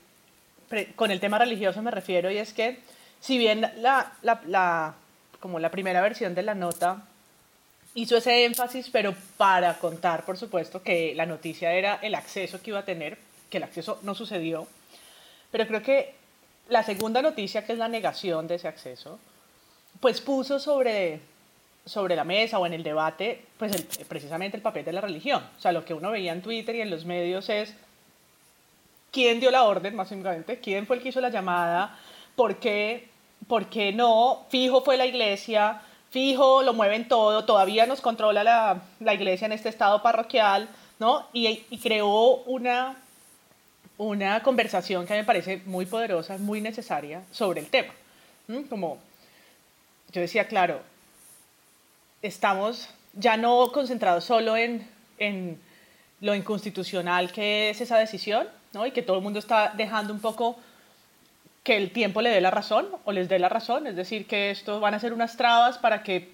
con 0.96 1.10
el 1.10 1.20
tema 1.20 1.38
religioso 1.38 1.82
me 1.82 1.90
refiero, 1.90 2.30
y 2.30 2.38
es 2.38 2.52
que 2.52 2.78
si 3.20 3.38
bien 3.38 3.70
la, 3.78 4.94
como 5.40 5.58
la 5.58 5.70
primera 5.70 6.00
versión 6.02 6.34
de 6.34 6.42
la 6.42 6.54
nota 6.54 7.02
hizo 7.94 8.16
ese 8.16 8.44
énfasis, 8.44 8.90
pero 8.90 9.14
para 9.36 9.78
contar, 9.78 10.24
por 10.24 10.36
supuesto, 10.36 10.82
que 10.82 11.14
la 11.14 11.26
noticia 11.26 11.72
era 11.72 12.00
el 12.02 12.14
acceso 12.14 12.60
que 12.60 12.70
iba 12.70 12.80
a 12.80 12.84
tener, 12.84 13.16
que 13.48 13.58
el 13.58 13.62
acceso 13.62 13.98
no 14.02 14.14
sucedió, 14.14 14.66
pero 15.50 15.66
creo 15.66 15.82
que 15.82 16.14
la 16.68 16.82
segunda 16.82 17.22
noticia, 17.22 17.64
que 17.64 17.72
es 17.72 17.78
la 17.78 17.88
negación 17.88 18.46
de 18.46 18.56
ese 18.56 18.68
acceso, 18.68 19.18
pues 20.00 20.20
puso 20.20 20.58
sobre, 20.58 21.20
sobre 21.84 22.16
la 22.16 22.24
mesa 22.24 22.58
o 22.58 22.66
en 22.66 22.72
el 22.72 22.82
debate, 22.82 23.44
pues 23.58 23.80
precisamente 24.08 24.56
el 24.56 24.62
papel 24.62 24.84
de 24.84 24.92
la 24.92 25.00
religión. 25.00 25.42
O 25.56 25.60
sea, 25.60 25.72
lo 25.72 25.84
que 25.84 25.94
uno 25.94 26.10
veía 26.10 26.32
en 26.32 26.42
Twitter 26.42 26.74
y 26.74 26.80
en 26.80 26.90
los 26.90 27.04
medios 27.04 27.48
es 27.48 27.74
quién 29.14 29.38
dio 29.38 29.52
la 29.52 29.62
orden, 29.62 29.94
más 29.94 30.08
simplemente, 30.08 30.58
quién 30.58 30.86
fue 30.86 30.96
el 30.96 31.02
que 31.02 31.10
hizo 31.10 31.20
la 31.20 31.30
llamada, 31.30 31.96
por 32.34 32.56
qué, 32.56 33.08
por 33.46 33.66
qué 33.66 33.92
no, 33.92 34.44
fijo 34.48 34.82
fue 34.82 34.96
la 34.96 35.06
iglesia, 35.06 35.80
fijo 36.10 36.64
lo 36.64 36.74
mueven 36.74 37.06
todo, 37.06 37.44
todavía 37.44 37.86
nos 37.86 38.00
controla 38.00 38.42
la, 38.42 38.82
la 38.98 39.14
iglesia 39.14 39.46
en 39.46 39.52
este 39.52 39.68
estado 39.68 40.02
parroquial, 40.02 40.68
¿no? 40.98 41.28
Y, 41.32 41.78
creó 41.80 42.42
una, 42.46 42.96
una 43.98 44.42
conversación 44.42 45.06
que 45.06 45.14
me 45.14 45.22
parece 45.22 45.62
muy 45.64 45.86
poderosa, 45.86 46.36
muy 46.38 46.60
necesaria 46.60 47.22
sobre 47.30 47.60
el 47.60 47.68
tema. 47.68 47.92
Como 48.68 48.98
yo 50.12 50.20
decía, 50.20 50.48
claro, 50.48 50.80
estamos 52.20 52.88
ya 53.12 53.36
no 53.36 53.70
concentrado 53.70 54.20
solo 54.20 54.56
en, 54.56 54.88
en 55.18 55.60
lo 56.20 56.34
inconstitucional 56.34 57.30
que 57.30 57.70
es 57.70 57.80
esa 57.80 57.96
decisión, 57.98 58.48
y 58.86 58.90
que 58.90 59.02
todo 59.02 59.16
el 59.16 59.22
mundo 59.22 59.38
está 59.38 59.72
dejando 59.76 60.12
un 60.12 60.20
poco 60.20 60.56
que 61.62 61.76
el 61.76 61.90
tiempo 61.92 62.20
le 62.20 62.30
dé 62.30 62.40
la 62.40 62.50
razón 62.50 62.88
o 63.04 63.12
les 63.12 63.28
dé 63.28 63.38
la 63.38 63.48
razón, 63.48 63.86
es 63.86 63.96
decir, 63.96 64.26
que 64.26 64.50
esto 64.50 64.80
van 64.80 64.94
a 64.94 65.00
ser 65.00 65.12
unas 65.12 65.36
trabas 65.36 65.78
para 65.78 66.02
que 66.02 66.30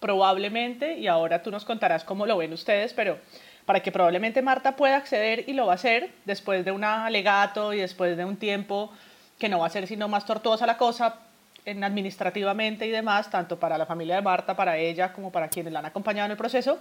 probablemente, 0.00 0.98
y 0.98 1.06
ahora 1.06 1.42
tú 1.42 1.50
nos 1.50 1.64
contarás 1.64 2.04
cómo 2.04 2.26
lo 2.26 2.36
ven 2.36 2.52
ustedes, 2.52 2.92
pero 2.92 3.18
para 3.64 3.80
que 3.80 3.90
probablemente 3.90 4.42
Marta 4.42 4.76
pueda 4.76 4.96
acceder 4.96 5.44
y 5.48 5.54
lo 5.54 5.66
va 5.66 5.72
a 5.72 5.76
hacer 5.76 6.10
después 6.26 6.64
de 6.64 6.72
un 6.72 6.84
alegato 6.84 7.72
y 7.72 7.78
después 7.78 8.16
de 8.16 8.24
un 8.24 8.36
tiempo 8.36 8.92
que 9.38 9.48
no 9.48 9.60
va 9.60 9.66
a 9.66 9.70
ser 9.70 9.86
sino 9.86 10.06
más 10.06 10.26
tortuosa 10.26 10.66
la 10.66 10.76
cosa 10.76 11.20
en 11.64 11.82
administrativamente 11.82 12.86
y 12.86 12.90
demás, 12.90 13.30
tanto 13.30 13.58
para 13.58 13.78
la 13.78 13.86
familia 13.86 14.16
de 14.16 14.22
Marta, 14.22 14.54
para 14.54 14.76
ella, 14.76 15.12
como 15.12 15.32
para 15.32 15.48
quienes 15.48 15.72
la 15.72 15.78
han 15.78 15.86
acompañado 15.86 16.26
en 16.26 16.32
el 16.32 16.36
proceso, 16.36 16.78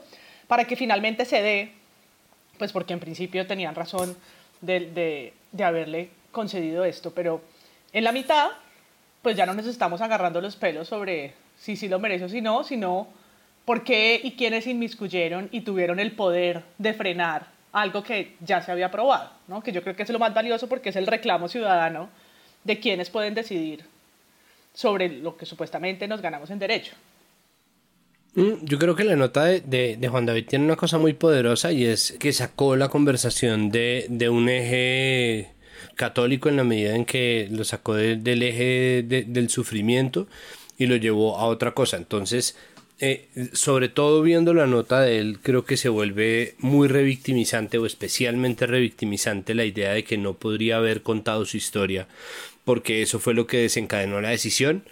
para 0.48 0.66
que 0.66 0.76
finalmente 0.76 1.24
se 1.24 1.42
dé, 1.42 1.72
pues 2.58 2.74
porque 2.74 2.92
en 2.92 3.00
principio 3.00 3.48
tenían 3.48 3.76
razón 3.76 4.18
de, 4.64 4.92
de, 4.92 5.34
de 5.52 5.64
haberle 5.64 6.10
concedido 6.32 6.84
esto, 6.86 7.14
pero 7.14 7.42
en 7.92 8.04
la 8.04 8.12
mitad, 8.12 8.50
pues 9.22 9.38
ya 9.38 9.46
no 9.46 9.54
nos 9.54 9.68
estamos 9.68 10.02
agarrando 10.02 10.42
los 10.42 10.56
pelos 10.56 10.88
sobre 10.88 11.34
si 11.58 11.76
sí 11.76 11.88
lo 11.88 12.00
merece 12.00 12.26
o 12.26 12.30
si 12.30 12.42
no, 12.42 12.64
sino 12.64 13.08
por 13.66 13.84
qué 13.84 14.20
y 14.22 14.32
quiénes 14.32 14.68
inmiscuyeron 14.68 15.50
y 15.52 15.62
tuvieron 15.62 16.00
el 16.00 16.14
poder 16.14 16.64
de 16.78 16.94
frenar 16.94 17.48
algo 17.72 18.04
que 18.04 18.36
ya 18.40 18.62
se 18.62 18.72
había 18.72 18.88
aprobado, 18.88 19.32
¿no? 19.48 19.62
que 19.62 19.72
yo 19.72 19.82
creo 19.82 19.96
que 19.96 20.04
es 20.04 20.10
lo 20.10 20.20
más 20.20 20.34
valioso 20.34 20.68
porque 20.68 20.90
es 20.90 20.96
el 20.96 21.08
reclamo 21.08 21.48
ciudadano 21.48 22.10
de 22.64 22.80
quienes 22.80 23.10
pueden 23.10 23.34
decidir 23.34 23.86
sobre 24.74 25.10
lo 25.10 25.38
que 25.38 25.46
supuestamente 25.46 26.08
nos 26.08 26.22
ganamos 26.22 26.50
en 26.50 26.60
derecho. 26.60 26.94
Mm, 28.36 28.64
yo 28.64 28.80
creo 28.80 28.96
que 28.96 29.04
la 29.04 29.16
nota 29.16 29.46
de, 29.46 29.62
de, 29.98 30.08
Juan 30.10 30.26
David 30.26 30.46
tiene 30.48 30.66
una 30.66 30.76
cosa 30.76 30.98
muy 30.98 31.14
poderosa 31.14 31.72
y 31.72 31.86
es 31.86 32.16
que 32.20 32.34
sacó 32.34 32.76
la 32.76 32.90
conversación 32.90 33.70
de, 33.70 34.08
de 34.10 34.30
un 34.30 34.50
eje 34.50 35.52
católico 35.96 36.50
en 36.50 36.58
la 36.58 36.64
medida 36.64 36.96
en 36.96 37.06
que 37.06 37.48
lo 37.52 37.64
sacó 37.64 37.94
del 37.96 38.44
eje 38.44 39.04
del 39.04 39.50
sufrimiento 39.50 40.28
y 40.78 40.88
lo 40.88 40.96
llevó 40.96 41.38
a 41.38 41.46
otra 41.46 41.74
cosa. 41.74 41.98
Entonces, 41.98 42.56
eh, 43.00 43.28
sobre 43.54 43.90
todo 43.90 44.22
viendo 44.22 44.54
la 44.54 44.68
nota 44.68 45.02
de 45.02 45.20
él, 45.20 45.40
creo 45.42 45.66
que 45.66 45.78
se 45.78 45.90
vuelve 45.90 46.56
muy 46.60 46.88
revictimizante 46.88 47.78
o 47.78 47.86
especialmente 47.86 48.66
revictimizante 48.66 49.54
la 49.56 49.66
idea 49.66 49.92
de 49.94 50.04
que 50.04 50.18
no 50.18 50.36
podría 50.36 50.78
haber 50.78 51.02
contado 51.02 51.46
su 51.46 51.58
historia, 51.58 52.08
porque 52.66 53.02
eso 53.02 53.20
fue 53.20 53.34
lo 53.34 53.46
que 53.48 53.58
desencadenó 53.58 54.22
la 54.22 54.30
decisión. 54.30 54.84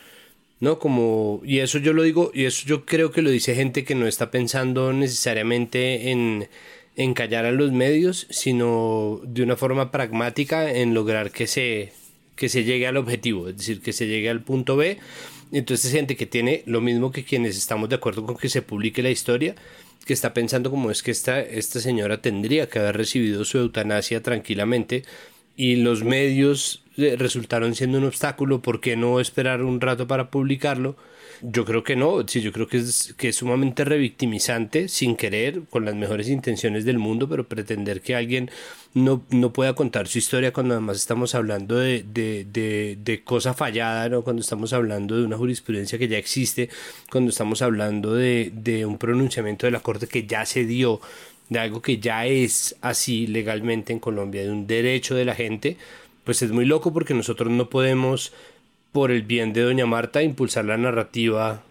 ¿No? 0.61 0.79
Como, 0.79 1.41
y 1.43 1.59
eso 1.59 1.77
yo 1.77 1.91
lo 1.91 2.03
digo, 2.03 2.31
y 2.33 2.45
eso 2.45 2.65
yo 2.65 2.85
creo 2.85 3.11
que 3.11 3.21
lo 3.21 3.29
dice 3.29 3.53
gente 3.53 3.83
que 3.83 3.95
no 3.95 4.07
está 4.07 4.31
pensando 4.31 4.93
necesariamente 4.93 6.11
en, 6.11 6.47
en 6.95 7.13
callar 7.13 7.45
a 7.45 7.51
los 7.51 7.73
medios, 7.73 8.27
sino 8.29 9.19
de 9.25 9.43
una 9.43 9.57
forma 9.57 9.91
pragmática 9.91 10.71
en 10.71 10.93
lograr 10.93 11.31
que 11.31 11.47
se, 11.47 11.91
que 12.37 12.47
se 12.47 12.63
llegue 12.63 12.87
al 12.87 12.95
objetivo, 12.95 13.49
es 13.49 13.57
decir, 13.57 13.81
que 13.81 13.91
se 13.91 14.07
llegue 14.07 14.29
al 14.29 14.41
punto 14.41 14.77
B 14.77 14.97
entonces 15.51 15.87
es 15.87 15.91
gente 15.91 16.15
que 16.15 16.25
tiene 16.25 16.63
lo 16.65 16.81
mismo 16.81 17.11
que 17.11 17.23
quienes 17.23 17.57
estamos 17.57 17.89
de 17.89 17.95
acuerdo 17.95 18.25
con 18.25 18.37
que 18.37 18.49
se 18.49 18.61
publique 18.61 19.03
la 19.03 19.09
historia, 19.09 19.55
que 20.05 20.13
está 20.13 20.33
pensando 20.33 20.71
como 20.71 20.91
es 20.91 21.03
que 21.03 21.11
esta, 21.11 21.41
esta 21.41 21.79
señora 21.79 22.21
tendría 22.21 22.69
que 22.69 22.79
haber 22.79 22.97
recibido 22.97 23.43
su 23.43 23.57
eutanasia 23.57 24.23
tranquilamente 24.23 25.03
y 25.57 25.75
los 25.75 26.03
medios 26.03 26.80
resultaron 26.97 27.75
siendo 27.75 27.97
un 27.97 28.05
obstáculo, 28.05 28.61
¿por 28.61 28.81
qué 28.81 28.95
no 28.95 29.19
esperar 29.19 29.63
un 29.63 29.79
rato 29.81 30.07
para 30.07 30.29
publicarlo? 30.29 30.95
Yo 31.43 31.65
creo 31.65 31.83
que 31.83 31.95
no, 31.95 32.27
sí, 32.27 32.41
yo 32.41 32.51
creo 32.51 32.67
que 32.67 32.77
es, 32.77 33.15
que 33.17 33.29
es 33.29 33.37
sumamente 33.37 33.83
revictimizante, 33.83 34.87
sin 34.87 35.15
querer, 35.15 35.61
con 35.69 35.85
las 35.85 35.95
mejores 35.95 36.29
intenciones 36.29 36.85
del 36.85 36.99
mundo, 36.99 37.27
pero 37.27 37.47
pretender 37.47 38.01
que 38.01 38.15
alguien 38.15 38.51
no, 38.93 39.23
no 39.31 39.51
pueda 39.51 39.73
contar 39.73 40.07
su 40.07 40.19
historia 40.19 40.53
cuando 40.53 40.75
además 40.75 40.97
estamos 40.97 41.33
hablando 41.33 41.77
de, 41.77 42.03
de, 42.03 42.45
de, 42.51 42.97
de 43.03 43.23
cosa 43.23 43.55
fallada, 43.55 44.07
¿no? 44.09 44.23
cuando 44.23 44.41
estamos 44.41 44.71
hablando 44.73 45.17
de 45.17 45.25
una 45.25 45.37
jurisprudencia 45.37 45.97
que 45.97 46.07
ya 46.07 46.19
existe, 46.19 46.69
cuando 47.09 47.31
estamos 47.31 47.63
hablando 47.63 48.13
de, 48.13 48.51
de 48.53 48.85
un 48.85 48.99
pronunciamiento 48.99 49.65
de 49.65 49.71
la 49.71 49.79
Corte 49.79 50.07
que 50.07 50.27
ya 50.27 50.45
se 50.45 50.65
dio, 50.65 51.01
de 51.49 51.59
algo 51.59 51.81
que 51.81 51.97
ya 51.97 52.27
es 52.27 52.75
así 52.81 53.25
legalmente 53.27 53.93
en 53.93 53.99
Colombia, 53.99 54.43
de 54.43 54.51
un 54.51 54.67
derecho 54.67 55.15
de 55.15 55.25
la 55.25 55.35
gente, 55.35 55.77
pues 56.23 56.41
es 56.41 56.51
muy 56.51 56.65
loco 56.65 56.93
porque 56.93 57.13
nosotros 57.13 57.51
no 57.51 57.69
podemos 57.69 58.33
por 58.91 59.11
el 59.11 59.23
bien 59.23 59.53
de 59.53 59.61
doña 59.61 59.85
Marta, 59.85 60.21
impulsar 60.21 60.65
la 60.65 60.77
narrativa 60.77 61.63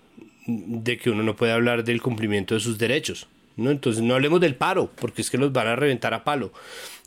de 0.47 0.97
que 0.97 1.11
uno 1.11 1.23
no 1.23 1.37
puede 1.37 1.53
hablar 1.53 1.85
del 1.85 2.01
cumplimiento 2.01 2.55
de 2.55 2.61
sus 2.61 2.79
derechos. 2.79 3.29
¿no? 3.57 3.71
Entonces 3.71 4.03
no 4.03 4.15
hablemos 4.15 4.41
del 4.41 4.55
paro, 4.55 4.91
porque 5.01 5.23
es 5.23 5.31
que 5.31 5.39
los 5.39 5.53
van 5.53 5.69
a 5.69 5.77
reventar 5.77 6.15
a 6.15 6.25
palo. 6.25 6.53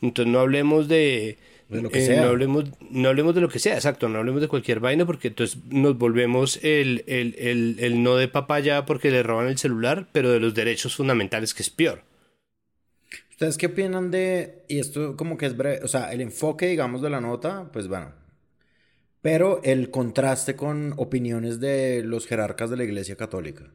Entonces 0.01 0.31
no 0.31 0.39
hablemos 0.39 0.87
de... 0.87 1.37
lo 1.69 1.89
que 1.89 1.99
eh, 1.99 2.05
sea. 2.05 2.21
No 2.23 2.29
hablemos, 2.29 2.65
no 2.91 3.09
hablemos 3.09 3.33
de 3.33 3.41
lo 3.41 3.49
que 3.49 3.59
sea, 3.59 3.73
exacto, 3.73 4.07
no 4.07 4.19
hablemos 4.19 4.41
de 4.41 4.47
cualquier 4.47 4.79
vaina 4.79 5.05
porque 5.05 5.29
entonces 5.29 5.57
nos 5.69 5.97
volvemos 5.97 6.59
el, 6.63 7.03
el, 7.07 7.35
el, 7.39 7.77
el 7.79 8.03
no 8.03 8.15
de 8.15 8.27
papaya 8.27 8.85
porque 8.85 9.09
le 9.09 9.23
roban 9.23 9.47
el 9.47 9.57
celular, 9.57 10.07
pero 10.11 10.31
de 10.31 10.39
los 10.39 10.53
derechos 10.53 10.95
fundamentales 10.95 11.53
que 11.53 11.63
es 11.63 11.69
peor. 11.69 12.03
¿Ustedes 13.33 13.57
qué 13.57 13.65
opinan 13.65 14.11
de, 14.11 14.63
y 14.67 14.77
esto 14.77 15.17
como 15.17 15.37
que 15.37 15.47
es 15.47 15.57
breve, 15.57 15.83
o 15.83 15.87
sea, 15.87 16.13
el 16.13 16.21
enfoque, 16.21 16.67
digamos, 16.67 17.01
de 17.01 17.09
la 17.09 17.19
nota, 17.19 17.71
pues 17.73 17.87
bueno, 17.87 18.13
pero 19.23 19.59
el 19.63 19.89
contraste 19.89 20.55
con 20.55 20.93
opiniones 20.97 21.59
de 21.59 22.03
los 22.03 22.27
jerarcas 22.27 22.69
de 22.69 22.77
la 22.77 22.83
Iglesia 22.83 23.15
Católica. 23.15 23.71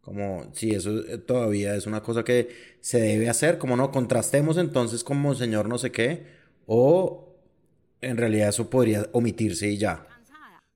Como 0.00 0.50
si 0.52 0.70
eso 0.70 0.98
eh, 1.06 1.18
todavía 1.18 1.76
es 1.76 1.86
una 1.86 2.02
cosa 2.02 2.24
que 2.24 2.48
se 2.80 3.00
debe 3.00 3.28
hacer, 3.28 3.58
como 3.58 3.76
no, 3.76 3.92
contrastemos 3.92 4.56
entonces 4.58 5.04
como 5.04 5.36
Señor 5.36 5.68
no 5.68 5.78
sé 5.78 5.92
qué, 5.92 6.26
o 6.66 7.36
en 8.00 8.16
realidad 8.16 8.48
eso 8.48 8.68
podría 8.68 9.08
omitirse 9.12 9.68
y 9.68 9.78
ya. 9.78 10.08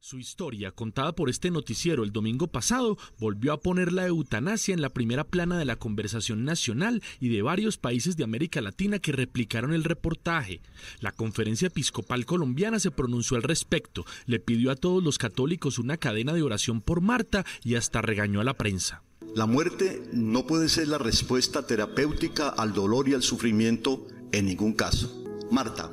Su 0.08 0.20
historia, 0.20 0.70
contada 0.70 1.16
por 1.16 1.28
este 1.28 1.50
noticiero 1.50 2.04
el 2.04 2.12
domingo 2.12 2.46
pasado, 2.46 2.96
volvió 3.18 3.52
a 3.52 3.58
poner 3.58 3.92
la 3.92 4.06
eutanasia 4.06 4.72
en 4.72 4.80
la 4.80 4.90
primera 4.90 5.24
plana 5.24 5.58
de 5.58 5.64
la 5.64 5.74
conversación 5.74 6.44
nacional 6.44 7.02
y 7.18 7.28
de 7.28 7.42
varios 7.42 7.76
países 7.76 8.16
de 8.16 8.22
América 8.22 8.60
Latina 8.60 9.00
que 9.00 9.10
replicaron 9.10 9.72
el 9.72 9.82
reportaje. 9.82 10.60
La 11.00 11.10
Conferencia 11.10 11.66
Episcopal 11.66 12.24
Colombiana 12.24 12.78
se 12.78 12.92
pronunció 12.92 13.36
al 13.36 13.42
respecto, 13.42 14.04
le 14.26 14.38
pidió 14.38 14.70
a 14.70 14.76
todos 14.76 15.02
los 15.02 15.18
católicos 15.18 15.76
una 15.76 15.96
cadena 15.96 16.34
de 16.34 16.42
oración 16.42 16.82
por 16.82 17.00
Marta 17.00 17.44
y 17.64 17.74
hasta 17.74 18.00
regañó 18.00 18.40
a 18.40 18.44
la 18.44 18.54
prensa. 18.54 19.02
La 19.34 19.46
muerte 19.46 20.08
no 20.12 20.46
puede 20.46 20.68
ser 20.68 20.86
la 20.86 20.98
respuesta 20.98 21.66
terapéutica 21.66 22.48
al 22.48 22.74
dolor 22.74 23.08
y 23.08 23.14
al 23.14 23.24
sufrimiento 23.24 24.06
en 24.30 24.46
ningún 24.46 24.72
caso. 24.72 25.24
Marta, 25.50 25.90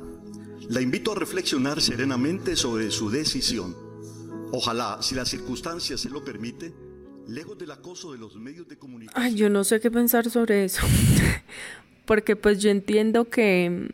la 0.68 0.80
invito 0.80 1.10
a 1.10 1.16
reflexionar 1.16 1.82
serenamente 1.82 2.54
sobre 2.54 2.92
su 2.92 3.10
decisión 3.10 3.82
Ojalá, 4.56 4.98
si 5.00 5.16
las 5.16 5.28
circunstancias 5.28 6.00
se 6.00 6.08
lo 6.08 6.24
permite, 6.24 6.72
lejos 7.26 7.58
del 7.58 7.72
acoso 7.72 8.12
de 8.12 8.18
los 8.18 8.36
medios 8.36 8.68
de 8.68 8.78
comunicación. 8.78 9.20
Ay, 9.20 9.34
yo 9.34 9.50
no 9.50 9.64
sé 9.64 9.80
qué 9.80 9.90
pensar 9.90 10.30
sobre 10.30 10.64
eso. 10.64 10.86
Porque 12.04 12.36
pues 12.36 12.62
yo 12.62 12.70
entiendo 12.70 13.28
que, 13.28 13.90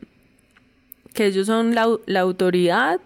que 1.14 1.24
ellos 1.24 1.46
son 1.46 1.74
la, 1.74 1.88
la 2.04 2.20
autoridad 2.20 3.00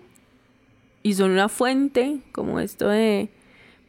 y 1.04 1.14
son 1.14 1.30
una 1.30 1.48
fuente, 1.48 2.22
como 2.32 2.58
esto 2.58 2.88
de... 2.88 3.30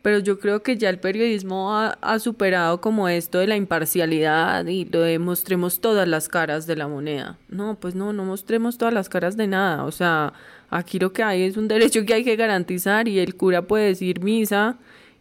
Pero 0.05 0.19
yo 0.19 0.37
creo 0.37 0.61
que 0.61 0.77
ya 0.77 0.91
el 0.91 0.99
periodismo 0.99 1.75
ha, 1.75 2.19
superado 2.19 2.79
como 2.79 3.09
esto 3.09 3.39
de 3.39 3.47
la 3.47 3.55
imparcialidad 3.55 4.63
y 4.67 4.85
lo 4.85 5.01
de 5.01 5.17
mostremos 5.17 5.79
todas 5.79 6.07
las 6.07 6.29
caras 6.29 6.67
de 6.67 6.75
la 6.75 6.87
moneda. 6.87 7.39
No, 7.49 7.79
pues 7.79 7.95
no, 7.95 8.13
no 8.13 8.23
mostremos 8.23 8.77
todas 8.77 8.93
las 8.93 9.09
caras 9.09 9.35
de 9.35 9.47
nada. 9.47 9.83
O 9.83 9.91
sea, 9.91 10.33
Aquí 10.69 10.99
lo 10.99 11.11
que 11.11 11.23
hay 11.23 11.41
es 11.41 11.57
un 11.57 11.67
derecho 11.69 12.05
que 12.05 12.13
hay 12.13 12.23
que 12.23 12.35
garantizar 12.35 13.07
y 13.07 13.17
el 13.17 13.33
cura 13.33 13.63
puede 13.63 13.87
decir 13.87 14.19
misa 14.19 14.77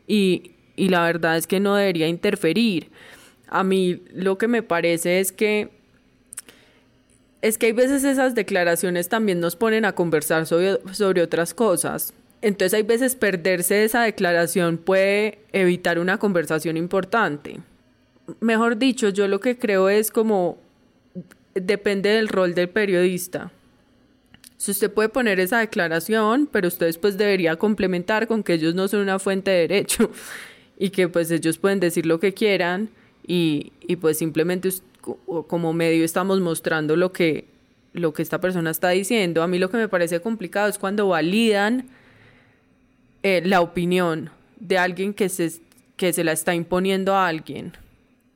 y, 0.06 0.52
y 0.76 0.90
la 0.90 1.02
verdad 1.02 1.38
es 1.38 1.46
que 1.46 1.60
no 1.60 1.76
debería 1.76 2.06
interferir. 2.06 2.90
A 3.48 3.64
mí 3.64 4.02
lo 4.12 4.36
que 4.36 4.48
me 4.48 4.62
parece 4.62 5.18
es 5.18 5.32
que 5.32 5.70
es 7.40 7.56
que 7.56 7.66
hay 7.66 7.72
veces 7.72 8.04
esas 8.04 8.34
declaraciones 8.34 9.08
también 9.08 9.40
nos 9.40 9.56
ponen 9.56 9.86
a 9.86 9.92
conversar 9.92 10.44
sobre, 10.44 10.78
sobre 10.92 11.22
otras 11.22 11.54
cosas. 11.54 12.12
Entonces 12.44 12.74
hay 12.74 12.82
veces 12.82 13.14
perderse 13.14 13.84
esa 13.84 14.02
declaración 14.02 14.76
puede 14.76 15.38
evitar 15.52 15.98
una 15.98 16.18
conversación 16.18 16.76
importante. 16.76 17.60
Mejor 18.40 18.76
dicho, 18.76 19.08
yo 19.08 19.28
lo 19.28 19.40
que 19.40 19.58
creo 19.58 19.88
es 19.88 20.10
como 20.10 20.58
depende 21.54 22.10
del 22.10 22.28
rol 22.28 22.54
del 22.54 22.68
periodista. 22.68 23.50
Si 24.58 24.72
usted 24.72 24.90
puede 24.90 25.08
poner 25.08 25.40
esa 25.40 25.60
declaración, 25.60 26.46
pero 26.52 26.68
usted 26.68 26.84
después 26.84 27.16
debería 27.16 27.56
complementar 27.56 28.26
con 28.26 28.42
que 28.42 28.52
ellos 28.52 28.74
no 28.74 28.88
son 28.88 29.00
una 29.00 29.18
fuente 29.18 29.50
de 29.50 29.66
derecho 29.66 30.10
y 30.78 30.90
que 30.90 31.08
pues 31.08 31.30
ellos 31.30 31.56
pueden 31.56 31.80
decir 31.80 32.04
lo 32.04 32.20
que 32.20 32.34
quieran 32.34 32.90
y, 33.26 33.72
y 33.80 33.96
pues 33.96 34.18
simplemente 34.18 34.68
como 35.46 35.72
medio 35.72 36.04
estamos 36.04 36.40
mostrando 36.40 36.94
lo 36.94 37.10
que, 37.10 37.46
lo 37.94 38.12
que 38.12 38.20
esta 38.20 38.38
persona 38.38 38.70
está 38.70 38.90
diciendo. 38.90 39.42
A 39.42 39.46
mí 39.46 39.58
lo 39.58 39.70
que 39.70 39.78
me 39.78 39.88
parece 39.88 40.20
complicado 40.20 40.68
es 40.68 40.76
cuando 40.76 41.08
validan 41.08 41.88
eh, 43.24 43.42
la 43.44 43.60
opinión 43.60 44.30
de 44.60 44.78
alguien 44.78 45.12
que 45.12 45.28
se, 45.28 45.50
que 45.96 46.12
se 46.12 46.22
la 46.22 46.30
está 46.30 46.54
imponiendo 46.54 47.14
a 47.14 47.26
alguien. 47.26 47.72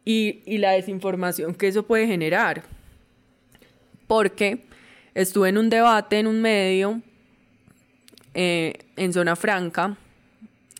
y, 0.04 0.40
y 0.46 0.58
la 0.58 0.72
desinformación 0.72 1.54
que 1.54 1.68
eso 1.68 1.84
puede 1.84 2.06
generar. 2.06 2.64
Porque 4.06 4.64
estuve 5.14 5.50
en 5.50 5.58
un 5.58 5.68
debate 5.70 6.18
en 6.18 6.26
un 6.26 6.40
medio 6.40 7.02
eh, 8.34 8.72
en 8.96 9.12
Zona 9.12 9.36
Franca, 9.36 9.96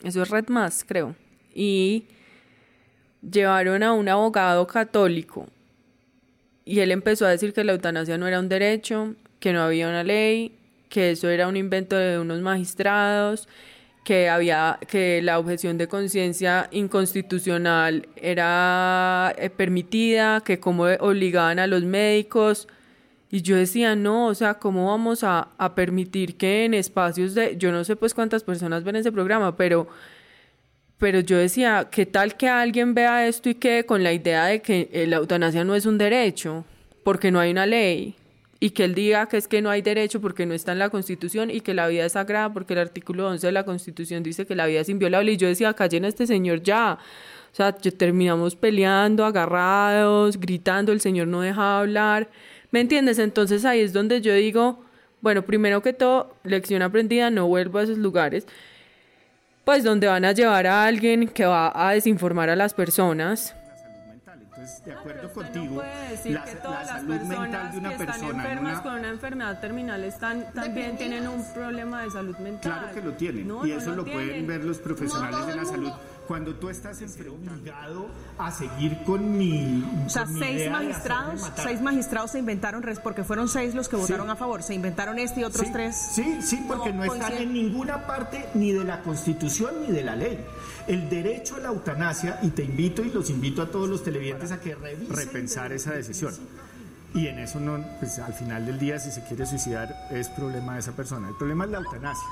eso 0.02 0.22
es 0.22 0.30
Red 0.30 0.48
Más, 0.48 0.84
creo, 0.84 1.14
y 1.54 2.04
llevaron 3.20 3.82
a 3.82 3.92
un 3.92 4.08
abogado 4.08 4.66
católico 4.66 5.46
y 6.64 6.80
él 6.80 6.90
empezó 6.92 7.26
a 7.26 7.30
decir 7.30 7.52
que 7.52 7.64
la 7.64 7.72
eutanasia 7.72 8.16
no 8.18 8.26
era 8.28 8.38
un 8.38 8.48
derecho, 8.48 9.14
que 9.40 9.52
no 9.52 9.62
había 9.62 9.88
una 9.88 10.04
ley, 10.04 10.52
que 10.88 11.10
eso 11.12 11.28
era 11.30 11.48
un 11.48 11.56
invento 11.56 11.96
de 11.96 12.18
unos 12.18 12.40
magistrados, 12.40 13.48
que 14.08 14.30
había 14.30 14.78
que 14.88 15.20
la 15.20 15.38
objeción 15.38 15.76
de 15.76 15.86
conciencia 15.86 16.68
inconstitucional 16.70 18.08
era 18.16 19.34
eh, 19.36 19.50
permitida, 19.50 20.40
que 20.40 20.58
cómo 20.58 20.84
obligaban 20.84 21.58
a 21.58 21.66
los 21.66 21.82
médicos. 21.82 22.68
Y 23.30 23.42
yo 23.42 23.56
decía, 23.56 23.96
no, 23.96 24.28
o 24.28 24.34
sea, 24.34 24.54
¿cómo 24.54 24.86
vamos 24.86 25.24
a, 25.24 25.48
a, 25.58 25.74
permitir 25.74 26.38
que 26.38 26.64
en 26.64 26.72
espacios 26.72 27.34
de, 27.34 27.58
yo 27.58 27.70
no 27.70 27.84
sé 27.84 27.96
pues 27.96 28.14
cuántas 28.14 28.42
personas 28.44 28.82
ven 28.82 28.96
ese 28.96 29.12
programa, 29.12 29.58
pero, 29.58 29.88
pero 30.96 31.20
yo 31.20 31.36
decía, 31.36 31.88
¿qué 31.90 32.06
tal 32.06 32.34
que 32.38 32.48
alguien 32.48 32.94
vea 32.94 33.28
esto 33.28 33.50
y 33.50 33.56
quede 33.56 33.84
con 33.84 34.02
la 34.02 34.14
idea 34.14 34.46
de 34.46 34.62
que 34.62 35.04
la 35.06 35.16
eutanasia 35.18 35.64
no 35.64 35.74
es 35.74 35.84
un 35.84 35.98
derecho, 35.98 36.64
porque 37.04 37.30
no 37.30 37.40
hay 37.40 37.50
una 37.50 37.66
ley? 37.66 38.14
Y 38.60 38.70
que 38.70 38.84
él 38.84 38.94
diga 38.94 39.26
que 39.28 39.36
es 39.36 39.46
que 39.46 39.62
no 39.62 39.70
hay 39.70 39.82
derecho 39.82 40.20
porque 40.20 40.44
no 40.44 40.52
está 40.52 40.72
en 40.72 40.80
la 40.80 40.90
Constitución 40.90 41.50
y 41.50 41.60
que 41.60 41.74
la 41.74 41.86
vida 41.86 42.04
es 42.04 42.12
sagrada 42.12 42.52
porque 42.52 42.72
el 42.72 42.80
artículo 42.80 43.28
11 43.28 43.46
de 43.46 43.52
la 43.52 43.64
Constitución 43.64 44.22
dice 44.22 44.46
que 44.46 44.56
la 44.56 44.66
vida 44.66 44.80
es 44.80 44.88
inviolable. 44.88 45.32
Y 45.32 45.36
yo 45.36 45.46
decía, 45.46 45.72
callen 45.74 46.04
a 46.04 46.08
este 46.08 46.26
señor 46.26 46.62
ya. 46.62 46.98
O 47.52 47.54
sea, 47.54 47.72
terminamos 47.72 48.56
peleando, 48.56 49.24
agarrados, 49.24 50.38
gritando, 50.40 50.90
el 50.92 51.00
señor 51.00 51.28
no 51.28 51.40
deja 51.40 51.78
hablar. 51.78 52.28
¿Me 52.72 52.80
entiendes? 52.80 53.18
Entonces 53.20 53.64
ahí 53.64 53.80
es 53.80 53.92
donde 53.92 54.20
yo 54.20 54.34
digo, 54.34 54.82
bueno, 55.20 55.42
primero 55.42 55.80
que 55.80 55.92
todo, 55.92 56.34
lección 56.42 56.82
aprendida, 56.82 57.30
no 57.30 57.46
vuelvo 57.46 57.78
a 57.78 57.84
esos 57.84 57.98
lugares, 57.98 58.46
pues 59.64 59.84
donde 59.84 60.06
van 60.06 60.24
a 60.24 60.32
llevar 60.32 60.66
a 60.66 60.84
alguien 60.84 61.28
que 61.28 61.44
va 61.44 61.72
a 61.74 61.92
desinformar 61.92 62.50
a 62.50 62.56
las 62.56 62.74
personas, 62.74 63.54
de 64.84 64.92
acuerdo 64.92 65.32
contigo, 65.32 65.82
la, 66.24 66.44
que 66.44 66.54
todas 66.56 66.86
las 66.86 66.96
salud 67.00 67.20
mental 67.20 67.72
de 67.72 67.78
una 67.78 67.96
que 67.96 68.02
están 68.02 68.24
enfermas 68.24 68.80
con 68.80 68.94
una 68.94 69.08
enfermedad 69.08 69.60
terminal 69.60 70.04
están, 70.04 70.52
también 70.52 70.96
tienen 70.96 71.28
un 71.28 71.44
problema 71.52 72.02
de 72.02 72.10
salud 72.10 72.36
mental. 72.38 72.72
Claro 72.72 72.94
que 72.94 73.00
lo 73.02 73.12
tienen, 73.14 73.50
y 73.64 73.72
eso 73.72 73.94
lo, 73.94 74.04
pueden 74.04 74.46
ver 74.46 74.64
los 74.64 74.78
profesionales 74.78 75.46
de 75.46 75.56
la 75.56 75.64
salud 75.64 75.92
cuando 76.28 76.54
tú 76.54 76.68
estás 76.68 77.00
obligado 77.02 78.10
a 78.36 78.50
seguir 78.50 79.02
con 79.04 79.36
mi. 79.36 79.82
O 80.06 80.10
sea, 80.10 80.26
seis 80.26 80.70
magistrados, 80.70 81.50
seis 81.56 81.80
magistrados 81.80 82.32
se 82.32 82.38
inventaron, 82.38 82.84
porque 83.02 83.24
fueron 83.24 83.48
seis 83.48 83.74
los 83.74 83.88
que 83.88 83.96
votaron 83.96 84.28
a 84.28 84.36
favor, 84.36 84.62
se 84.62 84.74
inventaron 84.74 85.18
este 85.18 85.40
y 85.40 85.44
otros 85.44 85.72
tres. 85.72 85.96
Sí, 85.96 86.40
sí, 86.42 86.64
porque 86.68 86.92
no, 86.92 87.04
están 87.04 87.32
en 87.32 87.52
ninguna 87.54 88.06
parte 88.06 88.44
ni 88.54 88.72
de 88.72 88.84
la 88.84 89.00
Constitución 89.00 89.74
ni 89.86 89.92
de 89.92 90.04
la 90.04 90.16
ley. 90.16 90.44
El 90.88 91.10
derecho 91.10 91.56
a 91.56 91.60
la 91.60 91.68
eutanasia, 91.68 92.38
y 92.42 92.48
te 92.48 92.64
invito 92.64 93.04
y 93.04 93.10
los 93.10 93.28
invito 93.28 93.60
a 93.60 93.70
todos 93.70 93.88
los 93.88 94.02
televidentes 94.02 94.50
a 94.52 94.60
que 94.60 94.74
revisen 94.74 95.14
repensar 95.14 95.70
esa 95.72 95.92
decisión. 95.92 96.34
Y 97.14 97.26
en 97.26 97.38
eso 97.38 97.60
no, 97.60 97.84
pues 98.00 98.18
al 98.18 98.32
final 98.32 98.64
del 98.66 98.78
día, 98.78 98.98
si 98.98 99.10
se 99.10 99.22
quiere 99.22 99.44
suicidar, 99.46 100.08
es 100.10 100.28
problema 100.30 100.74
de 100.74 100.80
esa 100.80 100.92
persona. 100.92 101.28
El 101.28 101.34
problema 101.36 101.66
es 101.66 101.70
la 101.70 101.78
eutanasia 101.78 102.28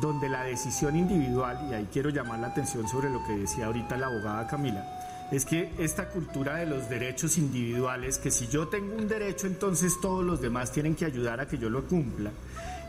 donde 0.00 0.28
la 0.28 0.44
decisión 0.44 0.94
individual, 0.94 1.68
y 1.70 1.74
ahí 1.74 1.88
quiero 1.90 2.10
llamar 2.10 2.38
la 2.40 2.48
atención 2.48 2.86
sobre 2.86 3.08
lo 3.08 3.24
que 3.24 3.32
decía 3.32 3.66
ahorita 3.66 3.96
la 3.96 4.06
abogada 4.06 4.46
Camila, 4.46 4.84
es 5.32 5.44
que 5.44 5.72
esta 5.78 6.08
cultura 6.10 6.56
de 6.56 6.66
los 6.66 6.88
derechos 6.88 7.38
individuales, 7.38 8.18
que 8.18 8.30
si 8.30 8.46
yo 8.46 8.68
tengo 8.68 8.94
un 8.94 9.08
derecho, 9.08 9.46
entonces 9.46 9.98
todos 10.00 10.24
los 10.24 10.40
demás 10.40 10.70
tienen 10.70 10.94
que 10.94 11.04
ayudar 11.04 11.40
a 11.40 11.48
que 11.48 11.58
yo 11.58 11.70
lo 11.70 11.84
cumpla, 11.86 12.30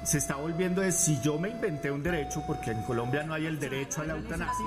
se 0.08 0.20
está 0.20 0.38
volviendo 0.38 0.82
de 0.82 0.94
si 0.94 1.20
yo 1.20 1.38
me 1.38 1.50
inventé 1.50 1.92
un 1.92 2.02
derecho, 2.02 2.42
porque 2.48 2.72
en 2.72 2.82
Colombia 2.84 3.24
no 3.24 3.34
hay 3.34 3.46
el 3.46 3.60
derecho 3.60 4.00
a 4.00 4.06
la 4.06 4.14
eutanasia, 4.14 4.66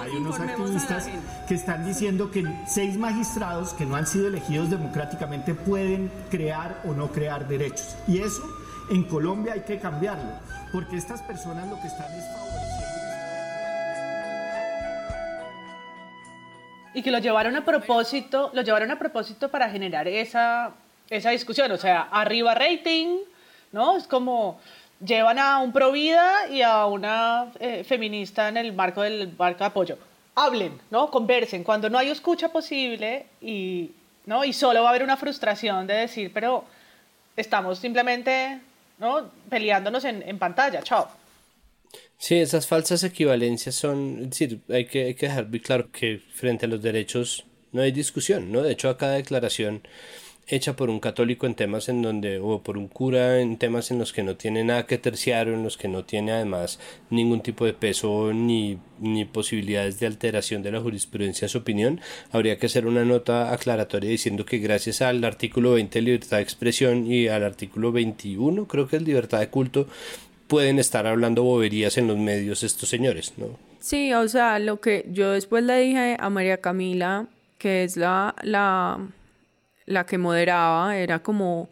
hay 0.00 0.10
unos 0.10 0.40
activistas 0.40 1.08
que 1.46 1.54
están 1.54 1.86
diciendo 1.86 2.32
que 2.32 2.42
seis 2.66 2.96
magistrados 2.96 3.74
que 3.74 3.86
no 3.86 3.94
han 3.94 4.08
sido 4.08 4.26
elegidos 4.26 4.68
democráticamente 4.68 5.54
pueden 5.54 6.10
crear 6.30 6.82
o 6.84 6.94
no 6.94 7.12
crear 7.12 7.46
derechos. 7.46 7.96
Y 8.08 8.18
eso 8.18 8.42
en 8.90 9.04
Colombia 9.04 9.52
hay 9.52 9.60
que 9.60 9.78
cambiarlo, 9.78 10.32
porque 10.72 10.96
estas 10.96 11.22
personas 11.22 11.68
lo 11.68 11.80
que 11.80 11.86
están 11.86 12.12
es 12.12 12.24
favoreciendo. 12.32 12.86
Y 16.92 17.02
que 17.04 17.12
lo 17.12 17.20
llevaron 17.20 17.54
a 17.54 17.64
propósito, 17.64 18.50
lo 18.52 18.62
llevaron 18.62 18.90
a 18.90 18.98
propósito 18.98 19.48
para 19.48 19.70
generar 19.70 20.08
esa, 20.08 20.72
esa 21.08 21.30
discusión, 21.30 21.70
o 21.70 21.76
sea, 21.76 22.08
arriba 22.10 22.52
rating, 22.56 23.18
¿no? 23.72 23.96
Es 23.96 24.06
como 24.06 24.60
llevan 25.04 25.38
a 25.38 25.58
un 25.58 25.72
pro 25.72 25.92
vida 25.92 26.48
y 26.50 26.62
a 26.62 26.86
una 26.86 27.52
eh, 27.60 27.84
feminista 27.84 28.48
en 28.48 28.56
el 28.56 28.72
marco 28.72 29.02
del 29.02 29.32
marco 29.36 29.60
de 29.60 29.66
apoyo. 29.66 29.98
Hablen, 30.34 30.78
¿no? 30.90 31.10
Conversen. 31.10 31.64
Cuando 31.64 31.88
no 31.88 31.98
hay 31.98 32.10
escucha 32.10 32.50
posible 32.50 33.26
y, 33.40 33.90
¿no? 34.26 34.44
y 34.44 34.52
solo 34.52 34.82
va 34.82 34.88
a 34.88 34.90
haber 34.90 35.02
una 35.02 35.16
frustración 35.16 35.86
de 35.86 35.94
decir, 35.94 36.30
pero 36.32 36.64
estamos 37.36 37.78
simplemente 37.78 38.60
¿no? 38.98 39.30
Peleándonos 39.48 40.04
en, 40.04 40.38
pantalla, 40.38 40.82
chao. 40.82 41.08
Sí, 42.18 42.36
esas 42.36 42.66
falsas 42.66 43.04
equivalencias 43.04 43.74
son, 43.74 44.18
es 44.22 44.30
decir, 44.30 44.60
hay 44.68 44.86
que, 44.86 45.04
hay 45.04 45.14
que 45.14 45.26
dejar 45.26 45.48
muy 45.48 45.60
claro 45.60 45.90
que 45.90 46.20
frente 46.34 46.66
a 46.66 46.68
los 46.68 46.82
derechos 46.82 47.44
no 47.72 47.82
hay 47.82 47.92
discusión, 47.92 48.50
¿no? 48.50 48.62
De 48.62 48.72
hecho, 48.72 48.88
a 48.88 48.96
cada 48.96 49.14
declaración 49.14 49.82
hecha 50.48 50.76
por 50.76 50.90
un 50.90 51.00
católico 51.00 51.46
en 51.46 51.54
temas 51.54 51.88
en 51.88 52.02
donde, 52.02 52.38
o 52.38 52.62
por 52.62 52.78
un 52.78 52.86
cura 52.86 53.40
en 53.40 53.56
temas 53.56 53.90
en 53.90 53.98
los 53.98 54.12
que 54.12 54.22
no 54.22 54.36
tiene 54.36 54.62
nada 54.62 54.86
que 54.86 54.98
terciar 54.98 55.48
o 55.48 55.54
en 55.54 55.64
los 55.64 55.76
que 55.76 55.88
no 55.88 56.04
tiene 56.04 56.32
además 56.32 56.78
ningún 57.10 57.40
tipo 57.40 57.64
de 57.64 57.72
peso 57.72 58.32
ni, 58.32 58.78
ni 59.00 59.24
posibilidades 59.24 59.98
de 59.98 60.06
alteración 60.06 60.62
de 60.62 60.72
la 60.72 60.80
jurisprudencia 60.80 61.46
en 61.46 61.48
su 61.48 61.58
opinión, 61.58 62.00
habría 62.30 62.58
que 62.58 62.66
hacer 62.66 62.86
una 62.86 63.04
nota 63.04 63.52
aclaratoria 63.52 64.10
diciendo 64.10 64.46
que 64.46 64.58
gracias 64.58 65.02
al 65.02 65.24
artículo 65.24 65.72
20 65.72 65.98
de 65.98 66.02
libertad 66.02 66.36
de 66.36 66.42
expresión 66.44 67.10
y 67.10 67.26
al 67.26 67.42
artículo 67.42 67.90
21, 67.90 68.68
creo 68.68 68.86
que 68.86 68.96
es 68.96 69.02
libertad 69.02 69.40
de 69.40 69.48
culto, 69.48 69.88
pueden 70.46 70.78
estar 70.78 71.08
hablando 71.08 71.42
boberías 71.42 71.98
en 71.98 72.06
los 72.06 72.16
medios 72.16 72.62
estos 72.62 72.88
señores, 72.88 73.34
¿no? 73.36 73.58
Sí, 73.80 74.12
o 74.14 74.28
sea, 74.28 74.58
lo 74.58 74.80
que 74.80 75.04
yo 75.10 75.32
después 75.32 75.64
le 75.64 75.78
dije 75.80 76.16
a 76.18 76.30
María 76.30 76.58
Camila, 76.58 77.26
que 77.58 77.84
es 77.84 77.96
la, 77.96 78.34
la 78.42 79.08
la 79.86 80.04
que 80.04 80.18
moderaba 80.18 80.96
era 80.96 81.20
como, 81.20 81.68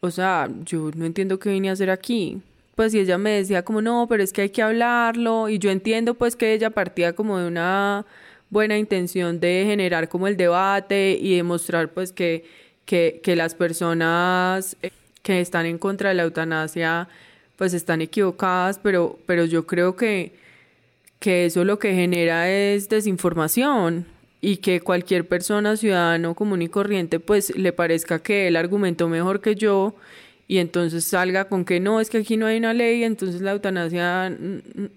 o 0.00 0.10
sea, 0.10 0.48
yo 0.64 0.90
no 0.94 1.06
entiendo 1.06 1.38
qué 1.38 1.50
vine 1.50 1.70
a 1.70 1.72
hacer 1.72 1.90
aquí. 1.90 2.42
Pues 2.74 2.92
y 2.92 2.98
ella 2.98 3.18
me 3.18 3.30
decía 3.30 3.64
como, 3.64 3.80
no, 3.80 4.06
pero 4.08 4.22
es 4.22 4.32
que 4.32 4.42
hay 4.42 4.50
que 4.50 4.62
hablarlo. 4.62 5.48
Y 5.48 5.58
yo 5.58 5.70
entiendo 5.70 6.14
pues 6.14 6.36
que 6.36 6.52
ella 6.52 6.70
partía 6.70 7.14
como 7.14 7.38
de 7.38 7.46
una 7.46 8.04
buena 8.50 8.76
intención 8.76 9.40
de 9.40 9.64
generar 9.66 10.08
como 10.08 10.26
el 10.26 10.36
debate 10.36 11.16
y 11.20 11.36
demostrar 11.36 11.90
pues 11.92 12.12
que, 12.12 12.44
que, 12.84 13.20
que 13.22 13.36
las 13.36 13.54
personas 13.54 14.76
que 15.22 15.40
están 15.40 15.66
en 15.66 15.78
contra 15.78 16.10
de 16.10 16.16
la 16.16 16.24
eutanasia 16.24 17.08
pues 17.56 17.72
están 17.72 18.00
equivocadas, 18.02 18.78
pero, 18.80 19.18
pero 19.26 19.44
yo 19.44 19.66
creo 19.66 19.96
que, 19.96 20.34
que 21.20 21.46
eso 21.46 21.64
lo 21.64 21.78
que 21.78 21.94
genera 21.94 22.50
es 22.50 22.88
desinformación 22.88 24.06
y 24.44 24.58
que 24.58 24.80
cualquier 24.80 25.26
persona, 25.26 25.74
ciudadano 25.74 26.34
común 26.34 26.60
y 26.60 26.68
corriente, 26.68 27.18
pues 27.18 27.56
le 27.56 27.72
parezca 27.72 28.18
que 28.18 28.46
él 28.46 28.56
argumentó 28.56 29.08
mejor 29.08 29.40
que 29.40 29.54
yo 29.54 29.94
y 30.46 30.58
entonces 30.58 31.06
salga 31.06 31.46
con 31.46 31.64
que 31.64 31.80
no, 31.80 31.98
es 31.98 32.10
que 32.10 32.18
aquí 32.18 32.36
no 32.36 32.44
hay 32.44 32.58
una 32.58 32.74
ley, 32.74 33.04
entonces 33.04 33.40
la 33.40 33.52
eutanasia 33.52 34.36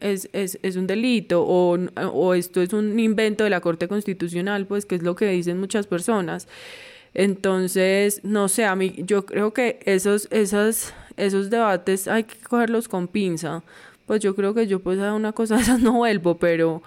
es, 0.01 0.27
es, 0.33 0.59
es 0.61 0.75
un 0.75 0.85
delito 0.85 1.43
o, 1.43 1.77
o, 2.11 2.33
esto 2.33 2.61
es 2.61 2.73
un 2.73 2.99
invento 2.99 3.45
de 3.45 3.49
la 3.49 3.61
Corte 3.61 3.87
Constitucional, 3.87 4.65
pues 4.65 4.85
que 4.85 4.95
es 4.95 5.03
lo 5.03 5.15
que 5.15 5.29
dicen 5.29 5.61
muchas 5.61 5.87
personas. 5.87 6.49
Entonces, 7.13 8.19
no 8.25 8.49
sé, 8.49 8.65
a 8.65 8.75
mí 8.75 8.95
yo 8.97 9.25
creo 9.25 9.53
que 9.53 9.79
esos, 9.85 10.27
esas, 10.29 10.93
esos 11.15 11.49
debates 11.49 12.09
hay 12.09 12.25
que 12.25 12.35
cogerlos 12.39 12.89
con 12.89 13.07
pinza. 13.07 13.63
Pues 14.05 14.19
yo 14.19 14.35
creo 14.35 14.53
que 14.53 14.67
yo 14.67 14.81
pues 14.81 14.99
a 14.99 15.13
una 15.13 15.31
cosa 15.31 15.55
de 15.55 15.61
esas 15.61 15.79
no 15.81 15.93
vuelvo, 15.93 16.37
pero, 16.37 16.83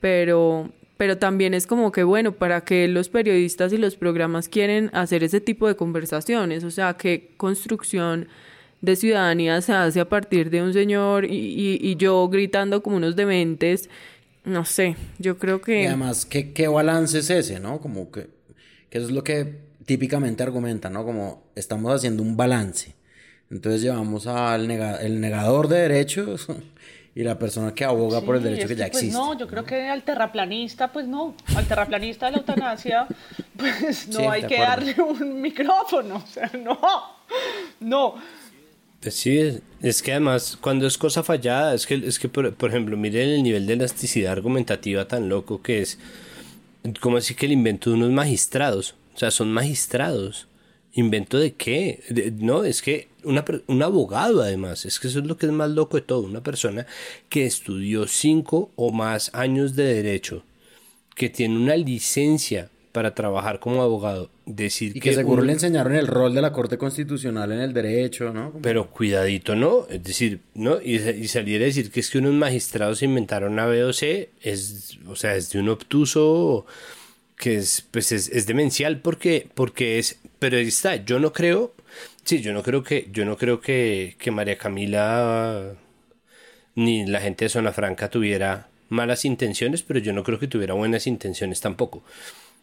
pero, 0.00 0.70
pero 1.04 1.18
también 1.18 1.52
es 1.52 1.66
como 1.66 1.92
que, 1.92 2.02
bueno, 2.02 2.32
para 2.32 2.62
que 2.62 2.88
los 2.88 3.10
periodistas 3.10 3.74
y 3.74 3.76
los 3.76 3.94
programas 3.94 4.48
quieren 4.48 4.88
hacer 4.94 5.22
ese 5.22 5.38
tipo 5.38 5.68
de 5.68 5.76
conversaciones, 5.76 6.64
o 6.64 6.70
sea, 6.70 6.94
qué 6.94 7.34
construcción 7.36 8.26
de 8.80 8.96
ciudadanía 8.96 9.60
se 9.60 9.74
hace 9.74 10.00
a 10.00 10.08
partir 10.08 10.48
de 10.48 10.62
un 10.62 10.72
señor 10.72 11.26
y, 11.26 11.78
y, 11.78 11.96
yo 11.96 12.26
gritando 12.30 12.82
como 12.82 12.96
unos 12.96 13.16
dementes, 13.16 13.90
no 14.46 14.64
sé, 14.64 14.96
yo 15.18 15.36
creo 15.36 15.60
que... 15.60 15.82
Y 15.82 15.86
además, 15.88 16.24
¿qué, 16.24 16.54
qué 16.54 16.68
balance 16.68 17.18
es 17.18 17.28
ese, 17.28 17.60
no? 17.60 17.82
Como 17.82 18.10
que, 18.10 18.28
que 18.88 18.96
eso 18.96 19.08
es 19.08 19.12
lo 19.12 19.22
que 19.22 19.58
típicamente 19.84 20.42
argumentan, 20.42 20.94
¿no? 20.94 21.04
Como 21.04 21.42
estamos 21.54 21.94
haciendo 21.94 22.22
un 22.22 22.38
balance. 22.38 22.94
Entonces 23.50 23.82
llevamos 23.82 24.26
al 24.26 24.70
el 24.70 25.20
negador 25.20 25.68
de 25.68 25.80
derechos 25.80 26.46
y 27.14 27.22
la 27.22 27.38
persona 27.38 27.72
que 27.72 27.84
aboga 27.84 28.20
por 28.22 28.36
el 28.36 28.42
derecho 28.42 28.66
que 28.66 28.74
ya 28.74 28.86
pues 28.86 29.02
existe. 29.02 29.16
No, 29.16 29.38
yo 29.38 29.46
creo 29.46 29.64
que 29.64 29.88
al 29.88 30.02
terraplanista, 30.02 30.92
pues 30.92 31.06
no, 31.06 31.34
al 31.54 31.66
terraplanista 31.66 32.26
de 32.26 32.32
la 32.32 32.38
eutanasia, 32.38 33.06
pues 33.56 34.08
no 34.08 34.30
hay 34.30 34.42
que 34.44 34.58
darle 34.58 34.96
un 35.00 35.40
micrófono, 35.40 36.16
o 36.24 36.26
sea, 36.26 36.50
no, 36.58 36.78
no. 37.80 38.14
Pues 39.00 39.14
sí, 39.14 39.60
es 39.82 40.02
que 40.02 40.12
además 40.12 40.58
cuando 40.60 40.86
es 40.86 40.98
cosa 40.98 41.22
fallada, 41.22 41.74
es 41.74 41.86
que, 41.86 41.94
es 41.94 42.18
que 42.18 42.28
por, 42.28 42.54
por 42.54 42.70
ejemplo, 42.70 42.96
miren 42.96 43.28
el 43.28 43.42
nivel 43.42 43.66
de 43.66 43.74
elasticidad 43.74 44.32
argumentativa 44.32 45.06
tan 45.06 45.28
loco 45.28 45.62
que 45.62 45.82
es, 45.82 45.98
como 47.00 47.18
así 47.18 47.34
que 47.34 47.46
el 47.46 47.52
invento 47.52 47.90
de 47.90 47.96
unos 47.96 48.10
magistrados, 48.10 48.94
o 49.14 49.18
sea, 49.18 49.30
son 49.30 49.52
magistrados. 49.52 50.48
¿Invento 50.94 51.38
de 51.38 51.54
qué? 51.54 52.00
no, 52.38 52.64
es 52.64 52.80
que 52.80 53.08
una, 53.24 53.44
un 53.66 53.82
abogado 53.82 54.42
además, 54.42 54.84
es 54.86 55.00
que 55.00 55.08
eso 55.08 55.18
es 55.18 55.26
lo 55.26 55.36
que 55.36 55.46
es 55.46 55.52
más 55.52 55.70
loco 55.70 55.96
de 55.96 56.02
todo, 56.02 56.20
una 56.20 56.42
persona 56.42 56.86
que 57.28 57.46
estudió 57.46 58.06
cinco 58.06 58.70
o 58.76 58.92
más 58.92 59.30
años 59.34 59.74
de 59.74 59.92
derecho, 59.92 60.44
que 61.16 61.30
tiene 61.30 61.56
una 61.56 61.76
licencia 61.76 62.70
para 62.92 63.12
trabajar 63.12 63.58
como 63.58 63.82
abogado, 63.82 64.30
decir 64.46 64.96
y 64.96 65.00
que, 65.00 65.14
seguro 65.14 65.42
le 65.42 65.54
enseñaron 65.54 65.96
el 65.96 66.06
rol 66.06 66.32
de 66.32 66.40
la 66.40 66.52
Corte 66.52 66.78
Constitucional 66.78 67.50
en 67.50 67.58
el 67.58 67.72
derecho, 67.72 68.32
¿no? 68.32 68.52
Pero 68.62 68.88
cuidadito, 68.88 69.56
¿no? 69.56 69.88
Es 69.90 70.04
decir, 70.04 70.38
¿no? 70.54 70.80
Y, 70.80 70.94
y 70.94 71.26
salir 71.26 71.60
a 71.60 71.64
decir 71.64 71.90
que 71.90 71.98
es 71.98 72.08
que 72.08 72.18
unos 72.18 72.34
magistrados 72.34 73.02
inventaron 73.02 73.58
a 73.58 73.66
B 73.66 73.82
o 73.82 73.92
C, 73.92 74.30
es, 74.42 74.96
o 75.08 75.16
sea, 75.16 75.34
es 75.34 75.50
de 75.50 75.58
un 75.58 75.70
obtuso 75.70 76.66
que 77.36 77.56
es, 77.56 77.86
pues 77.90 78.12
es, 78.12 78.28
es 78.28 78.46
demencial 78.46 79.00
porque, 79.00 79.48
porque 79.54 79.98
es, 79.98 80.18
pero 80.38 80.56
está, 80.56 80.96
yo 80.96 81.18
no 81.18 81.32
creo, 81.32 81.74
sí, 82.24 82.40
yo 82.40 82.52
no 82.52 82.62
creo 82.62 82.82
que, 82.82 83.08
yo 83.12 83.24
no 83.24 83.36
creo 83.36 83.60
que, 83.60 84.16
que 84.18 84.30
María 84.30 84.58
Camila 84.58 85.74
ni 86.74 87.06
la 87.06 87.20
gente 87.20 87.44
de 87.44 87.48
Zona 87.48 87.72
Franca 87.72 88.08
tuviera 88.10 88.68
malas 88.88 89.24
intenciones, 89.24 89.82
pero 89.82 90.00
yo 90.00 90.12
no 90.12 90.22
creo 90.22 90.38
que 90.38 90.48
tuviera 90.48 90.74
buenas 90.74 91.06
intenciones 91.06 91.60
tampoco. 91.60 92.02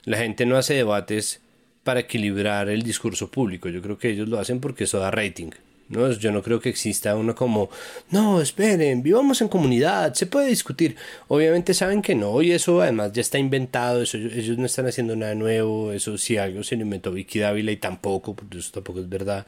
La 0.06 0.18
gente 0.18 0.46
no 0.46 0.58
hace 0.58 0.74
debates 0.76 1.42
para 1.84 2.02
equilibrar 2.02 2.70
el 2.70 2.84
discurso 2.84 3.32
público, 3.32 3.70
yo 3.70 3.82
creo 3.82 3.98
que 3.98 4.10
ellos 4.10 4.30
lo 4.30 4.40
hacen 4.40 4.60
porque 4.60 4.86
eso 4.86 5.00
da 5.00 5.12
rating. 5.12 5.52
¿No? 5.92 6.12
Yo 6.12 6.32
no 6.32 6.42
creo 6.42 6.60
que 6.60 6.70
exista 6.70 7.16
uno 7.16 7.36
como, 7.36 7.70
no, 8.10 8.42
esperen, 8.42 9.04
vivamos 9.04 9.42
en 9.42 9.48
comunidad, 9.48 10.14
se 10.14 10.26
puede 10.26 10.48
discutir. 10.48 10.96
Obviamente 11.28 11.74
saben 11.74 12.02
que 12.02 12.16
no, 12.16 12.42
y 12.42 12.52
eso 12.52 12.82
además 12.82 13.12
ya 13.14 13.22
está 13.22 13.38
inventado, 13.38 14.02
eso, 14.02 14.18
ellos 14.18 14.58
no 14.58 14.66
están 14.66 14.88
haciendo 14.88 15.16
nada 15.16 15.36
nuevo, 15.36 15.92
eso 15.92 16.18
sí 16.18 16.38
algo 16.38 16.64
se 16.64 16.76
lo 16.76 16.84
inventó 16.84 17.12
Vicky 17.12 17.40
Dávila 17.40 17.72
y 17.72 17.78
tampoco, 17.78 18.36
porque 18.36 18.58
eso 18.58 18.72
tampoco 18.72 19.00
es 19.00 19.10
verdad. 19.10 19.46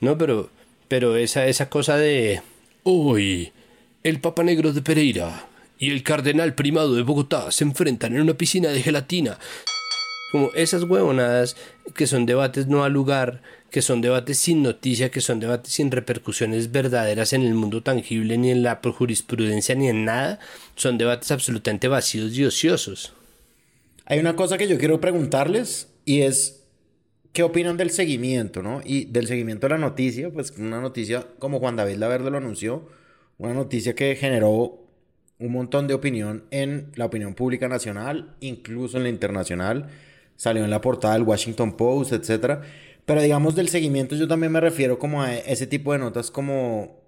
No, 0.00 0.18
pero, 0.18 0.50
pero 0.88 1.16
esa, 1.16 1.46
esa 1.46 1.68
cosa 1.68 1.96
de, 1.96 2.40
hoy, 2.82 3.52
el 4.02 4.20
Papa 4.20 4.42
Negro 4.42 4.72
de 4.72 4.82
Pereira 4.82 5.46
y 5.78 5.90
el 5.90 6.02
Cardenal 6.02 6.54
Primado 6.54 6.94
de 6.94 7.02
Bogotá 7.02 7.50
se 7.50 7.64
enfrentan 7.64 8.14
en 8.14 8.22
una 8.22 8.34
piscina 8.34 8.70
de 8.70 8.82
gelatina. 8.82 9.38
Como 10.32 10.50
esas 10.54 10.84
huevonadas 10.84 11.56
que 11.94 12.06
son 12.06 12.24
debates 12.26 12.66
no 12.66 12.84
al 12.84 12.92
lugar, 12.92 13.42
que 13.70 13.82
son 13.82 14.00
debates 14.00 14.38
sin 14.38 14.62
noticia, 14.62 15.10
que 15.10 15.20
son 15.20 15.40
debates 15.40 15.72
sin 15.72 15.90
repercusiones 15.90 16.72
verdaderas 16.72 17.34
en 17.34 17.42
el 17.42 17.54
mundo 17.54 17.82
tangible, 17.82 18.38
ni 18.38 18.50
en 18.50 18.62
la 18.62 18.80
jurisprudencia, 18.82 19.74
ni 19.74 19.88
en 19.88 20.06
nada, 20.06 20.40
son 20.74 20.96
debates 20.96 21.30
absolutamente 21.30 21.86
vacíos 21.86 22.36
y 22.36 22.44
ociosos. 22.44 23.12
Hay 24.06 24.18
una 24.18 24.34
cosa 24.34 24.58
que 24.58 24.68
yo 24.68 24.78
quiero 24.78 25.00
preguntarles 25.00 25.88
y 26.04 26.22
es, 26.22 26.64
¿qué 27.32 27.42
opinan 27.42 27.76
del 27.76 27.90
seguimiento, 27.90 28.62
no? 28.62 28.80
Y 28.84 29.04
del 29.04 29.26
seguimiento 29.26 29.68
de 29.68 29.74
la 29.74 29.78
noticia, 29.78 30.30
pues 30.30 30.52
una 30.58 30.80
noticia 30.80 31.26
como 31.38 31.60
Juan 31.60 31.76
David 31.76 31.96
Laverde 31.96 32.30
lo 32.30 32.38
anunció, 32.38 32.88
una 33.38 33.54
noticia 33.54 33.94
que 33.94 34.16
generó 34.16 34.78
un 35.38 35.52
montón 35.52 35.88
de 35.88 35.94
opinión 35.94 36.44
en 36.50 36.92
la 36.94 37.06
opinión 37.06 37.34
pública 37.34 37.68
nacional, 37.68 38.34
incluso 38.40 38.96
en 38.96 39.02
la 39.02 39.08
internacional, 39.08 39.88
salió 40.42 40.64
en 40.64 40.70
la 40.70 40.80
portada 40.80 41.14
del 41.14 41.22
Washington 41.22 41.76
Post, 41.76 42.12
etc. 42.12 42.60
Pero 43.06 43.22
digamos 43.22 43.54
del 43.54 43.68
seguimiento 43.68 44.16
yo 44.16 44.26
también 44.26 44.50
me 44.50 44.60
refiero 44.60 44.98
como 44.98 45.22
a 45.22 45.36
ese 45.36 45.68
tipo 45.68 45.92
de 45.92 46.00
notas 46.00 46.32
como 46.32 47.00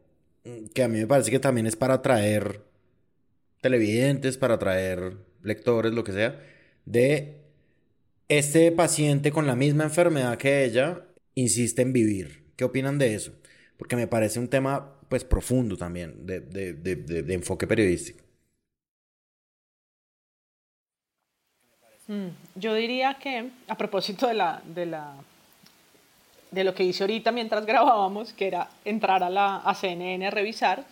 que 0.73 0.85
a 0.85 0.89
mí 0.89 0.99
me 1.01 1.07
parece 1.09 1.33
que 1.33 1.41
también 1.41 1.67
es 1.67 1.75
para 1.75 1.95
atraer 1.95 2.61
televidentes, 3.61 4.39
para 4.39 4.55
atraer 4.55 5.17
lectores, 5.43 5.93
lo 5.93 6.05
que 6.05 6.13
sea, 6.13 6.41
de 6.85 7.41
este 8.29 8.73
paciente 8.73 9.33
con 9.33 9.47
la 9.47 9.57
misma 9.57 9.85
enfermedad 9.85 10.39
que 10.39 10.65
ella 10.65 11.05
insiste 11.35 11.83
en 11.83 11.93
vivir. 11.93 12.45
¿Qué 12.57 12.65
opinan 12.65 12.99
de 12.99 13.15
eso? 13.17 13.33
Porque 13.79 13.97
me 13.97 14.07
parece 14.07 14.39
un 14.41 14.49
tema 14.49 15.01
pues 15.09 15.25
profundo 15.25 15.77
también 15.77 16.27
de, 16.27 16.41
de, 16.41 16.75
de, 16.75 16.97
de 16.97 17.35
enfoque 17.35 17.67
periodístico. 17.67 18.24
Yo 22.55 22.75
diría 22.75 23.15
que, 23.15 23.51
a 23.69 23.77
propósito 23.77 24.27
de, 24.27 24.35
la, 24.35 24.61
de, 24.65 24.87
la, 24.87 25.15
de 26.51 26.65
lo 26.65 26.75
que 26.75 26.85
hice 26.85 27.03
ahorita 27.05 27.33
mientras 27.33 27.65
grabábamos, 27.67 28.33
que 28.33 28.47
era 28.49 28.69
entrar 28.85 29.23
a 29.23 29.31
la 29.31 29.57
a 29.57 29.75
CNN 29.75 30.27
a 30.27 30.31
revisar, 30.31 30.85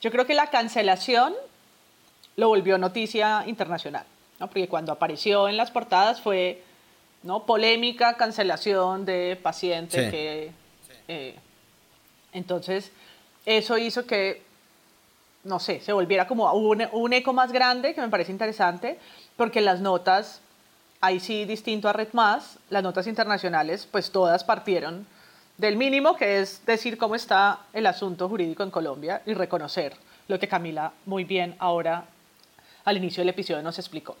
yo 0.00 0.10
creo 0.10 0.26
que 0.26 0.34
la 0.34 0.48
cancelación 0.48 1.34
lo 2.36 2.48
volvió 2.48 2.78
noticia 2.78 3.44
internacional, 3.46 4.04
¿no? 4.40 4.48
porque 4.48 4.68
cuando 4.68 4.92
apareció 4.92 5.48
en 5.48 5.56
las 5.56 5.70
portadas 5.70 6.20
fue 6.20 6.62
¿no? 7.22 7.44
polémica, 7.44 8.16
cancelación 8.16 9.04
de 9.04 9.38
paciente 9.42 10.10
que... 10.10 10.52
Eh, 11.06 11.34
entonces, 12.32 12.90
eso 13.46 13.78
hizo 13.78 14.06
que, 14.06 14.42
no 15.44 15.60
sé, 15.60 15.80
se 15.80 15.92
volviera 15.92 16.26
como 16.26 16.52
un, 16.52 16.82
un 16.92 17.12
eco 17.12 17.32
más 17.32 17.52
grande, 17.52 17.94
que 17.94 18.00
me 18.00 18.08
parece 18.08 18.32
interesante, 18.32 18.98
porque 19.36 19.60
las 19.60 19.80
notas 19.80 20.40
ahí 21.04 21.20
sí, 21.20 21.44
distinto 21.44 21.88
a 21.88 21.92
Red 21.92 22.08
Más, 22.12 22.58
las 22.70 22.82
notas 22.82 23.06
internacionales, 23.06 23.86
pues 23.90 24.10
todas 24.10 24.42
partieron 24.42 25.06
del 25.58 25.76
mínimo, 25.76 26.16
que 26.16 26.40
es 26.40 26.64
decir 26.64 26.96
cómo 26.96 27.14
está 27.14 27.60
el 27.72 27.86
asunto 27.86 28.28
jurídico 28.28 28.62
en 28.62 28.70
Colombia 28.70 29.22
y 29.26 29.34
reconocer 29.34 29.94
lo 30.28 30.38
que 30.38 30.48
Camila 30.48 30.92
muy 31.04 31.24
bien 31.24 31.56
ahora 31.58 32.04
al 32.84 32.96
inicio 32.96 33.20
del 33.20 33.28
episodio 33.28 33.62
nos 33.62 33.78
explicó. 33.78 34.16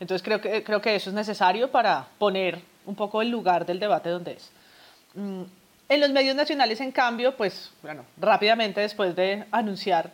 Entonces 0.00 0.24
creo 0.24 0.40
que, 0.40 0.64
creo 0.64 0.80
que 0.80 0.96
eso 0.96 1.10
es 1.10 1.14
necesario 1.14 1.70
para 1.70 2.08
poner 2.18 2.60
un 2.84 2.96
poco 2.96 3.22
el 3.22 3.30
lugar 3.30 3.64
del 3.64 3.78
debate 3.78 4.10
donde 4.10 4.32
es. 4.32 4.50
Mm, 5.14 5.42
en 5.88 6.00
los 6.00 6.10
medios 6.10 6.34
nacionales, 6.34 6.80
en 6.80 6.90
cambio, 6.90 7.36
pues 7.36 7.70
bueno, 7.82 8.04
rápidamente 8.16 8.80
después 8.80 9.14
de 9.14 9.44
anunciar 9.52 10.10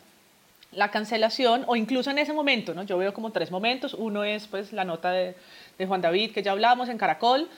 la 0.73 0.91
cancelación 0.91 1.65
o 1.67 1.75
incluso 1.75 2.11
en 2.11 2.19
ese 2.19 2.33
momento, 2.33 2.75
¿no? 2.75 2.85
Yo 2.85 2.97
veo 2.99 3.13
como 3.13 3.31
tres 3.31 3.51
momentos. 3.51 3.95
Uno 3.95 4.25
es 4.25 4.47
pues 4.47 4.73
la 4.73 4.85
nota 4.85 5.11
de, 5.11 5.35
de 5.81 5.87
Juan 5.87 6.01
David 6.01 6.33
que 6.33 6.43
ya 6.43 6.53
hablamos 6.53 6.89
en 6.89 6.99
Caracol. 6.99 7.49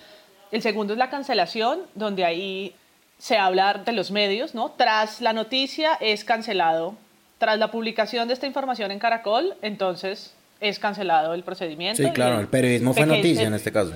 El 0.50 0.62
segundo 0.62 0.94
es 0.94 0.98
la 0.98 1.10
cancelación, 1.10 1.80
donde 1.94 2.24
ahí 2.24 2.74
se 3.18 3.36
habla 3.36 3.74
de 3.74 3.92
los 3.92 4.10
medios, 4.10 4.54
¿no? 4.54 4.70
Tras 4.70 5.20
la 5.20 5.32
noticia 5.32 5.98
es 6.00 6.24
cancelado, 6.24 6.94
tras 7.38 7.58
la 7.58 7.70
publicación 7.70 8.28
de 8.28 8.34
esta 8.34 8.46
información 8.46 8.90
en 8.90 8.98
Caracol, 8.98 9.54
entonces 9.60 10.34
es 10.60 10.78
cancelado 10.78 11.34
el 11.34 11.42
procedimiento. 11.42 12.02
Sí, 12.02 12.10
claro, 12.10 12.38
el 12.40 12.48
periodismo 12.48 12.94
fue 12.94 13.06
noticia 13.06 13.48
en 13.48 13.54
este 13.54 13.72
caso. 13.72 13.94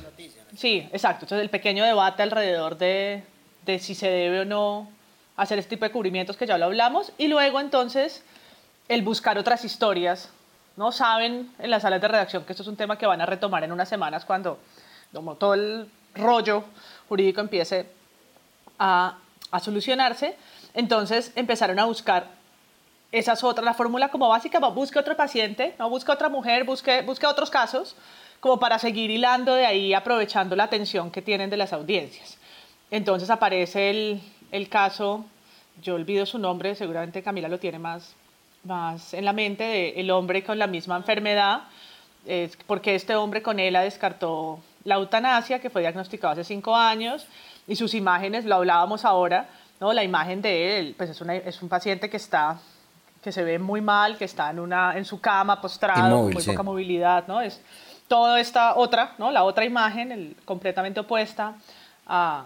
Sí, 0.56 0.88
exacto. 0.92 1.24
Entonces 1.24 1.42
el 1.42 1.50
pequeño 1.50 1.84
debate 1.84 2.22
alrededor 2.22 2.78
de, 2.78 3.22
de 3.64 3.78
si 3.78 3.94
se 3.94 4.08
debe 4.08 4.40
o 4.40 4.44
no 4.44 4.88
hacer 5.36 5.58
este 5.58 5.76
tipo 5.76 5.84
de 5.84 5.92
cubrimientos 5.92 6.36
que 6.36 6.46
ya 6.46 6.58
lo 6.58 6.64
hablamos. 6.64 7.12
Y 7.18 7.28
luego 7.28 7.60
entonces 7.60 8.24
el 8.88 9.02
buscar 9.02 9.38
otras 9.38 9.64
historias. 9.64 10.30
No 10.76 10.92
saben 10.92 11.50
en 11.58 11.70
las 11.70 11.82
salas 11.82 12.00
de 12.00 12.08
redacción 12.08 12.44
que 12.44 12.52
esto 12.52 12.62
es 12.62 12.68
un 12.68 12.76
tema 12.76 12.98
que 12.98 13.06
van 13.06 13.20
a 13.20 13.26
retomar 13.26 13.64
en 13.64 13.72
unas 13.72 13.88
semanas 13.88 14.24
cuando 14.24 14.58
como 15.12 15.36
todo 15.36 15.54
el 15.54 15.90
rollo 16.14 16.64
jurídico 17.08 17.40
empiece 17.40 17.86
a, 18.78 19.18
solucionarse. 19.60 20.36
Entonces 20.74 21.32
empezaron 21.34 21.78
a 21.78 21.86
buscar 21.86 22.26
esas 23.10 23.42
otras, 23.42 23.64
la 23.64 23.72
fórmula 23.72 24.10
como 24.10 24.28
básica, 24.28 24.58
busque 24.58 24.98
otro 24.98 25.16
paciente, 25.16 25.74
no 25.78 25.88
busque 25.88 26.12
otra 26.12 26.28
mujer, 26.28 26.64
busque, 26.64 27.26
otros 27.26 27.48
casos, 27.48 27.96
como 28.40 28.60
para 28.60 28.78
seguir 28.78 29.10
hilando 29.10 29.54
de 29.54 29.64
ahí, 29.64 29.94
aprovechando 29.94 30.54
la 30.56 30.64
atención 30.64 31.10
que 31.10 31.22
tienen 31.22 31.48
de 31.48 31.56
las 31.56 31.72
audiencias. 31.72 32.36
Entonces 32.90 33.30
aparece 33.30 34.20
el 34.50 34.68
caso, 34.68 35.24
yo 35.80 35.94
olvido 35.94 36.26
su 36.26 36.38
nombre, 36.38 36.74
seguramente 36.74 37.22
Camila 37.22 37.48
lo 37.48 37.58
tiene 37.58 37.78
más, 37.78 38.14
más 38.66 39.14
en 39.14 39.24
la 39.24 39.32
mente 39.32 39.94
del 39.96 40.10
hombre 40.10 40.44
con 40.44 40.58
la 40.58 40.66
misma 40.66 40.96
enfermedad, 40.96 41.62
es 42.26 42.56
porque 42.66 42.94
este 42.94 43.14
hombre 43.14 43.42
con 43.42 43.60
él 43.60 43.74
descartó 43.74 44.60
la 44.84 44.96
eutanasia, 44.96 45.60
que 45.60 45.70
fue 45.70 45.80
diagnosticado 45.80 46.32
hace 46.32 46.44
cinco 46.44 46.76
años, 46.76 47.26
y 47.66 47.76
sus 47.76 47.94
imágenes, 47.94 48.44
lo 48.44 48.56
hablábamos 48.56 49.04
ahora, 49.04 49.48
¿no? 49.80 49.92
la 49.92 50.04
imagen 50.04 50.42
de 50.42 50.78
él, 50.78 50.94
pues 50.96 51.10
es, 51.10 51.20
una, 51.20 51.36
es 51.36 51.62
un 51.62 51.68
paciente 51.68 52.08
que 52.10 52.16
está 52.16 52.58
que 53.26 53.32
se 53.32 53.42
ve 53.42 53.58
muy 53.58 53.80
mal, 53.80 54.16
que 54.16 54.24
está 54.24 54.50
en, 54.50 54.60
una, 54.60 54.96
en 54.96 55.04
su 55.04 55.20
cama 55.20 55.60
postrado, 55.60 56.22
con 56.22 56.32
muy 56.32 56.44
poca 56.44 56.62
movilidad, 56.62 57.26
¿no? 57.26 57.40
Es 57.40 57.60
toda 58.06 58.38
esta 58.38 58.76
otra, 58.76 59.14
¿no? 59.18 59.32
La 59.32 59.42
otra 59.42 59.64
imagen, 59.64 60.12
el, 60.12 60.36
completamente 60.44 61.00
opuesta 61.00 61.54
a, 62.06 62.44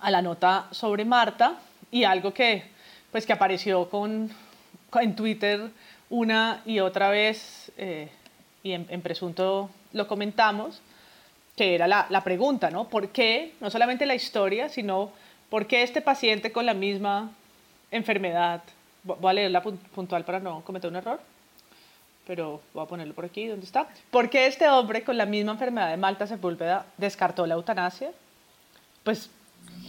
a 0.00 0.10
la 0.10 0.20
nota 0.20 0.66
sobre 0.72 1.04
Marta 1.04 1.54
y 1.92 2.02
algo 2.02 2.34
que, 2.34 2.68
pues, 3.12 3.24
que 3.24 3.32
apareció 3.32 3.88
con, 3.88 4.28
en 5.00 5.16
Twitter 5.16 5.70
una 6.10 6.62
y 6.66 6.80
otra 6.80 7.08
vez, 7.08 7.72
eh, 7.78 8.08
y 8.62 8.72
en, 8.72 9.00
presunto 9.00 9.70
lo 9.92 10.06
comentamos, 10.06 10.80
que 11.56 11.74
era 11.74 11.86
la, 11.86 12.06
la, 12.10 12.22
pregunta, 12.22 12.70
¿no? 12.70 12.88
¿Por 12.88 13.08
qué, 13.08 13.52
no 13.60 13.70
solamente 13.70 14.04
la 14.06 14.14
historia, 14.14 14.68
sino 14.68 15.10
por 15.48 15.66
qué 15.66 15.82
este 15.82 16.00
paciente 16.00 16.52
con 16.52 16.66
la 16.66 16.74
misma 16.74 17.30
enfermedad, 17.90 18.62
voy 19.04 19.30
a 19.30 19.32
leerla 19.32 19.62
puntual 19.62 20.24
para 20.24 20.40
no 20.40 20.62
cometer 20.62 20.90
un 20.90 20.96
error, 20.96 21.20
pero 22.26 22.60
voy 22.72 22.84
a 22.84 22.86
ponerlo 22.86 23.14
por 23.14 23.24
aquí, 23.24 23.46
¿dónde 23.46 23.66
está? 23.66 23.88
¿Por 24.10 24.30
qué 24.30 24.46
este 24.46 24.68
hombre 24.68 25.02
con 25.02 25.16
la 25.16 25.26
misma 25.26 25.52
enfermedad 25.52 25.90
de 25.90 25.96
Malta 25.96 26.26
Sepúlveda 26.26 26.86
descartó 26.96 27.46
la 27.46 27.54
eutanasia? 27.54 28.12
Pues 29.02 29.30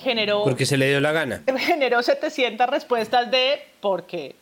generó... 0.02 0.44
Porque 0.44 0.66
se 0.66 0.78
le 0.78 0.90
dio 0.90 1.00
la 1.00 1.12
gana. 1.12 1.44
Generó 1.58 2.02
700 2.02 2.68
respuestas 2.70 3.30
de 3.30 3.62
porque 3.80 4.36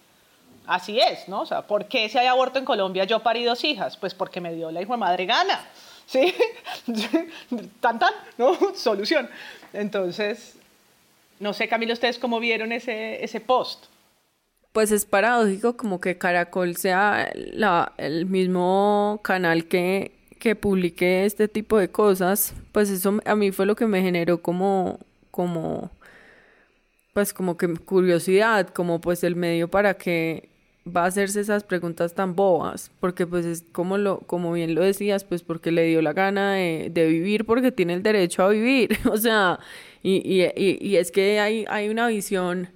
así 0.66 1.00
es, 1.00 1.28
¿no? 1.28 1.42
O 1.42 1.46
sea, 1.46 1.64
¿por 1.64 1.86
qué 1.88 2.10
si 2.10 2.18
hay 2.18 2.28
aborto 2.28 2.60
en 2.60 2.66
Colombia 2.66 3.04
yo 3.06 3.20
parí 3.20 3.44
dos 3.44 3.64
hijas? 3.64 3.98
Pues 3.98 4.14
porque 4.14 4.42
me 4.42 4.54
dio 4.54 4.72
la 4.72 4.82
hijo 4.82 4.94
de 4.94 4.98
madre 4.98 5.26
gana, 5.26 5.66
¿sí? 6.06 6.34
tan 7.80 8.00
tan, 8.00 8.14
¿no? 8.38 8.58
Solución. 8.76 9.30
Entonces, 9.74 10.56
no 11.40 11.54
sé, 11.54 11.68
Camilo, 11.68 11.94
¿ustedes 11.94 12.20
cómo 12.20 12.40
vieron 12.40 12.72
ese, 12.72 13.24
ese 13.24 13.40
post? 13.40 13.86
Pues 14.72 14.92
es 14.92 15.06
paradójico 15.06 15.76
como 15.76 16.00
que 16.00 16.18
Caracol 16.18 16.78
sea 16.78 17.32
la, 17.36 17.92
el 17.98 18.26
mismo 18.26 19.20
canal 19.22 19.66
que, 19.66 20.14
que 20.40 20.56
publique 20.56 21.26
este 21.26 21.48
tipo 21.48 21.78
de 21.78 21.90
cosas. 21.90 22.54
Pues 22.72 22.90
eso 22.90 23.20
a 23.26 23.36
mí 23.36 23.52
fue 23.52 23.66
lo 23.66 23.76
que 23.76 23.86
me 23.86 24.02
generó 24.02 24.42
como, 24.42 25.00
como, 25.30 25.92
pues 27.14 27.34
como 27.34 27.58
que 27.58 27.74
curiosidad, 27.76 28.70
como 28.70 29.02
pues 29.02 29.26
el 29.26 29.36
medio 29.36 29.68
para 29.68 29.96
que 29.96 30.51
va 30.86 31.04
a 31.04 31.08
hacerse 31.08 31.42
esas 31.42 31.64
preguntas 31.64 32.16
tan 32.16 32.36
bobas, 32.36 32.92
porque 33.00 33.28
pues 33.28 33.46
es 33.46 33.66
como 33.72 33.98
lo, 33.98 34.20
como 34.22 34.52
bien 34.54 34.74
lo 34.76 34.82
decías, 34.82 35.24
pues 35.24 35.44
porque 35.44 35.72
le 35.72 35.84
dio 35.86 36.02
la 36.02 36.14
gana 36.14 36.54
de, 36.54 37.08
vivir, 37.08 37.46
porque 37.46 37.72
tiene 37.72 37.94
el 37.94 38.04
derecho 38.04 38.44
a 38.44 38.50
vivir, 38.50 38.98
o 39.12 39.18
sea, 39.18 39.60
y, 40.04 40.16
y, 40.26 40.78
y, 40.82 40.96
es 40.96 41.12
que 41.12 41.40
hay, 41.40 41.66
hay 41.70 41.90
una 41.90 42.08
visión 42.08 42.70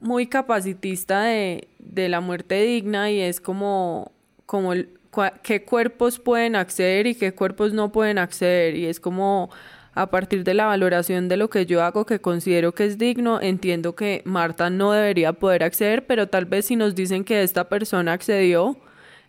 muy 0.00 0.26
capacitista 0.26 1.22
de, 1.22 1.68
de 1.78 2.08
la 2.08 2.20
muerte 2.20 2.60
digna 2.62 3.10
y 3.10 3.20
es 3.20 3.40
como, 3.40 4.12
como 4.46 4.72
qué 5.42 5.64
cuerpos 5.64 6.18
pueden 6.18 6.56
acceder 6.56 7.06
y 7.06 7.14
qué 7.14 7.32
cuerpos 7.32 7.72
no 7.72 7.92
pueden 7.92 8.18
acceder, 8.18 8.74
y 8.76 8.86
es 8.86 9.00
como 9.00 9.50
a 9.96 10.10
partir 10.10 10.44
de 10.44 10.52
la 10.52 10.66
valoración 10.66 11.26
de 11.28 11.38
lo 11.38 11.48
que 11.48 11.64
yo 11.64 11.82
hago 11.82 12.04
que 12.04 12.20
considero 12.20 12.74
que 12.74 12.84
es 12.84 12.98
digno, 12.98 13.40
entiendo 13.40 13.96
que 13.96 14.20
Marta 14.26 14.68
no 14.68 14.92
debería 14.92 15.32
poder 15.32 15.64
acceder, 15.64 16.06
pero 16.06 16.28
tal 16.28 16.44
vez 16.44 16.66
si 16.66 16.76
nos 16.76 16.94
dicen 16.94 17.24
que 17.24 17.42
esta 17.42 17.70
persona 17.70 18.12
accedió, 18.12 18.76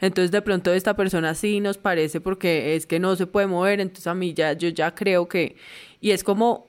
entonces 0.02 0.30
de 0.30 0.42
pronto 0.42 0.74
esta 0.74 0.94
persona 0.94 1.36
sí 1.36 1.62
nos 1.62 1.78
parece 1.78 2.20
porque 2.20 2.76
es 2.76 2.86
que 2.86 3.00
no 3.00 3.16
se 3.16 3.28
puede 3.28 3.48
mover, 3.48 3.80
entonces 3.80 4.08
a 4.08 4.14
mí 4.14 4.34
ya 4.34 4.54
yo 4.54 4.68
ya 4.68 4.94
creo 4.94 5.30
que 5.30 5.56
y 6.02 6.12
es 6.12 6.26
como 6.26 6.68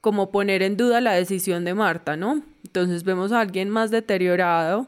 como 0.00 0.30
poner 0.30 0.62
en 0.62 0.76
duda 0.76 1.00
la 1.00 1.14
decisión 1.14 1.64
de 1.64 1.74
Marta, 1.74 2.16
¿no? 2.16 2.42
Entonces 2.64 3.02
vemos 3.02 3.32
a 3.32 3.40
alguien 3.40 3.68
más 3.68 3.90
deteriorado, 3.90 4.86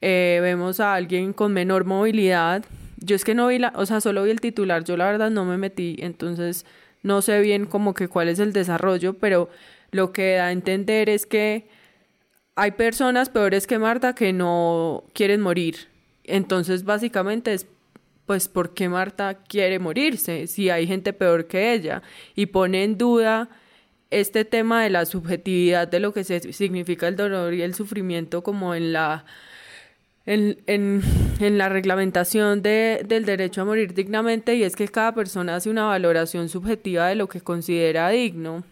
eh, 0.00 0.38
vemos 0.40 0.78
a 0.78 0.94
alguien 0.94 1.32
con 1.32 1.52
menor 1.52 1.84
movilidad. 1.84 2.64
Yo 2.98 3.16
es 3.16 3.24
que 3.24 3.34
no 3.34 3.48
vi 3.48 3.58
la, 3.58 3.72
o 3.74 3.86
sea, 3.86 4.00
solo 4.00 4.22
vi 4.22 4.30
el 4.30 4.40
titular, 4.40 4.84
yo 4.84 4.96
la 4.96 5.06
verdad 5.06 5.30
no 5.30 5.44
me 5.44 5.58
metí, 5.58 5.96
entonces 5.98 6.64
no 7.02 7.22
sé 7.22 7.40
bien 7.40 7.66
como 7.66 7.94
que 7.94 8.08
cuál 8.08 8.28
es 8.28 8.38
el 8.38 8.52
desarrollo, 8.52 9.14
pero 9.14 9.48
lo 9.90 10.12
que 10.12 10.34
da 10.34 10.46
a 10.46 10.52
entender 10.52 11.08
es 11.08 11.26
que 11.26 11.68
hay 12.54 12.72
personas 12.72 13.28
peores 13.30 13.66
que 13.66 13.78
Marta 13.78 14.14
que 14.14 14.32
no 14.32 15.04
quieren 15.12 15.40
morir. 15.40 15.88
Entonces, 16.24 16.84
básicamente 16.84 17.54
es 17.54 17.66
pues 18.26 18.48
por 18.48 18.74
qué 18.74 18.88
Marta 18.90 19.38
quiere 19.48 19.78
morirse 19.78 20.46
si 20.48 20.68
hay 20.68 20.86
gente 20.86 21.14
peor 21.14 21.46
que 21.46 21.72
ella 21.72 22.02
y 22.34 22.46
pone 22.46 22.84
en 22.84 22.98
duda 22.98 23.48
este 24.10 24.44
tema 24.44 24.82
de 24.82 24.90
la 24.90 25.06
subjetividad 25.06 25.88
de 25.88 26.00
lo 26.00 26.12
que 26.12 26.24
significa 26.24 27.08
el 27.08 27.16
dolor 27.16 27.54
y 27.54 27.62
el 27.62 27.74
sufrimiento 27.74 28.42
como 28.42 28.74
en 28.74 28.92
la 28.92 29.24
en, 30.28 31.02
en, 31.40 31.58
la 31.58 31.70
reglamentación 31.70 32.60
de, 32.60 33.02
del 33.06 33.24
derecho 33.24 33.62
a 33.62 33.64
morir 33.64 33.94
dignamente 33.94 34.54
y 34.54 34.62
es 34.62 34.76
que 34.76 34.86
cada 34.86 35.14
persona 35.14 35.56
hace 35.56 35.70
una 35.70 35.86
valoración 35.86 36.50
subjetiva 36.50 37.08
de 37.08 37.14
lo 37.14 37.28
que 37.28 37.40
considera 37.40 38.10
digno 38.10 38.62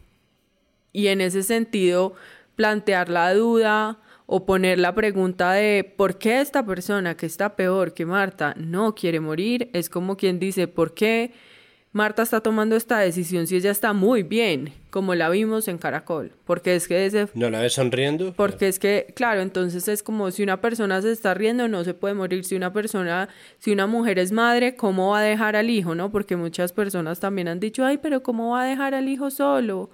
y 0.92 1.06
en 1.06 1.22
ese 1.22 1.42
sentido 1.42 2.12
plantear 2.56 3.08
la 3.08 3.32
duda 3.32 3.98
o 4.26 4.44
poner 4.44 4.78
la 4.78 4.94
pregunta 4.94 5.52
de 5.52 5.94
¿por 5.96 6.18
qué 6.18 6.42
esta 6.42 6.66
persona 6.66 7.16
que 7.16 7.24
está 7.24 7.56
peor 7.56 7.94
que 7.94 8.04
Marta 8.04 8.52
no 8.58 8.94
quiere 8.94 9.20
morir? 9.20 9.70
Es 9.72 9.88
como 9.88 10.18
quien 10.18 10.38
dice 10.38 10.68
¿por 10.68 10.92
qué? 10.92 11.32
Marta 11.96 12.22
está 12.22 12.42
tomando 12.42 12.76
esta 12.76 12.98
decisión 12.98 13.46
si 13.46 13.56
ella 13.56 13.70
está 13.70 13.94
muy 13.94 14.22
bien, 14.22 14.74
como 14.90 15.14
la 15.14 15.30
vimos 15.30 15.66
en 15.66 15.78
Caracol, 15.78 16.30
porque 16.44 16.76
es 16.76 16.88
que 16.88 17.06
ese... 17.06 17.26
¿No 17.32 17.48
la 17.48 17.60
ves 17.60 17.72
sonriendo? 17.72 18.34
Porque 18.34 18.68
es 18.68 18.78
que, 18.78 19.14
claro, 19.16 19.40
entonces 19.40 19.88
es 19.88 20.02
como 20.02 20.30
si 20.30 20.42
una 20.42 20.60
persona 20.60 21.00
se 21.00 21.10
está 21.10 21.32
riendo, 21.32 21.68
no 21.68 21.84
se 21.84 21.94
puede 21.94 22.12
morir. 22.12 22.44
Si 22.44 22.54
una 22.54 22.70
persona, 22.70 23.30
si 23.60 23.72
una 23.72 23.86
mujer 23.86 24.18
es 24.18 24.30
madre, 24.30 24.76
¿cómo 24.76 25.12
va 25.12 25.20
a 25.20 25.22
dejar 25.22 25.56
al 25.56 25.70
hijo, 25.70 25.94
no? 25.94 26.12
Porque 26.12 26.36
muchas 26.36 26.74
personas 26.74 27.18
también 27.18 27.48
han 27.48 27.60
dicho, 27.60 27.82
ay, 27.82 27.96
pero 27.96 28.22
¿cómo 28.22 28.50
va 28.50 28.64
a 28.64 28.66
dejar 28.66 28.94
al 28.94 29.08
hijo 29.08 29.30
solo? 29.30 29.88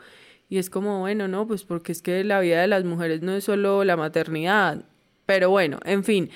Y 0.48 0.58
es 0.58 0.70
como, 0.70 0.98
bueno, 0.98 1.28
no, 1.28 1.46
pues 1.46 1.62
porque 1.62 1.92
es 1.92 2.02
que 2.02 2.24
la 2.24 2.40
vida 2.40 2.60
de 2.60 2.66
las 2.66 2.82
mujeres 2.82 3.22
no 3.22 3.32
es 3.32 3.44
solo 3.44 3.84
la 3.84 3.96
maternidad. 3.96 4.82
Pero 5.24 5.50
bueno, 5.50 5.78
en 5.84 6.02
fin 6.02 6.30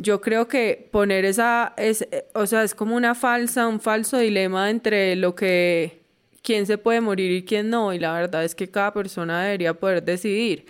yo 0.00 0.20
creo 0.22 0.48
que 0.48 0.88
poner 0.90 1.26
esa, 1.26 1.74
es, 1.76 2.06
o 2.34 2.46
sea, 2.46 2.64
es 2.64 2.74
como 2.74 2.96
una 2.96 3.14
falsa, 3.14 3.68
un 3.68 3.80
falso 3.80 4.16
dilema 4.18 4.70
entre 4.70 5.14
lo 5.14 5.34
que, 5.34 6.00
quién 6.42 6.66
se 6.66 6.78
puede 6.78 7.02
morir 7.02 7.30
y 7.32 7.44
quién 7.44 7.68
no, 7.68 7.92
y 7.92 7.98
la 7.98 8.14
verdad 8.14 8.44
es 8.44 8.54
que 8.54 8.70
cada 8.70 8.94
persona 8.94 9.42
debería 9.44 9.74
poder 9.74 10.02
decidir 10.02 10.66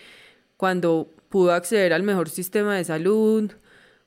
cuando 0.56 1.08
pudo 1.28 1.52
acceder 1.52 1.92
al 1.92 2.02
mejor 2.02 2.28
sistema 2.28 2.76
de 2.76 2.84
salud, 2.84 3.52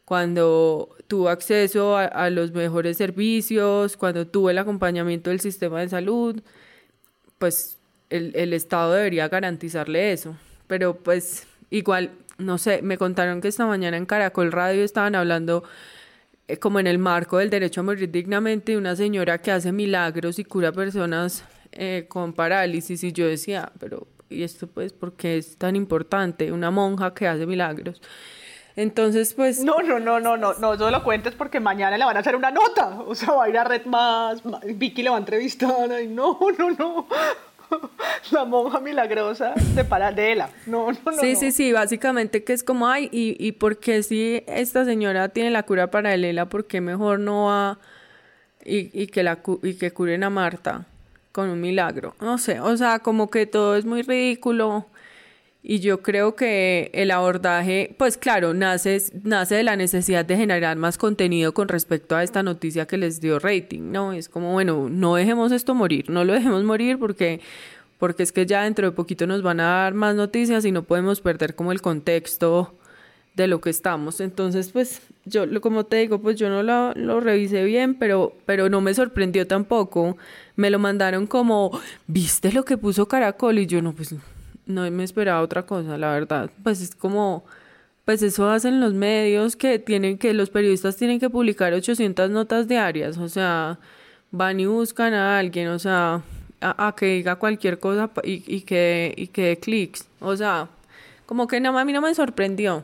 cuando 0.05 0.95
tuvo 1.07 1.29
acceso 1.29 1.95
a, 1.95 2.29
los 2.29 2.51
mejores 2.51 2.97
servicios, 2.97 3.95
cuando 3.95 4.27
tuvo 4.27 4.49
el 4.49 4.57
acompañamiento 4.57 5.29
del 5.29 5.39
sistema 5.39 5.79
de 5.79 5.89
salud, 5.89 6.41
pues 7.39 7.77
el, 8.09 8.35
el 8.35 8.53
Estado 8.53 8.93
debería 8.93 9.29
garantizarle 9.29 10.11
eso. 10.11 10.35
Pero 10.67 10.97
pues 10.97 11.47
igual 11.69 12.11
no 12.37 12.57
sé, 12.57 12.81
me 12.81 12.97
contaron 12.97 13.41
que 13.41 13.47
esta 13.47 13.65
mañana 13.65 13.97
en 13.97 14.05
Caracol 14.05 14.51
Radio 14.51 14.83
estaban 14.83 15.15
hablando 15.15 15.63
eh, 16.47 16.57
como 16.57 16.79
en 16.79 16.87
el 16.87 16.99
marco 16.99 17.37
del 17.37 17.49
derecho 17.49 17.81
a 17.81 17.83
morir 17.83 18.11
dignamente 18.11 18.73
de 18.73 18.77
una 18.77 18.95
señora 18.95 19.37
que 19.37 19.51
hace 19.51 19.71
milagros 19.71 20.39
y 20.39 20.43
cura 20.43 20.71
personas 20.71 21.45
eh, 21.71 22.05
con 22.09 22.33
parálisis 22.33 23.03
y 23.03 23.11
yo 23.11 23.27
decía, 23.27 23.71
pero 23.79 24.07
¿y 24.29 24.43
esto 24.43 24.67
pues 24.67 24.93
por 24.93 25.13
qué 25.13 25.37
es 25.37 25.57
tan 25.57 25.75
importante? 25.75 26.51
Una 26.51 26.71
monja 26.71 27.13
que 27.13 27.27
hace 27.27 27.45
milagros. 27.45 28.01
Entonces, 28.75 29.33
pues... 29.35 29.63
No, 29.63 29.79
no, 29.83 29.99
no, 29.99 30.19
no, 30.19 30.35
no, 30.35 30.53
no, 30.55 30.75
yo 30.75 30.89
lo 30.89 31.03
cuentes 31.03 31.35
porque 31.35 31.59
mañana 31.59 31.97
le 31.97 32.05
van 32.05 32.17
a 32.17 32.21
hacer 32.21 32.35
una 32.35 32.49
nota. 32.49 33.01
O 33.05 33.13
sea, 33.13 33.31
va 33.33 33.45
a 33.45 33.49
ir 33.49 33.57
a 33.57 33.63
Red 33.63 33.85
Más, 33.85 34.41
Vicky 34.75 35.03
le 35.03 35.11
va 35.11 35.17
a 35.17 35.19
entrevistar. 35.19 35.91
Ay, 35.91 36.07
no, 36.07 36.39
no, 36.57 36.71
no. 36.71 37.07
la 38.31 38.45
monja 38.45 38.79
milagrosa 38.79 39.53
de 39.75 39.83
Paradela. 39.83 40.49
No, 40.65 40.91
no, 40.91 40.99
no. 41.05 41.17
Sí, 41.19 41.35
sí, 41.35 41.51
sí, 41.51 41.71
básicamente 41.71 42.43
que 42.43 42.53
es 42.53 42.63
como, 42.63 42.87
ay, 42.87 43.09
y, 43.11 43.35
y 43.39 43.53
porque 43.53 44.03
si 44.03 44.43
esta 44.47 44.85
señora 44.85 45.29
tiene 45.29 45.51
la 45.51 45.63
cura 45.63 45.91
paralela, 45.91 46.47
¿por 46.47 46.65
qué 46.65 46.81
mejor 46.81 47.19
no 47.19 47.45
va 47.45 47.79
y, 48.65 48.89
y, 48.99 49.07
que, 49.07 49.23
la, 49.23 49.39
y 49.61 49.73
que 49.75 49.91
curen 49.91 50.23
a 50.23 50.29
Marta 50.29 50.85
con 51.31 51.49
un 51.49 51.61
milagro? 51.61 52.15
No 52.21 52.37
sé, 52.37 52.59
o 52.59 52.75
sea, 52.77 52.99
como 52.99 53.29
que 53.29 53.45
todo 53.45 53.75
es 53.75 53.85
muy 53.85 54.01
ridículo. 54.01 54.85
Y 55.65 55.79
yo 55.79 56.01
creo 56.01 56.35
que 56.35 56.91
el 56.93 57.09
abordaje, 57.09 57.95
pues 57.97 58.17
claro, 58.17 58.53
nace, 58.53 59.01
nace 59.23 59.55
de 59.55 59.63
la 59.63 59.77
necesidad 59.77 60.25
de 60.25 60.35
generar 60.35 60.75
más 60.75 60.97
contenido 60.97 61.53
con 61.53 61.69
respecto 61.69 62.17
a 62.17 62.23
esta 62.23 62.43
noticia 62.43 62.85
que 62.85 62.97
les 62.97 63.21
dio 63.21 63.39
rating, 63.39 63.91
¿no? 63.93 64.11
Es 64.11 64.27
como, 64.27 64.51
bueno, 64.51 64.89
no 64.89 65.15
dejemos 65.15 65.53
esto 65.53 65.73
morir, 65.73 66.09
no 66.09 66.25
lo 66.25 66.33
dejemos 66.33 66.65
morir 66.65 66.99
porque, 66.99 67.39
porque 67.97 68.23
es 68.23 68.33
que 68.33 68.45
ya 68.45 68.63
dentro 68.63 68.89
de 68.89 68.91
poquito 68.91 69.25
nos 69.25 69.41
van 69.41 69.61
a 69.61 69.83
dar 69.83 69.93
más 69.93 70.15
noticias 70.15 70.65
y 70.65 70.73
no 70.73 70.83
podemos 70.83 71.21
perder 71.21 71.55
como 71.55 71.71
el 71.71 71.81
contexto 71.81 72.73
de 73.35 73.47
lo 73.47 73.61
que 73.61 73.69
estamos. 73.69 74.19
Entonces, 74.19 74.69
pues 74.71 75.01
yo, 75.23 75.45
como 75.61 75.85
te 75.85 75.95
digo, 75.95 76.21
pues 76.21 76.35
yo 76.37 76.49
no 76.49 76.61
lo, 76.61 76.93
lo 76.95 77.21
revisé 77.21 77.63
bien, 77.63 77.95
pero, 77.95 78.35
pero 78.45 78.67
no 78.67 78.81
me 78.81 78.93
sorprendió 78.93 79.47
tampoco. 79.47 80.17
Me 80.57 80.69
lo 80.69 80.77
mandaron 80.77 81.25
como, 81.25 81.71
¿viste 82.05 82.51
lo 82.51 82.65
que 82.65 82.77
puso 82.77 83.07
Caracol? 83.07 83.59
Y 83.59 83.65
yo 83.65 83.81
no, 83.81 83.93
pues 83.93 84.13
no 84.65 84.89
me 84.91 85.03
esperaba 85.03 85.41
otra 85.41 85.65
cosa, 85.65 85.97
la 85.97 86.11
verdad. 86.11 86.51
Pues 86.63 86.81
es 86.81 86.95
como, 86.95 87.45
pues 88.05 88.21
eso 88.23 88.49
hacen 88.49 88.79
los 88.79 88.93
medios 88.93 89.55
que 89.55 89.79
tienen 89.79 90.17
que, 90.17 90.33
los 90.33 90.49
periodistas 90.49 90.97
tienen 90.97 91.19
que 91.19 91.29
publicar 91.29 91.73
800 91.73 92.29
notas 92.29 92.67
diarias, 92.67 93.17
o 93.17 93.29
sea, 93.29 93.79
van 94.31 94.59
y 94.59 94.65
buscan 94.65 95.13
a 95.13 95.39
alguien, 95.39 95.69
o 95.69 95.79
sea, 95.79 96.21
a, 96.61 96.95
que 96.97 97.05
diga 97.07 97.35
cualquier 97.37 97.79
cosa 97.79 98.11
y, 98.23 98.43
y 98.47 98.61
que, 98.61 99.13
y 99.17 99.27
que 99.27 99.59
clics, 99.59 100.07
o 100.19 100.35
sea, 100.35 100.69
como 101.25 101.47
que 101.47 101.59
nada, 101.59 101.79
a 101.81 101.85
mí 101.85 101.93
no 101.93 102.01
me 102.01 102.13
sorprendió, 102.15 102.83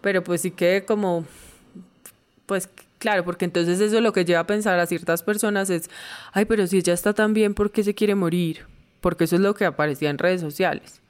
pero 0.00 0.22
pues 0.24 0.42
sí 0.42 0.50
que 0.52 0.84
como 0.86 1.24
Pues 2.46 2.68
claro, 2.98 3.24
porque 3.24 3.44
entonces 3.44 3.80
eso 3.80 3.96
es 3.96 4.02
lo 4.02 4.12
que 4.12 4.24
lleva 4.24 4.40
a 4.40 4.46
pensar 4.46 4.78
a 4.78 4.86
ciertas 4.86 5.22
personas 5.22 5.70
es, 5.70 5.90
ay, 6.32 6.44
pero 6.46 6.66
si 6.66 6.78
ella 6.78 6.94
está 6.94 7.12
tan 7.14 7.34
bien, 7.34 7.54
¿por 7.54 7.70
qué 7.72 7.84
se 7.84 7.94
quiere 7.94 8.14
morir? 8.14 8.66
Porque 9.00 9.24
eso 9.24 9.36
es 9.36 9.42
lo 9.42 9.54
que 9.54 9.64
aparecía 9.64 10.10
en 10.10 10.18
redes 10.18 10.40
sociales. 10.40 11.02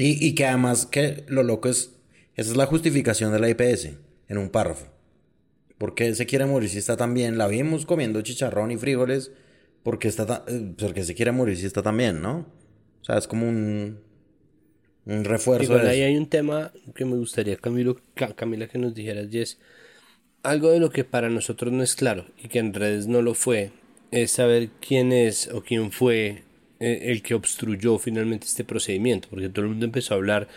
Y, 0.00 0.24
y 0.24 0.36
que 0.36 0.46
además 0.46 0.86
que 0.86 1.24
lo 1.26 1.42
loco 1.42 1.68
es, 1.68 1.90
esa 2.36 2.50
es 2.52 2.56
la 2.56 2.66
justificación 2.66 3.32
de 3.32 3.40
la 3.40 3.50
IPS 3.50 3.88
en 4.28 4.38
un 4.38 4.48
párrafo. 4.48 4.86
¿Por 5.76 5.96
qué 5.96 6.14
se 6.14 6.24
quiere 6.24 6.46
morir 6.46 6.70
si 6.70 6.78
está 6.78 6.96
tan 6.96 7.14
bien? 7.14 7.36
La 7.36 7.48
vimos 7.48 7.84
comiendo 7.84 8.22
chicharrón 8.22 8.70
y 8.70 8.76
frijoles 8.76 9.32
porque, 9.82 10.06
está 10.06 10.44
eh, 10.46 10.72
porque 10.78 11.02
se 11.02 11.16
quiere 11.16 11.32
morir 11.32 11.56
si 11.56 11.66
está 11.66 11.82
tan 11.82 11.96
bien, 11.96 12.22
¿no? 12.22 12.46
O 13.00 13.04
sea, 13.04 13.18
es 13.18 13.26
como 13.26 13.48
un, 13.48 13.98
un 15.04 15.24
refuerzo. 15.24 15.64
Igual 15.64 15.88
ahí 15.88 16.02
hay 16.02 16.16
un 16.16 16.28
tema 16.28 16.72
que 16.94 17.04
me 17.04 17.16
gustaría, 17.16 17.56
Camilo, 17.56 18.00
Camila, 18.36 18.68
que 18.68 18.78
nos 18.78 18.94
dijeras, 18.94 19.26
Jess. 19.32 19.58
Algo 20.44 20.70
de 20.70 20.78
lo 20.78 20.90
que 20.90 21.02
para 21.02 21.28
nosotros 21.28 21.72
no 21.72 21.82
es 21.82 21.96
claro 21.96 22.24
y 22.40 22.46
que 22.46 22.60
en 22.60 22.72
redes 22.72 23.08
no 23.08 23.20
lo 23.20 23.34
fue, 23.34 23.72
es 24.12 24.30
saber 24.30 24.68
quién 24.80 25.10
es 25.10 25.48
o 25.52 25.62
quién 25.62 25.90
fue 25.90 26.44
el 26.80 27.22
que 27.22 27.34
obstruyó 27.34 27.98
finalmente 27.98 28.46
este 28.46 28.64
procedimiento, 28.64 29.28
porque 29.30 29.48
todo 29.48 29.64
el 29.64 29.70
mundo 29.70 29.86
empezó 29.86 30.14
a 30.14 30.16
hablar 30.16 30.48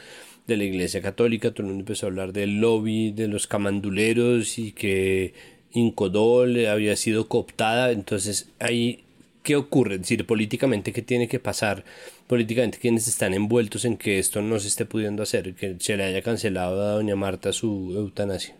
de 0.47 0.57
la 0.57 0.63
Iglesia 0.63 1.01
Católica, 1.01 1.51
todo 1.51 1.63
el 1.63 1.69
mundo 1.69 1.81
empezó 1.81 2.05
a 2.05 2.09
hablar 2.09 2.33
del 2.33 2.59
lobby 2.59 3.11
de 3.11 3.27
los 3.27 3.47
camanduleros 3.47 4.57
y 4.59 4.71
que 4.71 5.33
Incodol 5.71 6.65
había 6.65 6.95
sido 6.95 7.27
cooptada, 7.27 7.91
entonces 7.91 8.49
ahí 8.59 9.03
¿qué 9.43 9.55
ocurre? 9.55 9.95
Es 9.95 10.01
decir, 10.01 10.25
políticamente, 10.25 10.93
¿qué 10.93 11.01
tiene 11.01 11.27
que 11.27 11.39
pasar? 11.39 11.83
Políticamente, 12.27 12.77
¿quiénes 12.79 13.07
están 13.07 13.33
envueltos 13.33 13.85
en 13.85 13.97
que 13.97 14.19
esto 14.19 14.41
no 14.41 14.59
se 14.59 14.67
esté 14.67 14.85
pudiendo 14.85 15.23
hacer? 15.23 15.53
Que 15.55 15.75
se 15.79 15.97
le 15.97 16.03
haya 16.03 16.21
cancelado 16.21 16.81
a 16.81 16.91
doña 16.93 17.15
Marta 17.15 17.53
su 17.53 17.93
eutanasia. 17.95 18.55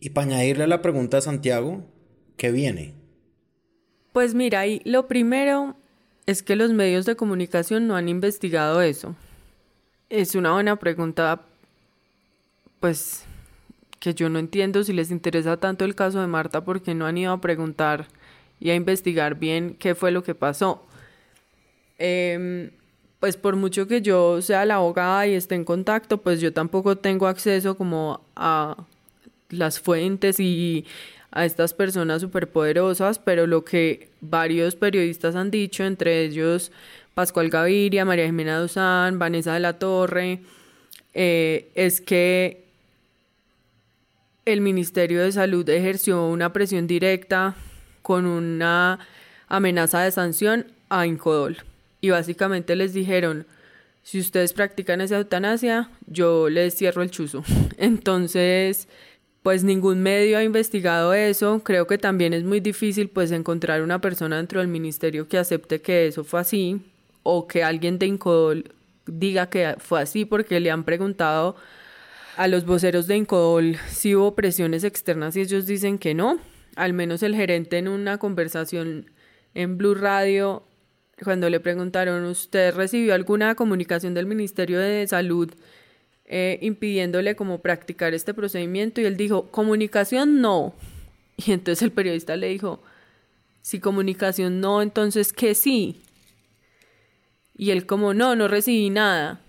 Y 0.00 0.10
para 0.10 0.28
añadirle 0.28 0.66
la 0.66 0.82
pregunta 0.82 1.18
a 1.18 1.22
Santiago, 1.22 1.84
¿qué 2.36 2.50
viene? 2.50 2.94
Pues 4.12 4.34
mira, 4.34 4.60
ahí 4.60 4.80
lo 4.84 5.06
primero 5.06 5.76
es 6.28 6.42
que 6.42 6.56
los 6.56 6.74
medios 6.74 7.06
de 7.06 7.16
comunicación 7.16 7.86
no 7.86 7.96
han 7.96 8.10
investigado 8.10 8.82
eso. 8.82 9.16
Es 10.10 10.34
una 10.34 10.52
buena 10.52 10.76
pregunta, 10.76 11.40
pues 12.80 13.24
que 13.98 14.12
yo 14.12 14.28
no 14.28 14.38
entiendo 14.38 14.84
si 14.84 14.92
les 14.92 15.10
interesa 15.10 15.56
tanto 15.56 15.86
el 15.86 15.94
caso 15.94 16.20
de 16.20 16.26
Marta 16.26 16.66
porque 16.66 16.94
no 16.94 17.06
han 17.06 17.16
ido 17.16 17.32
a 17.32 17.40
preguntar 17.40 18.08
y 18.60 18.68
a 18.68 18.74
investigar 18.74 19.36
bien 19.36 19.74
qué 19.78 19.94
fue 19.94 20.10
lo 20.10 20.22
que 20.22 20.34
pasó. 20.34 20.84
Em, 21.96 22.72
pues 23.20 23.38
por 23.38 23.56
mucho 23.56 23.88
que 23.88 24.02
yo 24.02 24.42
sea 24.42 24.66
la 24.66 24.74
abogada 24.74 25.26
y 25.26 25.32
esté 25.32 25.54
en 25.54 25.64
contacto, 25.64 26.18
pues 26.18 26.42
yo 26.42 26.52
tampoco 26.52 26.98
tengo 26.98 27.26
acceso 27.26 27.74
como 27.78 28.20
a 28.36 28.76
las 29.48 29.80
fuentes 29.80 30.40
y 30.40 30.84
a 31.30 31.44
estas 31.44 31.74
personas 31.74 32.22
superpoderosas, 32.22 33.18
pero 33.18 33.46
lo 33.46 33.64
que 33.64 34.08
varios 34.20 34.76
periodistas 34.76 35.36
han 35.36 35.50
dicho, 35.50 35.84
entre 35.84 36.22
ellos 36.22 36.72
Pascual 37.14 37.50
Gaviria, 37.50 38.04
María 38.04 38.26
Jimena 38.26 38.60
Duzán, 38.60 39.18
Vanessa 39.18 39.54
de 39.54 39.60
la 39.60 39.78
Torre, 39.78 40.40
eh, 41.14 41.68
es 41.74 42.00
que 42.00 42.64
el 44.44 44.60
Ministerio 44.60 45.22
de 45.22 45.32
Salud 45.32 45.68
ejerció 45.68 46.26
una 46.28 46.52
presión 46.52 46.86
directa 46.86 47.54
con 48.02 48.24
una 48.24 49.00
amenaza 49.48 50.00
de 50.00 50.10
sanción 50.12 50.66
a 50.88 51.06
Incodol. 51.06 51.58
Y 52.00 52.10
básicamente 52.10 52.76
les 52.76 52.94
dijeron, 52.94 53.46
si 54.02 54.20
ustedes 54.20 54.52
practican 54.52 55.00
esa 55.00 55.18
eutanasia, 55.18 55.90
yo 56.06 56.48
les 56.48 56.74
cierro 56.74 57.02
el 57.02 57.10
chuzo. 57.10 57.44
Entonces, 57.76 58.88
pues 59.42 59.64
ningún 59.64 60.02
medio 60.02 60.38
ha 60.38 60.44
investigado 60.44 61.14
eso. 61.14 61.60
Creo 61.64 61.86
que 61.86 61.98
también 61.98 62.32
es 62.32 62.44
muy 62.44 62.60
difícil 62.60 63.08
pues 63.08 63.30
encontrar 63.32 63.82
una 63.82 64.00
persona 64.00 64.36
dentro 64.36 64.60
del 64.60 64.68
ministerio 64.68 65.28
que 65.28 65.38
acepte 65.38 65.80
que 65.80 66.06
eso 66.06 66.24
fue 66.24 66.40
así 66.40 66.80
o 67.22 67.46
que 67.46 67.62
alguien 67.62 67.98
de 67.98 68.06
Incodol 68.06 68.72
diga 69.06 69.48
que 69.48 69.76
fue 69.78 70.00
así 70.00 70.24
porque 70.24 70.60
le 70.60 70.70
han 70.70 70.84
preguntado 70.84 71.56
a 72.36 72.46
los 72.48 72.64
voceros 72.66 73.06
de 73.06 73.16
Incodol 73.16 73.76
si 73.88 74.14
hubo 74.14 74.34
presiones 74.34 74.84
externas 74.84 75.36
y 75.36 75.40
ellos 75.40 75.66
dicen 75.66 75.98
que 75.98 76.14
no 76.14 76.38
al 76.78 76.92
menos 76.92 77.22
el 77.22 77.34
gerente 77.34 77.76
en 77.78 77.88
una 77.88 78.18
conversación 78.18 79.10
en 79.54 79.76
Blue 79.76 79.94
Radio, 79.94 80.62
cuando 81.24 81.50
le 81.50 81.58
preguntaron, 81.58 82.24
¿usted 82.24 82.72
recibió 82.74 83.14
alguna 83.14 83.56
comunicación 83.56 84.14
del 84.14 84.26
Ministerio 84.26 84.78
de 84.78 85.04
Salud 85.08 85.52
eh, 86.28 86.58
impidiéndole 86.62 87.34
como 87.34 87.60
practicar 87.60 88.14
este 88.14 88.34
procedimiento? 88.34 89.00
Y 89.00 89.04
él 89.04 89.16
dijo, 89.16 89.50
comunicación 89.50 90.40
no. 90.40 90.74
Y 91.36 91.52
entonces 91.52 91.82
el 91.82 91.92
periodista 91.92 92.36
le 92.36 92.48
dijo, 92.48 92.82
si 93.62 93.80
comunicación 93.80 94.60
no, 94.60 94.82
entonces 94.82 95.32
¿qué 95.32 95.54
sí? 95.54 96.00
Y 97.56 97.70
él 97.70 97.86
como, 97.86 98.14
no, 98.14 98.36
no 98.36 98.48
recibí 98.48 98.90
nada. 98.90 99.40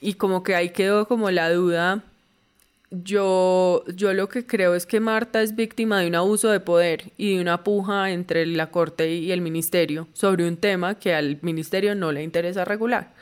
Y 0.00 0.14
como 0.14 0.42
que 0.42 0.54
ahí 0.54 0.70
quedó 0.70 1.06
como 1.06 1.30
la 1.30 1.50
duda 1.50 2.04
yo, 2.92 3.84
yo 3.94 4.12
lo 4.12 4.28
que 4.28 4.44
creo 4.44 4.74
es 4.74 4.84
que 4.84 5.00
Marta 5.00 5.40
es 5.40 5.56
víctima 5.56 6.00
de 6.00 6.08
un 6.08 6.14
abuso 6.14 6.50
de 6.50 6.60
poder 6.60 7.04
y 7.16 7.34
de 7.34 7.40
una 7.40 7.64
puja 7.64 8.10
entre 8.10 8.44
la 8.44 8.70
Corte 8.70 9.10
y 9.14 9.32
el 9.32 9.40
Ministerio 9.40 10.08
sobre 10.12 10.46
un 10.46 10.58
tema 10.58 10.98
que 10.98 11.14
al 11.14 11.38
Ministerio 11.40 11.94
no 11.94 12.12
le 12.12 12.22
interesa 12.22 12.66
regular. 12.66 13.14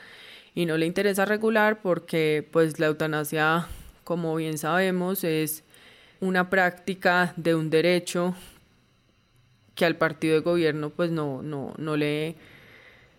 Y 0.53 0.65
no 0.65 0.77
le 0.77 0.85
interesa 0.85 1.25
regular 1.25 1.81
porque 1.81 2.47
pues 2.51 2.79
la 2.79 2.87
eutanasia, 2.87 3.67
como 4.03 4.35
bien 4.35 4.57
sabemos, 4.57 5.23
es 5.23 5.63
una 6.19 6.49
práctica 6.49 7.33
de 7.37 7.55
un 7.55 7.69
derecho 7.69 8.35
que 9.75 9.85
al 9.85 9.95
partido 9.95 10.35
de 10.35 10.41
gobierno 10.41 10.89
pues 10.89 11.09
no, 11.09 11.41
no, 11.41 11.73
no, 11.77 11.95
le, 11.95 12.35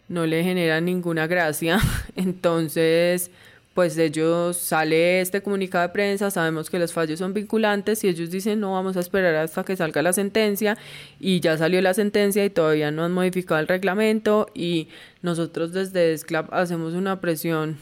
no 0.08 0.26
le 0.26 0.44
genera 0.44 0.80
ninguna 0.80 1.26
gracia. 1.26 1.80
Entonces 2.16 3.30
pues 3.74 3.96
ellos 3.96 4.56
sale 4.56 5.20
este 5.20 5.42
comunicado 5.42 5.86
de 5.86 5.92
prensa, 5.92 6.30
sabemos 6.30 6.68
que 6.68 6.78
los 6.78 6.92
fallos 6.92 7.18
son 7.18 7.32
vinculantes 7.32 8.04
y 8.04 8.08
ellos 8.08 8.30
dicen 8.30 8.60
no 8.60 8.72
vamos 8.72 8.96
a 8.96 9.00
esperar 9.00 9.34
hasta 9.36 9.64
que 9.64 9.76
salga 9.76 10.02
la 10.02 10.12
sentencia 10.12 10.76
y 11.18 11.40
ya 11.40 11.56
salió 11.56 11.80
la 11.80 11.94
sentencia 11.94 12.44
y 12.44 12.50
todavía 12.50 12.90
no 12.90 13.04
han 13.04 13.12
modificado 13.12 13.60
el 13.60 13.68
reglamento 13.68 14.48
y 14.54 14.88
nosotros 15.22 15.72
desde 15.72 16.16
SCLAP 16.16 16.52
hacemos 16.52 16.94
una 16.94 17.20
presión 17.20 17.78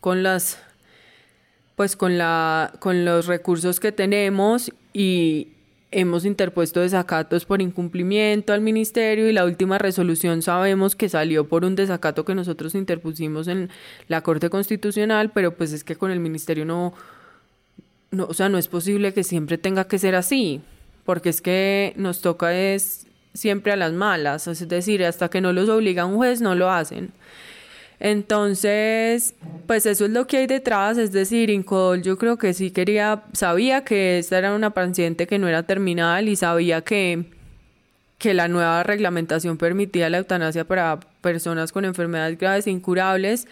con 0.00 0.22
las 0.22 0.58
pues 1.76 1.94
con 1.94 2.18
la 2.18 2.72
con 2.80 3.04
los 3.04 3.26
recursos 3.26 3.78
que 3.78 3.92
tenemos 3.92 4.72
y 4.92 5.52
hemos 5.90 6.24
interpuesto 6.24 6.80
desacatos 6.80 7.44
por 7.44 7.62
incumplimiento 7.62 8.52
al 8.52 8.60
ministerio 8.60 9.28
y 9.28 9.32
la 9.32 9.44
última 9.44 9.78
resolución 9.78 10.42
sabemos 10.42 10.94
que 10.94 11.08
salió 11.08 11.48
por 11.48 11.64
un 11.64 11.76
desacato 11.76 12.24
que 12.24 12.34
nosotros 12.34 12.74
interpusimos 12.74 13.48
en 13.48 13.70
la 14.06 14.22
Corte 14.22 14.50
Constitucional, 14.50 15.30
pero 15.32 15.54
pues 15.56 15.72
es 15.72 15.84
que 15.84 15.96
con 15.96 16.10
el 16.10 16.20
ministerio 16.20 16.66
no, 16.66 16.92
no 18.10 18.26
o 18.26 18.34
sea, 18.34 18.48
no 18.48 18.58
es 18.58 18.68
posible 18.68 19.14
que 19.14 19.24
siempre 19.24 19.56
tenga 19.56 19.84
que 19.84 19.98
ser 19.98 20.14
así, 20.14 20.60
porque 21.04 21.30
es 21.30 21.40
que 21.40 21.94
nos 21.96 22.20
toca 22.20 22.54
es 22.54 23.06
siempre 23.32 23.72
a 23.72 23.76
las 23.76 23.92
malas, 23.92 24.46
es 24.46 24.68
decir, 24.68 25.04
hasta 25.04 25.30
que 25.30 25.40
no 25.40 25.52
los 25.52 25.68
obliga 25.68 26.04
un 26.04 26.16
juez 26.16 26.40
no 26.42 26.54
lo 26.54 26.70
hacen. 26.70 27.12
Entonces, 28.00 29.34
pues 29.66 29.84
eso 29.86 30.04
es 30.04 30.10
lo 30.12 30.26
que 30.26 30.38
hay 30.38 30.46
detrás, 30.46 30.98
es 30.98 31.10
decir, 31.10 31.50
Incodol 31.50 32.02
yo 32.02 32.16
creo 32.16 32.38
que 32.38 32.54
sí 32.54 32.70
quería, 32.70 33.24
sabía 33.32 33.84
que 33.84 34.18
esta 34.18 34.38
era 34.38 34.54
una 34.54 34.70
paciente 34.70 35.26
que 35.26 35.38
no 35.38 35.48
era 35.48 35.64
terminal 35.64 36.28
y 36.28 36.36
sabía 36.36 36.82
que, 36.82 37.24
que 38.18 38.34
la 38.34 38.46
nueva 38.46 38.84
reglamentación 38.84 39.58
permitía 39.58 40.10
la 40.10 40.18
eutanasia 40.18 40.64
para 40.64 41.00
personas 41.20 41.72
con 41.72 41.84
enfermedades 41.84 42.38
graves 42.38 42.68
e 42.68 42.70
incurables, 42.70 43.48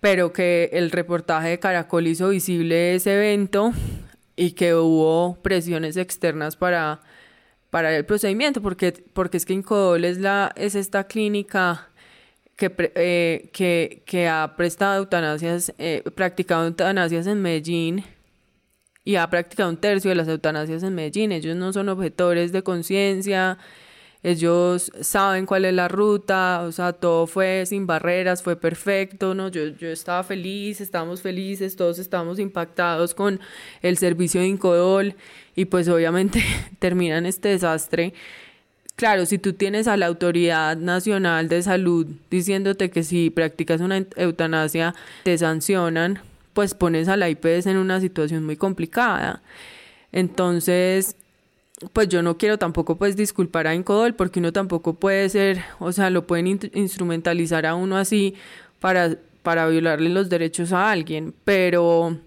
pero 0.00 0.32
que 0.32 0.70
el 0.72 0.90
reportaje 0.90 1.50
de 1.50 1.58
Caracol 1.60 2.08
hizo 2.08 2.30
visible 2.30 2.96
ese 2.96 3.14
evento 3.14 3.72
y 4.34 4.50
que 4.52 4.74
hubo 4.74 5.36
presiones 5.42 5.96
externas 5.96 6.56
para, 6.56 7.00
para 7.70 7.96
el 7.96 8.04
procedimiento, 8.04 8.60
porque, 8.62 8.92
porque 9.12 9.36
es 9.36 9.46
que 9.46 9.54
Incodol 9.54 10.04
es, 10.04 10.18
la, 10.18 10.52
es 10.56 10.74
esta 10.74 11.04
clínica 11.04 11.88
que, 12.56 12.72
eh, 12.94 14.00
que, 14.04 14.28
ha 14.28 14.54
prestado 14.56 14.96
eutanasias, 14.96 15.72
eh, 15.78 16.02
practicado 16.14 16.66
eutanasias 16.66 17.26
en 17.26 17.42
Medellín 17.42 18.04
y 19.04 19.16
ha 19.16 19.28
practicado 19.28 19.70
un 19.70 19.76
tercio 19.76 20.08
de 20.08 20.16
las 20.16 20.28
eutanasias 20.28 20.82
en 20.82 20.94
Medellín. 20.94 21.32
Ellos 21.32 21.54
no 21.54 21.72
son 21.72 21.88
objetores 21.90 22.52
de 22.52 22.62
conciencia, 22.62 23.58
ellos 24.22 24.90
saben 25.02 25.46
cuál 25.46 25.66
es 25.66 25.74
la 25.74 25.86
ruta, 25.86 26.62
o 26.66 26.72
sea, 26.72 26.94
todo 26.94 27.26
fue 27.26 27.64
sin 27.66 27.86
barreras, 27.86 28.42
fue 28.42 28.56
perfecto, 28.56 29.34
¿no? 29.34 29.48
Yo, 29.48 29.66
yo 29.66 29.88
estaba 29.88 30.24
feliz, 30.24 30.80
estábamos 30.80 31.22
felices, 31.22 31.76
todos 31.76 31.98
estábamos 31.98 32.38
impactados 32.38 33.14
con 33.14 33.38
el 33.82 33.98
servicio 33.98 34.40
de 34.40 34.48
Incodol 34.48 35.14
y 35.54 35.66
pues 35.66 35.88
obviamente 35.88 36.42
termina 36.80 37.18
en 37.18 37.26
este 37.26 37.50
desastre 37.50 38.14
Claro, 38.96 39.26
si 39.26 39.38
tú 39.38 39.52
tienes 39.52 39.88
a 39.88 39.98
la 39.98 40.06
Autoridad 40.06 40.74
Nacional 40.78 41.50
de 41.50 41.62
Salud 41.62 42.06
diciéndote 42.30 42.90
que 42.90 43.02
si 43.02 43.28
practicas 43.28 43.82
una 43.82 44.06
eutanasia 44.16 44.94
te 45.22 45.36
sancionan, 45.36 46.20
pues 46.54 46.72
pones 46.72 47.08
a 47.08 47.18
la 47.18 47.28
IPS 47.28 47.66
en 47.66 47.76
una 47.76 48.00
situación 48.00 48.44
muy 48.44 48.56
complicada. 48.56 49.42
Entonces, 50.12 51.14
pues 51.92 52.08
yo 52.08 52.22
no 52.22 52.38
quiero 52.38 52.58
tampoco 52.58 52.96
pues 52.96 53.16
disculpar 53.16 53.66
a 53.66 53.74
Incodol 53.74 54.14
porque 54.14 54.38
uno 54.40 54.50
tampoco 54.54 54.94
puede 54.94 55.28
ser, 55.28 55.62
o 55.78 55.92
sea, 55.92 56.08
lo 56.08 56.26
pueden 56.26 56.58
instrumentalizar 56.72 57.66
a 57.66 57.74
uno 57.74 57.98
así 57.98 58.34
para, 58.80 59.16
para 59.42 59.68
violarle 59.68 60.08
los 60.08 60.30
derechos 60.30 60.72
a 60.72 60.90
alguien, 60.90 61.34
pero 61.44 62.18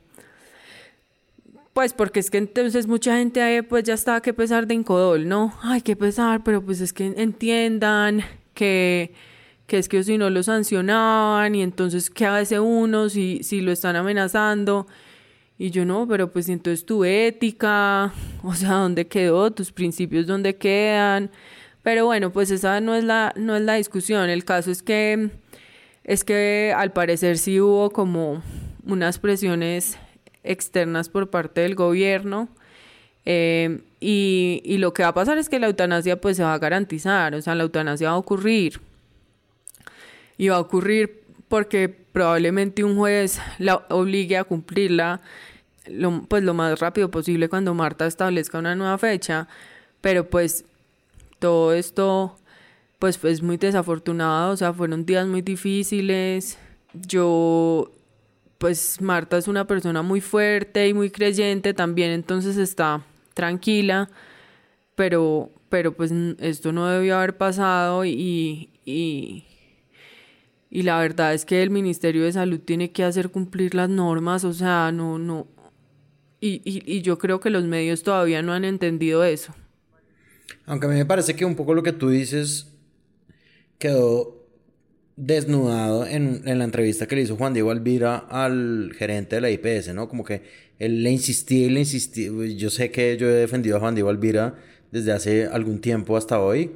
pues 1.80 1.94
porque 1.94 2.20
es 2.20 2.30
que 2.30 2.40
entonces 2.40 2.88
mucha 2.88 3.16
gente 3.16 3.42
ahí 3.42 3.62
pues 3.62 3.86
ya 3.86 3.94
está 3.94 4.20
que 4.20 4.34
pesar 4.34 4.68
de 4.68 4.74
Incodol, 4.74 5.30
¿no? 5.30 5.54
Ay, 5.62 5.80
qué 5.80 5.96
pesar, 5.96 6.44
pero 6.44 6.62
pues 6.62 6.82
es 6.82 6.92
que 6.92 7.06
entiendan 7.06 8.22
que, 8.54 9.14
que 9.66 9.78
es 9.78 9.88
que 9.88 10.04
si 10.04 10.18
no 10.18 10.30
lo 10.30 10.44
sancionaban 10.44 11.56
y 11.56 11.62
entonces 11.62 12.10
qué 12.10 12.26
hace 12.26 12.60
uno 12.60 13.08
si, 13.08 13.44
si 13.44 13.62
lo 13.62 13.72
están 13.72 13.96
amenazando. 13.96 14.88
Y 15.58 15.72
yo 15.72 15.86
no, 15.86 16.06
pero 16.06 16.30
pues 16.34 16.50
entonces 16.50 16.86
tu 16.86 17.06
ética, 17.06 18.12
o 18.44 18.54
sea, 18.54 18.72
¿dónde 18.72 19.08
quedó? 19.08 19.50
Tus 19.52 19.72
principios, 19.72 20.28
¿dónde 20.28 20.58
quedan? 20.58 21.32
Pero 21.82 22.04
bueno, 22.04 22.34
pues 22.34 22.52
esa 22.52 22.82
no 22.82 22.94
es 22.94 23.06
la, 23.06 23.32
no 23.38 23.56
es 23.56 23.62
la 23.62 23.76
discusión. 23.76 24.30
El 24.30 24.44
caso 24.44 24.70
es 24.70 24.84
que, 24.84 25.30
es 26.04 26.26
que 26.26 26.74
al 26.76 26.92
parecer 26.92 27.38
sí 27.38 27.62
hubo 27.62 27.90
como 27.90 28.44
unas 28.86 29.18
presiones 29.18 29.98
externas 30.44 31.10
por 31.10 31.30
parte 31.30 31.62
del 31.62 31.76
gobierno. 31.76 32.50
Eh, 33.26 33.82
y, 34.00 34.62
y, 34.64 34.78
lo 34.78 34.94
que 34.94 35.04
va 35.04 35.10
a 35.10 35.14
pasar 35.14 35.38
es 35.38 35.50
que 35.50 35.60
la 35.60 35.68
eutanasia 35.68 36.20
pues 36.20 36.38
se 36.38 36.44
va 36.44 36.54
a 36.54 36.60
garantizar, 36.60 37.36
o 37.36 37.42
sea, 37.42 37.54
la 37.54 37.64
eutanasia 37.64 38.10
va 38.10 38.16
a 38.16 38.18
ocurrir. 38.18 38.80
Y 40.38 40.48
va 40.48 40.56
a 40.56 40.60
ocurrir 40.60 41.24
porque 41.48 41.90
probablemente 41.90 42.84
un 42.84 42.96
juez 42.96 43.40
la 43.58 43.76
obligue 43.90 44.38
a 44.38 44.46
cumplirla 44.46 45.22
lo, 45.88 46.24
pues 46.24 46.44
lo 46.44 46.54
más 46.54 46.80
rápido 46.80 47.10
posible 47.12 47.50
cuando 47.50 47.74
Marta 47.74 48.06
establezca 48.06 48.60
una 48.60 48.76
nueva 48.76 48.98
fecha, 48.98 49.48
pero 50.02 50.30
pues 50.30 50.66
todo 51.40 51.74
esto 51.74 52.36
pues 53.00 53.16
es 53.16 53.22
pues 53.22 53.42
muy 53.42 53.58
desafortunado, 53.58 54.52
o 54.52 54.58
sea, 54.58 54.74
fueron 54.74 55.06
días 55.06 55.26
muy 55.26 55.42
difíciles. 55.42 56.58
Yo 56.94 57.92
pues 58.60 59.02
Marta 59.02 59.38
es 59.38 59.48
una 59.48 59.66
persona 59.66 60.04
muy 60.04 60.22
fuerte 60.22 60.88
y 60.88 60.94
muy 60.94 61.10
creyente 61.10 61.74
también, 61.74 62.12
entonces 62.12 62.58
está 62.58 63.04
tranquila, 63.34 64.10
pero 64.96 65.52
pero 65.70 65.96
pues 65.96 66.12
esto 66.40 66.72
no 66.72 66.88
debió 66.88 67.18
haber 67.18 67.38
pasado 67.38 68.04
y, 68.04 68.72
y, 68.86 69.46
y 70.70 70.82
la 70.82 71.00
verdad 71.00 71.34
es 71.34 71.46
que 71.46 71.62
el 71.62 71.70
Ministerio 71.70 72.24
de 72.24 72.34
Salud 72.34 72.60
tiene 72.60 72.92
que 72.92 73.04
hacer 73.04 73.30
cumplir 73.30 73.76
las 73.76 73.88
normas, 73.88 74.44
o 74.44 74.54
sea, 74.54 74.92
no, 74.92 75.20
no, 75.20 75.48
y, 76.42 76.62
y, 76.64 77.02
yo 77.02 77.18
creo 77.18 77.40
que 77.40 77.50
los 77.50 77.66
medios 77.66 78.04
todavía 78.04 78.42
no 78.42 78.54
han 78.54 78.64
entendido 78.64 79.24
eso. 79.24 79.54
Aunque 80.66 80.86
a 80.86 80.90
mí 80.90 80.96
me 80.96 81.06
parece 81.06 81.36
que 81.36 81.46
un 81.46 81.56
poco 81.56 81.74
lo 81.74 81.84
que 81.84 81.92
tú 81.92 82.10
dices 82.10 82.72
quedó 83.78 84.39
desnudado 85.20 86.08
en, 86.08 86.42
en, 86.46 86.60
la 86.60 86.64
entrevista 86.64 87.06
que 87.06 87.16
le 87.16 87.24
hizo 87.24 87.36
Juan 87.36 87.54
Diego 87.54 87.72
Alvira 87.72 88.18
al 88.18 88.94
gerente 88.98 89.36
de 89.36 89.42
la 89.42 89.52
IPS, 89.52 89.94
¿no? 89.94 90.08
Como 90.08 90.24
que 90.24 90.42
él 90.80 91.04
le 91.04 91.12
insistía 91.12 91.68
y 91.68 91.70
le 91.70 91.82
insistía. 91.82 92.32
Yo 92.56 92.70
sé 92.70 92.90
que 92.90 93.18
yo 93.18 93.30
he 93.30 93.34
defendido 93.34 93.78
a 93.78 93.80
Juan 93.80 93.96
Diego 93.96 94.10
Alvira 94.10 94.56
desde 94.92 95.12
hace 95.12 95.46
algún 95.46 95.82
tiempo 95.82 96.16
hasta 96.16 96.40
hoy. 96.40 96.72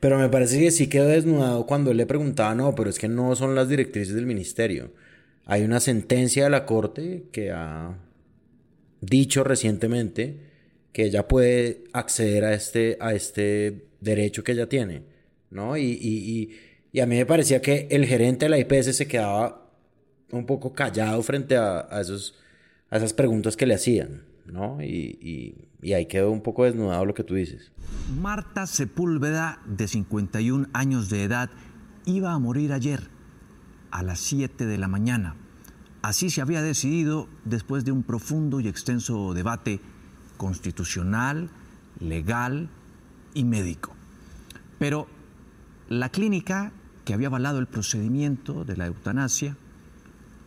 Pero 0.00 0.18
me 0.18 0.28
parece 0.28 0.58
que 0.58 0.70
sí 0.70 0.88
quedó 0.88 1.06
desnudado 1.06 1.66
cuando 1.66 1.92
él 1.92 1.96
le 1.96 2.04
preguntaba, 2.04 2.54
no, 2.54 2.74
pero 2.74 2.90
es 2.90 2.98
que 2.98 3.08
no 3.08 3.34
son 3.36 3.54
las 3.54 3.68
directrices 3.68 4.14
del 4.14 4.26
ministerio. 4.26 4.90
Hay 5.46 5.62
una 5.62 5.80
sentencia 5.80 6.44
de 6.44 6.50
la 6.50 6.66
corte 6.66 7.24
que 7.32 7.52
ha 7.52 7.96
dicho 9.00 9.44
recientemente 9.44 10.36
que 10.92 11.04
ella 11.04 11.26
puede 11.26 11.84
acceder 11.92 12.44
a 12.44 12.54
este, 12.54 12.96
a 13.00 13.14
este 13.14 13.86
derecho 14.00 14.44
que 14.44 14.52
ella 14.52 14.68
tiene, 14.68 15.02
¿no? 15.50 15.76
Y, 15.76 15.84
y, 15.84 16.50
a 17.00 17.06
mí 17.06 17.16
me 17.16 17.26
parecía 17.26 17.60
que 17.60 17.88
el 17.90 18.06
gerente 18.06 18.46
de 18.46 18.50
la 18.50 18.58
IPS 18.58 18.96
se 18.96 19.08
quedaba 19.08 19.68
un 20.30 20.46
poco 20.46 20.72
callado 20.72 21.22
frente 21.22 21.56
a, 21.56 21.86
a 21.90 22.00
esos, 22.00 22.36
a 22.90 22.96
esas 22.96 23.12
preguntas 23.12 23.56
que 23.56 23.66
le 23.66 23.74
hacían, 23.74 24.24
¿no? 24.46 24.82
Y, 24.82 25.66
y, 25.82 25.92
ahí 25.92 26.06
quedó 26.06 26.30
un 26.30 26.40
poco 26.40 26.64
desnudado 26.64 27.04
lo 27.04 27.12
que 27.12 27.24
tú 27.24 27.34
dices. 27.34 27.70
Marta 28.18 28.66
Sepúlveda, 28.66 29.60
de 29.66 29.86
51 29.86 30.68
años 30.72 31.10
de 31.10 31.24
edad, 31.24 31.50
iba 32.06 32.32
a 32.32 32.38
morir 32.38 32.72
ayer 32.72 33.00
a 33.90 34.02
las 34.02 34.20
7 34.20 34.64
de 34.64 34.78
la 34.78 34.88
mañana 34.88 35.36
Así 36.04 36.28
se 36.28 36.42
había 36.42 36.60
decidido 36.60 37.30
después 37.46 37.86
de 37.86 37.90
un 37.90 38.02
profundo 38.02 38.60
y 38.60 38.68
extenso 38.68 39.32
debate 39.32 39.80
constitucional, 40.36 41.48
legal 41.98 42.68
y 43.32 43.44
médico. 43.44 43.94
Pero 44.78 45.06
la 45.88 46.10
clínica 46.10 46.74
que 47.04 47.14
había 47.14 47.28
avalado 47.28 47.58
el 47.58 47.66
procedimiento 47.66 48.64
de 48.64 48.76
la 48.76 48.86
eutanasia 48.86 49.56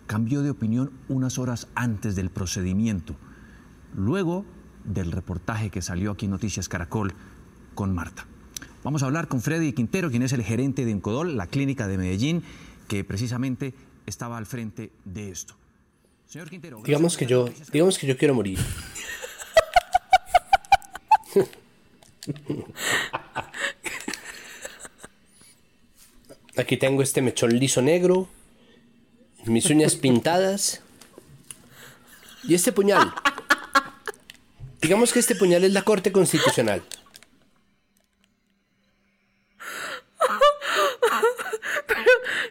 cambió 0.07 0.41
de 0.41 0.49
opinión 0.49 0.91
unas 1.09 1.37
horas 1.37 1.67
antes 1.75 2.15
del 2.15 2.29
procedimiento, 2.29 3.15
luego 3.93 4.45
del 4.85 5.11
reportaje 5.11 5.69
que 5.69 5.81
salió 5.81 6.11
aquí 6.11 6.25
en 6.25 6.31
Noticias 6.31 6.69
Caracol 6.69 7.13
con 7.75 7.93
Marta. 7.93 8.25
Vamos 8.83 9.03
a 9.03 9.07
hablar 9.07 9.27
con 9.27 9.41
Freddy 9.41 9.73
Quintero, 9.73 10.09
quien 10.09 10.23
es 10.23 10.31
el 10.31 10.43
gerente 10.43 10.85
de 10.85 10.91
Encodol, 10.91 11.35
la 11.35 11.47
clínica 11.47 11.87
de 11.87 11.97
Medellín, 11.97 12.43
que 12.87 13.03
precisamente 13.03 13.73
estaba 14.05 14.37
al 14.37 14.45
frente 14.45 14.93
de 15.03 15.29
esto. 15.29 15.55
Señor 16.25 16.49
Quintero, 16.49 16.81
digamos 16.83 17.17
que 17.17 17.25
yo, 17.25 17.49
digamos 17.71 17.97
que 17.97 18.07
yo 18.07 18.17
quiero 18.17 18.33
morir. 18.33 18.59
Aquí 26.57 26.75
tengo 26.75 27.03
este 27.03 27.21
mechón 27.21 27.57
liso 27.57 27.81
negro, 27.81 28.27
mis 29.45 29.69
uñas 29.69 29.95
pintadas 30.01 30.81
y 32.43 32.55
este 32.55 32.71
puñal. 32.71 33.13
Digamos 34.81 35.13
que 35.13 35.19
este 35.19 35.35
puñal 35.35 35.63
es 35.63 35.73
la 35.73 35.83
Corte 35.83 36.11
Constitucional. 36.11 36.81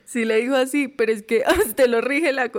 sí 0.04 0.24
le 0.24 0.36
dijo 0.36 0.54
así, 0.54 0.88
pero 0.88 1.12
es 1.12 1.22
que 1.22 1.42
te 1.76 1.88
lo 1.88 2.00
rige 2.00 2.32
la... 2.32 2.50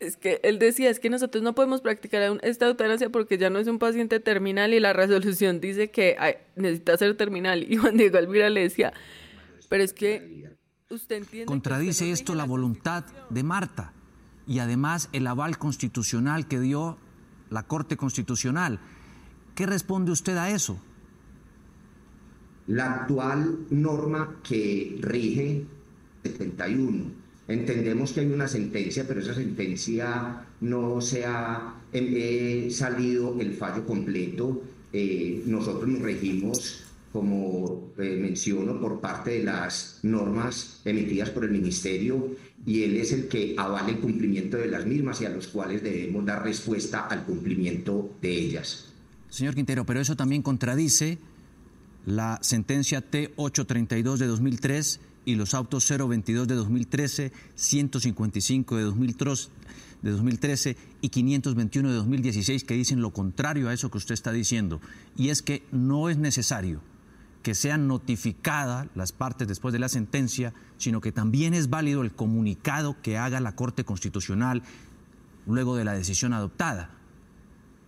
Es 0.00 0.16
que 0.16 0.40
él 0.42 0.58
decía, 0.58 0.90
es 0.90 1.00
que 1.00 1.10
nosotros 1.10 1.42
no 1.42 1.54
podemos 1.54 1.80
practicar 1.80 2.38
esta 2.42 2.66
eutanasia 2.66 3.08
porque 3.08 3.38
ya 3.38 3.50
no 3.50 3.58
es 3.58 3.66
un 3.66 3.78
paciente 3.78 4.20
terminal 4.20 4.74
y 4.74 4.80
la 4.80 4.92
resolución 4.92 5.60
dice 5.60 5.90
que 5.90 6.16
necesita 6.54 6.96
ser 6.96 7.16
terminal. 7.16 7.64
Y 7.68 7.76
Juan 7.76 7.96
Diego 7.96 8.18
Alvira 8.18 8.50
le 8.50 8.62
decía, 8.62 8.92
pero 9.68 9.82
es 9.82 9.92
que 9.92 10.55
usted 10.94 11.16
entiende... 11.16 11.46
Contradice 11.46 12.10
esto 12.10 12.34
la 12.34 12.44
voluntad 12.44 13.04
de 13.30 13.42
Marta 13.42 13.92
y 14.46 14.60
además 14.60 15.08
el 15.12 15.26
aval 15.26 15.58
constitucional 15.58 16.46
que 16.46 16.60
dio 16.60 16.98
la 17.50 17.64
Corte 17.64 17.96
Constitucional. 17.96 18.80
¿Qué 19.54 19.66
responde 19.66 20.12
usted 20.12 20.36
a 20.36 20.50
eso? 20.50 20.78
La 22.68 22.92
actual 22.92 23.66
norma 23.70 24.36
que 24.42 24.98
rige 25.00 25.64
71. 26.24 27.04
Entendemos 27.48 28.12
que 28.12 28.20
hay 28.20 28.26
una 28.26 28.48
sentencia, 28.48 29.06
pero 29.06 29.20
esa 29.20 29.34
sentencia 29.34 30.44
no 30.60 31.00
se 31.00 31.24
ha 31.24 31.74
eh, 31.92 32.68
salido 32.72 33.40
el 33.40 33.54
fallo 33.54 33.86
completo. 33.86 34.62
Eh, 34.92 35.42
nosotros 35.46 35.88
nos 35.88 36.02
regimos, 36.02 36.85
como 37.12 37.92
eh, 37.98 38.18
menciono, 38.20 38.80
por 38.80 39.00
parte 39.00 39.30
de 39.30 39.44
las 39.44 40.00
normas 40.02 40.80
emitidas 40.84 41.30
por 41.30 41.44
el 41.44 41.50
Ministerio 41.50 42.36
y 42.66 42.82
él 42.82 42.96
es 42.96 43.12
el 43.12 43.28
que 43.28 43.54
avala 43.56 43.88
el 43.88 44.00
cumplimiento 44.00 44.56
de 44.56 44.66
las 44.66 44.86
mismas 44.86 45.20
y 45.20 45.26
a 45.26 45.30
los 45.30 45.46
cuales 45.48 45.82
debemos 45.82 46.24
dar 46.26 46.42
respuesta 46.44 47.06
al 47.06 47.24
cumplimiento 47.24 48.16
de 48.20 48.32
ellas. 48.32 48.92
Señor 49.30 49.54
Quintero, 49.54 49.86
pero 49.86 50.00
eso 50.00 50.16
también 50.16 50.42
contradice 50.42 51.18
la 52.06 52.38
sentencia 52.42 53.02
T832 53.10 54.16
de 54.16 54.26
2003 54.26 55.00
y 55.24 55.34
los 55.34 55.54
autos 55.54 55.88
022 55.88 56.46
de 56.46 56.54
2013, 56.54 57.32
155 57.54 58.76
de 58.76 58.82
2013 58.82 60.76
y 61.00 61.08
521 61.08 61.88
de 61.88 61.94
2016 61.96 62.64
que 62.64 62.74
dicen 62.74 63.00
lo 63.00 63.12
contrario 63.12 63.68
a 63.68 63.74
eso 63.74 63.90
que 63.90 63.98
usted 63.98 64.14
está 64.14 64.32
diciendo. 64.32 64.80
Y 65.16 65.30
es 65.30 65.42
que 65.42 65.62
no 65.72 66.08
es 66.08 66.16
necesario 66.16 66.80
que 67.46 67.54
sean 67.54 67.86
notificadas 67.86 68.88
las 68.96 69.12
partes 69.12 69.46
después 69.46 69.72
de 69.72 69.78
la 69.78 69.88
sentencia, 69.88 70.52
sino 70.78 71.00
que 71.00 71.12
también 71.12 71.54
es 71.54 71.70
válido 71.70 72.02
el 72.02 72.10
comunicado 72.10 73.00
que 73.02 73.18
haga 73.18 73.38
la 73.38 73.54
Corte 73.54 73.84
Constitucional 73.84 74.64
luego 75.46 75.76
de 75.76 75.84
la 75.84 75.92
decisión 75.92 76.32
adoptada. 76.32 76.90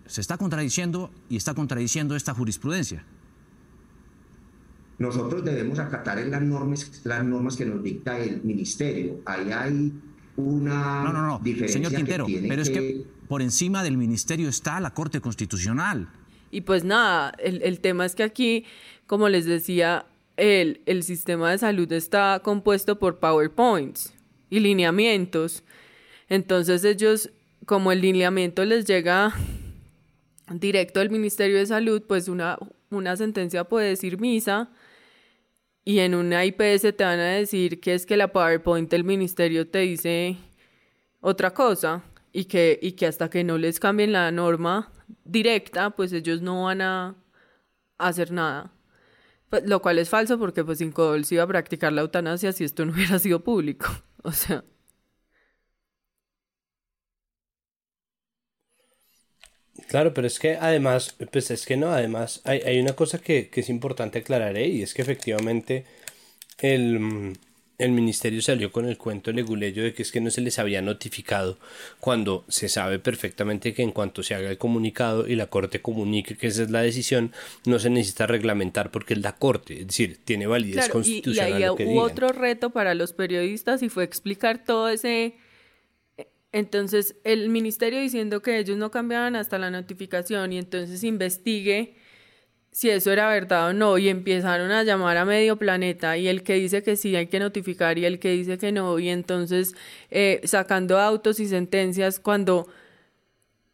Se 0.06 0.20
está 0.20 0.38
contradiciendo 0.38 1.10
y 1.28 1.36
está 1.36 1.54
contradiciendo 1.54 2.14
esta 2.14 2.34
jurisprudencia. 2.34 3.04
Nosotros 5.00 5.44
debemos 5.44 5.80
acatar 5.80 6.24
las 6.24 6.42
normas, 6.42 7.00
las 7.02 7.24
normas 7.24 7.56
que 7.56 7.66
nos 7.66 7.82
dicta 7.82 8.16
el 8.16 8.40
ministerio. 8.44 9.22
Ahí 9.26 9.50
hay 9.50 9.92
una 10.36 11.02
no, 11.02 11.12
no, 11.12 11.26
no. 11.26 11.40
diferencia 11.40 11.80
Señor 11.80 11.96
Quintero, 11.96 12.26
que 12.26 12.32
tiene 12.34 12.48
pero 12.48 12.62
es 12.62 12.70
que 12.70 13.06
por 13.26 13.42
encima 13.42 13.82
del 13.82 13.96
ministerio 13.96 14.48
está 14.48 14.78
la 14.78 14.94
Corte 14.94 15.20
Constitucional. 15.20 16.08
Y 16.50 16.62
pues 16.62 16.84
nada, 16.84 17.34
el, 17.38 17.60
el 17.62 17.80
tema 17.80 18.06
es 18.06 18.14
que 18.14 18.22
aquí, 18.22 18.64
como 19.08 19.28
les 19.28 19.46
decía, 19.46 20.06
el, 20.36 20.82
el 20.86 21.02
sistema 21.02 21.50
de 21.50 21.58
salud 21.58 21.90
está 21.90 22.40
compuesto 22.44 23.00
por 23.00 23.18
PowerPoints 23.18 24.14
y 24.50 24.60
lineamientos. 24.60 25.64
Entonces 26.28 26.84
ellos, 26.84 27.30
como 27.66 27.90
el 27.90 28.02
lineamiento 28.02 28.64
les 28.64 28.84
llega 28.84 29.34
directo 30.52 31.00
del 31.00 31.10
Ministerio 31.10 31.56
de 31.56 31.66
Salud, 31.66 32.02
pues 32.06 32.28
una, 32.28 32.58
una 32.90 33.16
sentencia 33.16 33.64
puede 33.64 33.88
decir 33.88 34.20
misa 34.20 34.70
y 35.84 36.00
en 36.00 36.14
una 36.14 36.44
IPS 36.44 36.82
te 36.94 37.04
van 37.04 37.18
a 37.18 37.28
decir 37.28 37.80
que 37.80 37.94
es 37.94 38.04
que 38.04 38.18
la 38.18 38.30
PowerPoint 38.30 38.90
del 38.90 39.04
ministerio 39.04 39.66
te 39.66 39.78
dice 39.78 40.36
otra 41.20 41.54
cosa 41.54 42.04
y 42.30 42.44
que, 42.44 42.78
y 42.82 42.92
que 42.92 43.06
hasta 43.06 43.30
que 43.30 43.42
no 43.42 43.56
les 43.56 43.80
cambien 43.80 44.12
la 44.12 44.30
norma 44.30 44.92
directa, 45.24 45.88
pues 45.88 46.12
ellos 46.12 46.42
no 46.42 46.64
van 46.64 46.82
a 46.82 47.14
hacer 47.96 48.32
nada. 48.32 48.70
Pues, 49.50 49.64
lo 49.64 49.80
cual 49.80 49.98
es 49.98 50.08
falso 50.08 50.38
porque 50.38 50.64
pues 50.64 50.80
Incodol 50.80 51.24
se 51.24 51.36
iba 51.36 51.44
a 51.44 51.46
practicar 51.46 51.92
la 51.92 52.02
eutanasia 52.02 52.52
si 52.52 52.64
esto 52.64 52.84
no 52.84 52.92
hubiera 52.92 53.18
sido 53.18 53.42
público. 53.42 53.86
O 54.24 54.32
sea... 54.32 54.64
Claro, 59.88 60.12
pero 60.12 60.26
es 60.26 60.38
que 60.38 60.56
además, 60.56 61.16
pues 61.32 61.50
es 61.50 61.64
que 61.64 61.76
no, 61.76 61.90
además 61.92 62.42
hay, 62.44 62.60
hay 62.60 62.80
una 62.80 62.94
cosa 62.94 63.18
que, 63.20 63.48
que, 63.48 63.60
es 63.60 63.70
importante 63.70 64.18
aclarar 64.18 64.56
¿eh? 64.56 64.66
y 64.68 64.82
es 64.82 64.92
que 64.92 65.02
efectivamente 65.02 65.86
el, 66.58 67.38
el 67.78 67.92
ministerio 67.92 68.42
salió 68.42 68.72
con 68.72 68.86
el 68.86 68.98
cuento 68.98 69.30
leguleyo 69.30 69.84
de 69.84 69.94
que 69.94 70.02
es 70.02 70.10
que 70.10 70.20
no 70.20 70.30
se 70.30 70.40
les 70.40 70.58
había 70.58 70.82
notificado 70.82 71.58
cuando 72.00 72.44
se 72.48 72.68
sabe 72.68 72.98
perfectamente 72.98 73.72
que 73.72 73.82
en 73.82 73.92
cuanto 73.92 74.24
se 74.24 74.34
haga 74.34 74.50
el 74.50 74.58
comunicado 74.58 75.28
y 75.28 75.36
la 75.36 75.46
corte 75.46 75.80
comunique 75.80 76.36
que 76.36 76.48
esa 76.48 76.64
es 76.64 76.70
la 76.70 76.82
decisión, 76.82 77.32
no 77.64 77.78
se 77.78 77.88
necesita 77.88 78.26
reglamentar 78.26 78.90
porque 78.90 79.14
es 79.14 79.22
la 79.22 79.36
corte, 79.36 79.80
es 79.80 79.86
decir, 79.86 80.18
tiene 80.24 80.48
validez 80.48 80.76
claro, 80.76 80.92
constitucional. 80.94 81.50
Y, 81.50 81.52
y 81.52 81.64
ahí 81.64 81.70
hubo 81.70 82.02
otro 82.02 82.28
reto 82.28 82.70
para 82.70 82.94
los 82.94 83.12
periodistas 83.12 83.82
y 83.82 83.88
fue 83.88 84.02
explicar 84.02 84.64
todo 84.64 84.88
ese 84.88 85.36
entonces, 86.50 87.16
el 87.24 87.50
ministerio 87.50 88.00
diciendo 88.00 88.40
que 88.40 88.58
ellos 88.58 88.78
no 88.78 88.90
cambiaban 88.90 89.36
hasta 89.36 89.58
la 89.58 89.70
notificación 89.70 90.52
y 90.52 90.58
entonces 90.58 91.04
investigue 91.04 91.94
si 92.78 92.90
eso 92.90 93.10
era 93.10 93.28
verdad 93.28 93.70
o 93.70 93.72
no 93.72 93.98
y 93.98 94.08
empezaron 94.08 94.70
a 94.70 94.84
llamar 94.84 95.16
a 95.16 95.24
medio 95.24 95.56
planeta 95.56 96.16
y 96.16 96.28
el 96.28 96.44
que 96.44 96.54
dice 96.54 96.84
que 96.84 96.94
sí 96.94 97.16
hay 97.16 97.26
que 97.26 97.40
notificar 97.40 97.98
y 97.98 98.04
el 98.04 98.20
que 98.20 98.30
dice 98.30 98.56
que 98.56 98.70
no 98.70 99.00
y 99.00 99.08
entonces 99.08 99.74
eh, 100.12 100.40
sacando 100.44 101.00
autos 101.00 101.40
y 101.40 101.48
sentencias 101.48 102.20
cuando, 102.20 102.68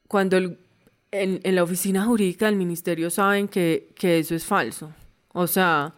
cuando 0.08 0.38
el, 0.38 0.56
en, 1.10 1.54
la 1.54 1.62
oficina 1.62 2.06
jurídica 2.06 2.46
del 2.46 2.56
ministerio 2.56 3.10
saben 3.10 3.46
que, 3.46 3.90
que 3.94 4.20
eso 4.20 4.34
es 4.34 4.46
falso. 4.46 4.94
O 5.34 5.46
sea, 5.48 5.92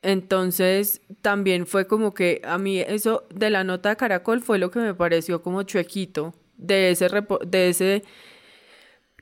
entonces, 0.00 1.02
también 1.20 1.66
fue 1.66 1.86
como 1.86 2.14
que 2.14 2.40
a 2.42 2.56
mí 2.56 2.80
eso 2.80 3.26
de 3.34 3.50
la 3.50 3.64
nota 3.64 3.90
de 3.90 3.96
Caracol 3.96 4.40
fue 4.40 4.58
lo 4.58 4.70
que 4.70 4.78
me 4.78 4.94
pareció 4.94 5.42
como 5.42 5.62
chuequito 5.64 6.32
de 6.56 6.92
ese 6.92 7.10
de 7.46 7.68
ese 7.68 8.02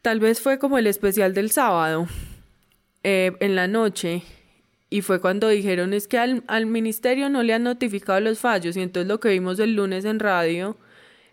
tal 0.03 0.21
vez 0.21 0.41
fue 0.41 0.61
como 0.61 0.79
el 0.79 0.87
especial 0.87 1.35
del 1.35 1.51
sábado 1.51 2.07
eh, 3.03 3.33
en 3.41 3.55
la 3.55 3.67
noche 3.67 4.23
y 4.91 5.03
fue 5.03 5.21
cuando 5.21 5.49
dijeron 5.49 5.95
es 5.95 6.09
que 6.09 6.19
al, 6.19 6.43
al 6.49 6.67
ministerio 6.67 7.31
no 7.31 7.43
le 7.43 7.55
han 7.55 7.63
notificado 7.63 8.21
los 8.21 8.41
fallos 8.41 8.77
y 8.77 8.83
entonces 8.83 9.09
lo 9.09 9.21
que 9.21 9.31
vimos 9.31 9.59
el 9.59 9.75
lunes 9.75 10.05
en 10.05 10.19
radio 10.19 10.77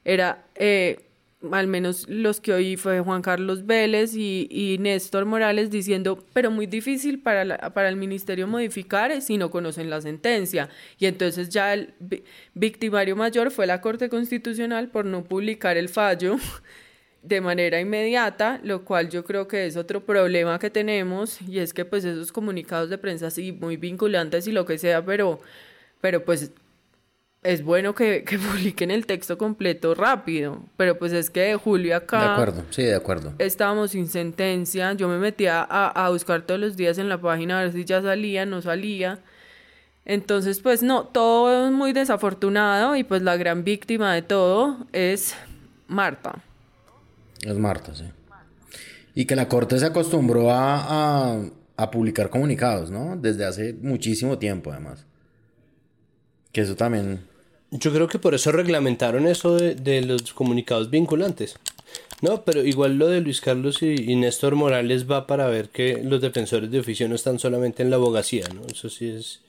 era 0.05 0.45
eh, 0.55 1.07
al 1.51 1.67
menos 1.67 2.07
los 2.09 2.39
que 2.41 2.53
oí 2.53 2.77
fue 2.77 2.99
Juan 2.99 3.21
Carlos 3.21 3.65
Vélez 3.65 4.15
y, 4.15 4.47
y 4.49 4.77
Néstor 4.79 5.25
Morales 5.25 5.69
diciendo, 5.69 6.23
pero 6.33 6.49
muy 6.51 6.65
difícil 6.65 7.19
para, 7.19 7.45
la, 7.45 7.57
para 7.73 7.89
el 7.89 7.95
ministerio 7.95 8.47
modificar 8.47 9.21
si 9.21 9.37
no 9.37 9.51
conocen 9.51 9.89
la 9.89 10.01
sentencia. 10.01 10.69
Y 10.97 11.05
entonces 11.05 11.49
ya 11.49 11.73
el 11.73 11.93
victimario 12.53 13.15
mayor 13.15 13.51
fue 13.51 13.67
la 13.67 13.81
Corte 13.81 14.09
Constitucional 14.09 14.89
por 14.89 15.05
no 15.05 15.23
publicar 15.23 15.77
el 15.77 15.89
fallo 15.89 16.37
de 17.27 17.41
manera 17.41 17.79
inmediata, 17.79 18.59
lo 18.63 18.85
cual 18.85 19.09
yo 19.09 19.25
creo 19.25 19.47
que 19.47 19.65
es 19.65 19.75
otro 19.75 20.05
problema 20.05 20.59
que 20.59 20.69
tenemos 20.69 21.41
y 21.41 21.59
es 21.59 21.73
que 21.73 21.83
pues 21.83 22.05
esos 22.05 22.31
comunicados 22.31 22.89
de 22.89 22.97
prensa 22.97 23.29
sí 23.29 23.51
muy 23.51 23.75
vinculantes 23.75 24.47
y 24.47 24.51
lo 24.51 24.65
que 24.65 24.77
sea, 24.77 25.03
pero, 25.03 25.39
pero 25.99 26.23
pues 26.23 26.51
es 27.43 27.63
bueno 27.63 27.93
que, 27.93 28.23
que, 28.27 28.39
publiquen 28.39 28.91
el 28.91 29.05
texto 29.05 29.37
completo 29.37 29.93
rápido, 29.93 30.63
pero 30.77 30.97
pues 30.97 31.11
es 31.11 31.29
que 31.29 31.41
de 31.41 31.55
julio 31.55 31.97
acá... 31.97 32.21
De 32.21 32.29
acuerdo, 32.33 32.63
sí, 32.69 32.83
de 32.83 32.95
acuerdo. 32.95 33.33
Estábamos 33.39 33.91
sin 33.91 34.07
sentencia, 34.07 34.93
yo 34.93 35.09
me 35.09 35.17
metía 35.17 35.61
a, 35.69 36.05
a, 36.05 36.09
buscar 36.09 36.43
todos 36.43 36.59
los 36.59 36.77
días 36.77 36.97
en 36.97 37.09
la 37.09 37.19
página 37.19 37.59
a 37.59 37.63
ver 37.63 37.73
si 37.73 37.83
ya 37.83 38.01
salía, 38.01 38.45
no 38.45 38.61
salía. 38.61 39.19
Entonces, 40.05 40.61
pues 40.61 40.81
no, 40.81 41.03
todo 41.03 41.67
es 41.67 41.73
muy 41.73 41.91
desafortunado 41.91 42.95
y 42.95 43.03
pues 43.03 43.21
la 43.21 43.35
gran 43.35 43.65
víctima 43.65 44.13
de 44.13 44.21
todo 44.21 44.77
es 44.93 45.35
Marta. 45.87 46.41
Es 47.41 47.55
Marta, 47.55 47.93
sí. 47.95 48.05
Y 49.15 49.25
que 49.25 49.35
la 49.35 49.47
Corte 49.47 49.79
se 49.79 49.85
acostumbró 49.85 50.51
a, 50.51 51.41
a, 51.75 51.91
publicar 51.91 52.29
comunicados, 52.29 52.91
¿no? 52.91 53.17
Desde 53.17 53.45
hace 53.45 53.73
muchísimo 53.73 54.37
tiempo, 54.37 54.71
además. 54.71 55.05
Que 56.51 56.61
eso 56.61 56.75
también. 56.75 57.21
Yo 57.71 57.91
creo 57.91 58.07
que 58.07 58.19
por 58.19 58.35
eso 58.35 58.51
reglamentaron 58.51 59.27
eso 59.27 59.55
de, 59.55 59.75
de, 59.75 60.01
los 60.01 60.33
comunicados 60.33 60.89
vinculantes. 60.89 61.57
No, 62.21 62.43
pero 62.43 62.63
igual 62.63 62.97
lo 62.97 63.07
de 63.07 63.21
Luis 63.21 63.41
Carlos 63.41 63.81
y, 63.81 64.11
y, 64.11 64.15
Néstor 64.15 64.55
Morales 64.55 65.09
va 65.09 65.27
para 65.27 65.47
ver 65.47 65.69
que 65.69 66.01
los 66.03 66.21
defensores 66.21 66.69
de 66.69 66.79
oficio 66.79 67.07
no 67.09 67.15
están 67.15 67.39
solamente 67.39 67.83
en 67.83 67.89
la 67.89 67.95
abogacía, 67.95 68.45
¿no? 68.53 68.61
Eso 68.67 68.89
sí 68.89 69.09
es. 69.09 69.41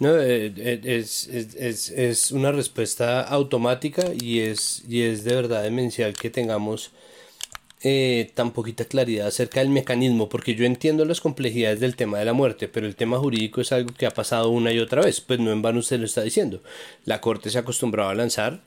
No, 0.00 0.18
eh, 0.18 0.50
eh, 0.56 0.80
es, 0.82 1.28
es, 1.28 1.90
es, 1.90 2.32
una 2.32 2.52
respuesta 2.52 3.20
automática 3.20 4.02
y 4.18 4.40
es, 4.40 4.82
y 4.88 5.02
es 5.02 5.24
de 5.24 5.34
verdad 5.34 5.62
demencial 5.62 6.14
que 6.14 6.30
tengamos 6.30 6.90
eh, 7.82 8.30
tan 8.34 8.52
poquita 8.52 8.86
claridad 8.86 9.26
acerca 9.26 9.60
del 9.60 9.68
mecanismo, 9.68 10.30
porque 10.30 10.54
yo 10.54 10.64
entiendo 10.64 11.04
las 11.04 11.20
complejidades 11.20 11.80
del 11.80 11.96
tema 11.96 12.18
de 12.18 12.24
la 12.24 12.32
muerte, 12.32 12.66
pero 12.66 12.86
el 12.86 12.96
tema 12.96 13.18
jurídico 13.18 13.60
es 13.60 13.72
algo 13.72 13.92
que 13.92 14.06
ha 14.06 14.10
pasado 14.10 14.48
una 14.48 14.72
y 14.72 14.78
otra 14.78 15.02
vez, 15.02 15.20
pues 15.20 15.38
no 15.38 15.52
en 15.52 15.60
vano 15.60 15.80
usted 15.80 15.98
lo 15.98 16.06
está 16.06 16.22
diciendo. 16.22 16.62
La 17.04 17.20
Corte 17.20 17.50
se 17.50 17.58
ha 17.58 17.60
acostumbrado 17.60 18.08
a 18.08 18.14
lanzar 18.14 18.62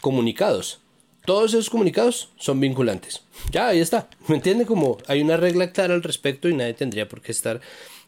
comunicados. 0.00 0.80
Todos 1.24 1.54
esos 1.54 1.70
comunicados 1.70 2.30
son 2.38 2.58
vinculantes. 2.58 3.22
Ya, 3.52 3.68
ahí 3.68 3.78
está. 3.78 4.08
¿Me 4.26 4.34
entiende? 4.34 4.66
Como 4.66 4.98
hay 5.06 5.22
una 5.22 5.36
regla 5.36 5.70
clara 5.70 5.94
al 5.94 6.02
respecto 6.02 6.48
y 6.48 6.54
nadie 6.54 6.74
tendría 6.74 7.08
por 7.08 7.20
qué 7.20 7.30
estar 7.30 7.60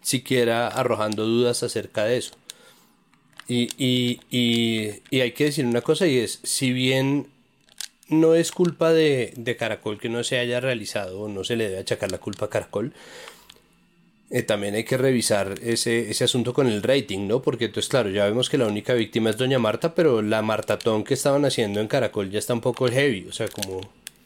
siquiera 0.03 0.67
arrojando 0.67 1.25
dudas 1.25 1.63
acerca 1.63 2.05
de 2.05 2.17
eso. 2.17 2.35
Y, 3.47 3.69
y, 3.77 4.21
y, 4.31 5.03
y 5.11 5.21
hay 5.21 5.33
que 5.33 5.45
decir 5.45 5.67
una 5.67 5.83
cosa 5.83 6.07
y 6.07 6.19
es, 6.19 6.41
si 6.43 6.73
bien 6.73 7.29
no 8.09 8.35
es 8.35 8.53
culpa 8.53 8.93
de, 8.93 9.33
de, 9.37 9.57
Caracol 9.57 9.99
que 9.99 10.09
no 10.09 10.25
se 10.25 10.39
haya 10.39 10.61
realizado 10.61 11.29
no 11.29 11.45
se 11.45 11.57
le 11.57 11.69
debe 11.69 11.81
achacar 11.81 12.11
la 12.11 12.19
culpa 12.19 12.47
a 12.47 12.51
Caracol. 12.51 12.93
Eh, 14.31 14.43
también 14.43 14.75
hay 14.75 14.85
que 14.85 14.97
revisar 14.97 15.55
ese, 15.63 16.11
ese 16.11 16.25
asunto 16.25 16.55
con 16.55 16.67
el 16.67 16.83
rating, 16.83 17.29
¿no? 17.29 17.41
Porque 17.43 17.67
entonces, 17.67 17.89
claro, 17.89 18.11
ya 18.11 18.25
vemos 18.25 18.49
que 18.49 18.59
la 18.59 18.67
única 18.67 18.95
víctima 18.95 19.31
es 19.31 19.37
Doña 19.37 19.59
Marta, 19.59 19.95
pero 19.95 20.23
la 20.23 20.43
martatón 20.43 21.05
que 21.05 21.15
estaban 21.15 21.45
haciendo 21.45 21.81
en 21.81 21.89
Caracol 21.89 22.31
ya 22.31 22.39
está 22.39 22.55
un 22.55 22.61
poco 22.61 22.89
heavy, 22.89 23.27
o 23.29 23.33
sea, 23.33 23.49
como... 23.49 23.81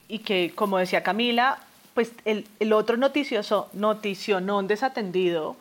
Y 0.09 0.21
que, 0.21 0.53
como 0.55 0.79
decía 0.79 1.03
Camila, 1.03 1.59
pues 1.95 2.13
el, 2.25 2.47
el 2.61 2.73
otro 2.73 2.97
noticioso, 2.97 3.69
noticionón 3.73 4.69
desatendido 4.69 5.57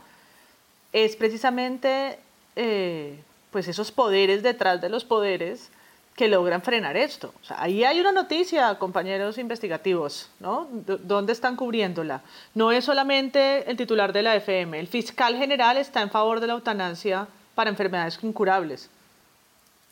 es 0.93 1.15
precisamente 1.15 2.19
eh, 2.55 3.17
pues 3.51 3.67
esos 3.67 3.91
poderes 3.91 4.43
detrás 4.43 4.81
de 4.81 4.89
los 4.89 5.05
poderes 5.05 5.69
que 6.17 6.27
logran 6.27 6.63
frenar 6.63 6.97
esto. 6.97 7.31
Ahí 7.49 7.83
hay 7.83 7.99
una 7.99 8.11
noticia, 8.11 8.73
compañeros 8.79 9.37
investigativos, 9.37 10.29
¿no? 10.39 10.67
¿Dónde 10.71 11.31
están 11.31 11.55
cubriéndola? 11.55 12.23
No 12.55 12.71
es 12.71 12.85
solamente 12.85 13.69
el 13.69 13.77
titular 13.77 14.11
de 14.11 14.23
la 14.23 14.35
FM, 14.35 14.79
el 14.79 14.87
fiscal 14.87 15.37
general 15.37 15.77
está 15.77 16.01
en 16.01 16.09
favor 16.09 16.39
de 16.39 16.47
la 16.47 16.53
eutanasia 16.53 17.27
para 17.53 17.69
enfermedades 17.69 18.17
incurables. 18.23 18.89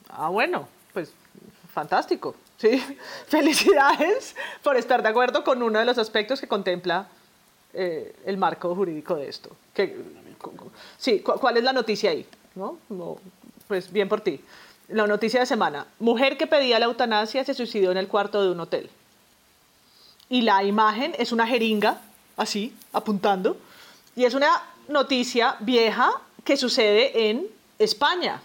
Ah, 0.09 0.29
bueno, 0.29 0.67
pues 0.93 1.13
fantástico, 1.71 2.35
¿sí? 2.57 2.83
Felicidades 3.27 4.35
por 4.63 4.77
estar 4.77 5.03
de 5.03 5.09
acuerdo 5.09 5.43
con 5.43 5.61
uno 5.61 5.77
de 5.77 5.85
los 5.85 5.99
aspectos 5.99 6.41
que 6.41 6.47
contempla 6.47 7.07
eh, 7.71 8.15
el 8.25 8.37
marco 8.37 8.73
jurídico 8.73 9.15
de 9.15 9.29
esto. 9.29 9.55
Que, 9.75 9.95
sí, 10.97 11.19
¿cuál 11.19 11.57
es 11.57 11.63
la 11.63 11.73
noticia 11.73 12.09
ahí? 12.09 12.25
¿No? 12.55 12.79
Pues 13.67 13.91
bien 13.91 14.07
por 14.09 14.21
ti. 14.21 14.39
La 14.89 15.07
noticia 15.07 15.39
de 15.39 15.45
semana. 15.45 15.87
Mujer 15.99 16.37
que 16.37 16.47
pedía 16.47 16.79
la 16.79 16.85
eutanasia 16.85 17.43
se 17.43 17.53
suicidó 17.53 17.91
en 17.91 17.97
el 17.97 18.07
cuarto 18.07 18.43
de 18.43 18.51
un 18.51 18.59
hotel. 18.59 18.89
Y 20.29 20.41
la 20.41 20.63
imagen 20.63 21.13
es 21.17 21.31
una 21.31 21.47
jeringa, 21.47 22.01
así, 22.37 22.73
apuntando. 22.93 23.57
Y 24.15 24.25
es 24.25 24.33
una 24.33 24.49
noticia 24.87 25.55
vieja 25.59 26.11
que 26.43 26.57
sucede 26.57 27.29
en 27.29 27.47
España. 27.79 28.41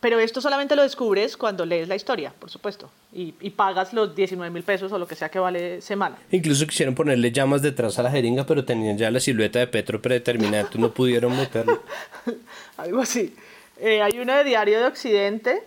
pero 0.00 0.18
esto 0.18 0.40
solamente 0.40 0.74
lo 0.74 0.82
descubres 0.82 1.36
cuando 1.36 1.64
lees 1.64 1.86
la 1.86 1.94
historia, 1.94 2.32
por 2.36 2.50
supuesto, 2.50 2.90
y, 3.12 3.34
y 3.40 3.50
pagas 3.50 3.92
los 3.92 4.16
19 4.16 4.50
mil 4.52 4.64
pesos 4.64 4.90
o 4.90 4.98
lo 4.98 5.06
que 5.06 5.14
sea 5.14 5.28
que 5.28 5.38
vale 5.38 5.80
semana. 5.80 6.16
Incluso 6.32 6.66
quisieron 6.66 6.96
ponerle 6.96 7.30
llamas 7.30 7.62
detrás 7.62 8.00
a 8.00 8.02
la 8.02 8.10
jeringa, 8.10 8.44
pero 8.44 8.64
tenían 8.64 8.98
ya 8.98 9.12
la 9.12 9.20
silueta 9.20 9.60
de 9.60 9.68
Petro 9.68 10.02
predeterminada, 10.02 10.68
no 10.74 10.90
pudieron 10.92 11.36
meterlo. 11.36 11.82
Algo 12.78 13.00
así. 13.00 13.32
Eh, 13.84 14.00
hay 14.00 14.20
uno 14.20 14.32
de 14.36 14.44
Diario 14.44 14.78
de 14.78 14.86
Occidente, 14.86 15.60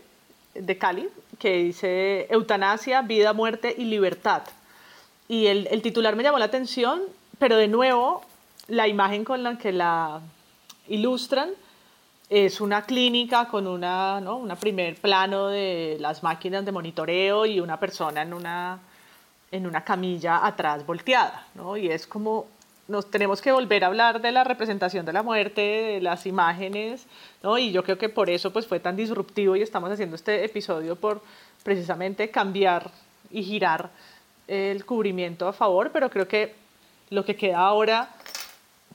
de 0.53 0.77
Cali, 0.77 1.09
que 1.37 1.57
dice 1.57 2.27
eutanasia, 2.29 3.01
vida, 3.01 3.33
muerte 3.33 3.75
y 3.77 3.83
libertad. 3.83 4.43
Y 5.27 5.47
el, 5.47 5.67
el 5.69 5.81
titular 5.81 6.15
me 6.15 6.23
llamó 6.23 6.39
la 6.39 6.45
atención, 6.45 7.01
pero 7.39 7.57
de 7.57 7.67
nuevo, 7.67 8.23
la 8.69 8.87
imagen 8.87 9.25
con 9.25 9.43
la 9.43 9.57
que 9.57 9.73
la 9.73 10.21
ilustran 10.87 11.49
es 12.29 12.61
una 12.61 12.83
clínica 12.83 13.49
con 13.49 13.67
una, 13.67 14.21
¿no? 14.21 14.37
una 14.37 14.55
primer 14.55 14.95
plano 14.95 15.47
de 15.47 15.97
las 15.99 16.23
máquinas 16.23 16.63
de 16.63 16.71
monitoreo 16.71 17.45
y 17.45 17.59
una 17.59 17.77
persona 17.81 18.21
en 18.21 18.33
una, 18.33 18.79
en 19.51 19.67
una 19.67 19.83
camilla 19.83 20.45
atrás 20.45 20.85
volteada. 20.85 21.47
¿no? 21.53 21.75
Y 21.75 21.89
es 21.89 22.07
como 22.07 22.47
nos 22.88 23.10
tenemos 23.10 23.41
que 23.41 23.52
volver 23.52 23.84
a 23.84 23.88
hablar 23.88 24.22
de 24.22 24.32
la 24.32 24.44
representación 24.44 25.06
de 25.06 25.14
la 25.14 25.24
muerte, 25.24 25.62
de 25.62 26.02
las 26.02 26.26
imágenes, 26.26 27.07
¿no? 27.41 27.57
Y 27.57 27.72
yo 27.72 27.84
creo 27.84 27.98
que 27.98 28.10
por 28.10 28.30
eso 28.30 28.53
pues 28.53 28.68
fue 28.68 28.80
tan 28.80 28.95
disruptivo 28.95 29.56
y 29.56 29.62
estamos 29.62 29.91
haciendo 29.91 30.16
este 30.16 30.45
episodio 30.45 30.95
por 30.95 31.22
precisamente 31.64 32.30
cambiar 32.30 32.91
y 33.32 33.44
girar 33.44 33.90
el 34.48 34.86
cubrimiento 34.86 35.48
a 35.48 35.53
favor, 35.53 35.91
pero 35.91 36.10
creo 36.10 36.28
que 36.28 36.53
lo 37.10 37.26
que 37.26 37.36
queda 37.36 37.60
ahora 37.60 38.10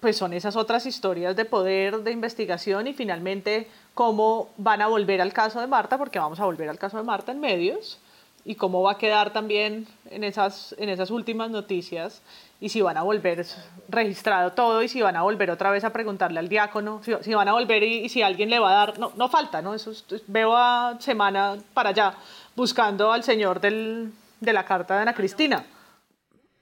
pues 0.00 0.16
son 0.16 0.32
esas 0.32 0.56
otras 0.56 0.86
historias 0.86 1.36
de 1.36 1.44
poder, 1.44 1.98
de 1.98 2.10
investigación 2.10 2.86
y 2.86 2.94
finalmente 2.94 3.68
cómo 3.92 4.50
van 4.56 4.80
a 4.80 4.86
volver 4.86 5.20
al 5.20 5.32
caso 5.32 5.60
de 5.60 5.66
Marta, 5.66 5.98
porque 5.98 6.18
vamos 6.18 6.40
a 6.40 6.44
volver 6.44 6.68
al 6.68 6.78
caso 6.78 6.96
de 6.96 7.02
Marta 7.02 7.32
en 7.32 7.40
medios, 7.40 7.98
y 8.44 8.54
cómo 8.54 8.82
va 8.82 8.92
a 8.92 8.98
quedar 8.98 9.32
también 9.32 9.86
en 10.10 10.24
esas, 10.24 10.74
en 10.78 10.88
esas 10.88 11.10
últimas 11.10 11.50
noticias, 11.50 12.22
y 12.60 12.68
si 12.68 12.82
van 12.82 12.96
a 12.96 13.02
volver 13.02 13.46
registrado 13.88 14.52
todo, 14.52 14.82
y 14.82 14.88
si 14.88 15.00
van 15.02 15.16
a 15.16 15.22
volver 15.22 15.50
otra 15.50 15.70
vez 15.70 15.84
a 15.84 15.92
preguntarle 15.92 16.38
al 16.38 16.48
diácono, 16.48 17.00
si, 17.02 17.34
van 17.34 17.48
a 17.48 17.52
volver 17.52 17.82
y, 17.82 18.08
si 18.08 18.22
alguien 18.22 18.50
le 18.50 18.58
va 18.58 18.70
a 18.70 18.74
dar, 18.74 18.98
no, 18.98 19.12
no 19.16 19.28
falta, 19.28 19.62
¿no? 19.62 19.74
Eso 19.74 19.92
veo 20.26 20.56
a 20.56 20.96
semana 21.00 21.56
para 21.74 21.90
allá 21.90 22.14
buscando 22.56 23.12
al 23.12 23.22
señor 23.22 23.60
del, 23.60 24.12
de 24.40 24.52
la 24.52 24.64
carta 24.64 24.96
de 24.96 25.02
Ana 25.02 25.14
Cristina. 25.14 25.64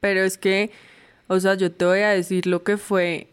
Pero 0.01 0.23
es 0.23 0.39
que 0.39 0.71
o 1.29 1.39
sea, 1.39 1.55
yo 1.55 1.71
te 1.71 1.85
voy 1.85 2.01
a 2.01 2.09
decir 2.09 2.47
lo 2.47 2.63
que 2.65 2.79
fue 2.79 3.29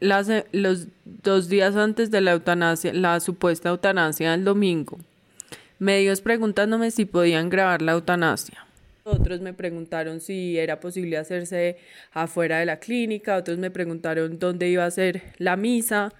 las, 0.00 0.28
los 0.50 0.88
dos 1.04 1.48
días 1.48 1.76
antes 1.76 2.10
de 2.10 2.20
la 2.20 2.32
eutanasia, 2.32 2.92
la 2.92 3.20
supuesta 3.20 3.68
eutanasia 3.68 4.32
del 4.32 4.44
domingo. 4.44 4.98
Medios 5.82 6.20
preguntándome 6.20 6.92
si 6.92 7.06
podían 7.06 7.50
grabar 7.50 7.82
la 7.82 7.90
eutanasia. 7.90 8.64
Otros 9.02 9.40
me 9.40 9.52
preguntaron 9.52 10.20
si 10.20 10.56
era 10.56 10.78
posible 10.78 11.16
hacerse 11.16 11.76
afuera 12.12 12.60
de 12.60 12.66
la 12.66 12.78
clínica, 12.78 13.36
otros 13.36 13.58
me 13.58 13.72
preguntaron 13.72 14.38
dónde 14.38 14.68
iba 14.68 14.84
a 14.84 14.90
ser 14.92 15.22
la 15.38 15.56
misa, 15.56 16.14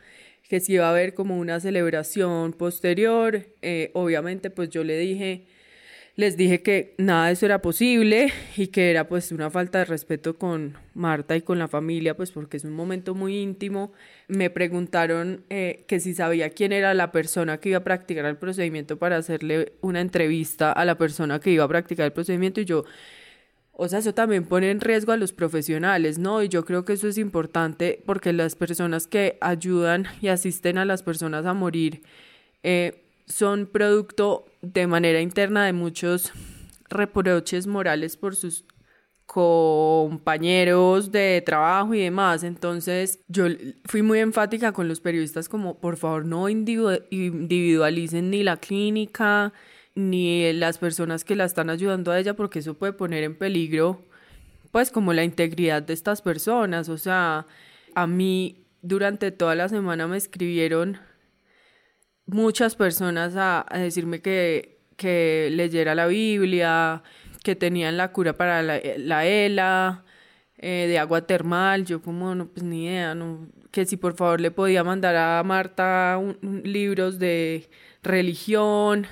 que 0.49 0.59
si 0.59 0.73
iba 0.73 0.89
a 0.89 0.91
haber 0.91 1.15
como 1.15 1.39
una 1.39 1.61
celebración 1.61 2.55
posterior. 2.55 3.47
Eh, 3.63 3.93
obviamente 3.95 4.51
pues 4.51 4.69
yo 4.69 4.83
le 4.83 4.99
dije 4.99 5.45
les 6.15 6.37
dije 6.37 6.63
que 6.63 6.95
nada 6.99 7.27
de 7.27 7.33
eso 7.33 7.47
era 7.47 7.63
posible 7.63 8.33
y 8.57 8.67
que 8.69 8.91
era 8.91 9.09
pues 9.09 9.33
una 9.33 9.51
falta 9.51 9.79
de 9.79 9.87
respeto 9.87 10.37
con 10.37 10.77
Marta 10.95 11.37
y 11.37 11.43
con 11.43 11.59
la 11.59 11.69
familia, 11.69 12.17
pues 12.17 12.33
porque 12.33 12.59
es 12.59 12.65
un 12.65 12.75
momento 12.75 13.15
muy 13.15 13.39
íntimo. 13.39 13.93
Me 14.29 14.51
preguntaron 14.51 15.45
eh, 15.49 15.85
que 15.89 16.01
si 16.01 16.15
sabía 16.15 16.51
quién 16.51 16.73
era 16.73 16.93
la 16.93 17.13
persona 17.13 17.59
que 17.59 17.71
iba 17.71 17.79
a 17.79 17.85
practicar 17.85 18.27
el 18.27 18.37
procedimiento 18.37 18.99
para 18.99 19.17
hacerle 19.17 19.73
una 19.81 20.01
entrevista 20.01 20.71
a 20.73 20.85
la 20.85 20.99
persona 20.99 21.41
que 21.41 21.51
iba 21.51 21.65
a 21.65 21.69
practicar 21.69 22.07
el 22.07 22.13
procedimiento 22.13 22.61
y 22.61 22.67
yo, 22.67 22.85
o 23.73 23.89
sea, 23.89 24.01
eso 24.01 24.13
también 24.13 24.45
pone 24.45 24.71
en 24.71 24.81
riesgo 24.81 25.13
a 25.13 25.17
los 25.17 25.33
profesionales, 25.33 26.19
¿no? 26.19 26.43
Y 26.43 26.49
yo 26.49 26.65
creo 26.67 26.85
que 26.85 26.93
eso 26.93 27.09
es 27.09 27.17
importante 27.17 28.03
porque 28.05 28.35
las 28.35 28.55
personas 28.55 29.07
que 29.07 29.39
ayudan 29.41 30.07
y 30.21 30.29
asisten 30.29 30.77
a 30.77 30.85
las 30.85 31.03
personas 31.03 31.47
a 31.47 31.55
morir, 31.55 32.03
eh, 32.63 33.02
son 33.33 33.67
producto 33.67 34.47
de 34.61 34.87
manera 34.87 35.21
interna 35.21 35.65
de 35.65 35.73
muchos 35.73 36.33
reproches 36.89 37.67
morales 37.67 38.17
por 38.17 38.37
sus 38.37 38.65
compañeros 39.27 41.11
de 41.11 41.43
trabajo 41.45 41.95
y 41.95 42.01
demás. 42.01 42.45
Entonces 42.45 43.21
yo 43.29 43.47
fui 43.87 44.03
muy 44.03 44.19
enfática 44.19 44.73
con 44.73 44.89
los 44.89 45.01
periodistas 45.01 45.49
como 45.49 45.81
por 45.81 45.97
favor 45.97 46.27
no 46.27 46.49
individualicen 46.49 48.31
ni 48.31 48.43
la 48.43 48.59
clínica 48.59 49.53
ni 49.95 50.53
las 50.53 50.79
personas 50.79 51.25
que 51.25 51.37
la 51.37 51.45
están 51.45 51.71
ayudando 51.71 52.13
a 52.13 52.19
ella 52.19 52.35
porque 52.35 52.59
eso 52.59 52.75
puede 52.75 52.93
poner 52.93 53.25
en 53.25 53.37
peligro 53.37 54.03
pues 54.71 54.91
como 54.91 55.13
la 55.13 55.25
integridad 55.25 55.83
de 55.83 55.95
estas 55.95 56.23
personas. 56.23 56.89
O 56.89 56.99
sea, 56.99 57.47
a 57.95 58.07
mí 58.07 58.67
durante 58.83 59.31
toda 59.31 59.55
la 59.55 59.69
semana 59.69 60.07
me 60.09 60.17
escribieron 60.17 60.99
muchas 62.33 62.75
personas 62.77 63.35
a, 63.37 63.67
decirme 63.73 64.21
que, 64.21 64.79
que, 64.97 65.49
leyera 65.53 65.95
la 65.95 66.07
Biblia, 66.07 67.03
que 67.43 67.57
tenían 67.57 67.97
la 67.97 68.13
cura 68.13 68.37
para 68.37 68.63
la, 68.63 68.81
la 68.99 69.27
ELA, 69.27 70.05
eh, 70.59 70.87
de 70.89 70.99
agua 70.99 71.23
termal, 71.27 71.85
yo 71.85 72.01
como, 72.03 72.35
no, 72.35 72.47
pues 72.47 72.63
ni 72.65 72.87
idea, 72.87 73.15
no, 73.15 73.49
que 73.73 73.85
si 73.85 73.97
por 73.97 74.15
favor 74.15 74.41
le 74.41 74.51
podía 74.51 74.85
mandar 74.85 75.17
a 75.17 75.43
Marta 75.43 76.21
libros 76.63 77.19
de 77.19 77.69
religión. 78.03 79.07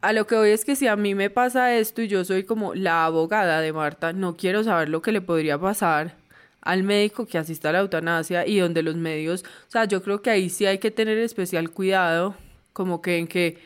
A 0.00 0.14
lo 0.14 0.26
que 0.26 0.36
voy 0.36 0.50
es 0.50 0.64
que 0.64 0.76
si 0.76 0.86
a 0.86 0.96
mí 0.96 1.14
me 1.14 1.28
pasa 1.28 1.74
esto 1.76 2.00
y 2.00 2.08
yo 2.08 2.24
soy 2.24 2.44
como 2.44 2.74
la 2.74 3.04
abogada 3.04 3.60
de 3.60 3.72
Marta, 3.74 4.14
no 4.14 4.36
quiero 4.36 4.64
saber 4.64 4.88
lo 4.88 5.02
que 5.02 5.12
le 5.12 5.20
podría 5.20 5.58
pasar 5.58 6.19
al 6.62 6.82
médico 6.82 7.26
que 7.26 7.38
asista 7.38 7.70
a 7.70 7.72
la 7.72 7.80
eutanasia 7.80 8.46
y 8.46 8.58
donde 8.58 8.82
los 8.82 8.96
medios, 8.96 9.44
o 9.68 9.70
sea, 9.70 9.84
yo 9.84 10.02
creo 10.02 10.22
que 10.22 10.30
ahí 10.30 10.50
sí 10.50 10.66
hay 10.66 10.78
que 10.78 10.90
tener 10.90 11.18
especial 11.18 11.70
cuidado, 11.70 12.34
como 12.72 13.00
que 13.02 13.18
en 13.18 13.26
que, 13.26 13.58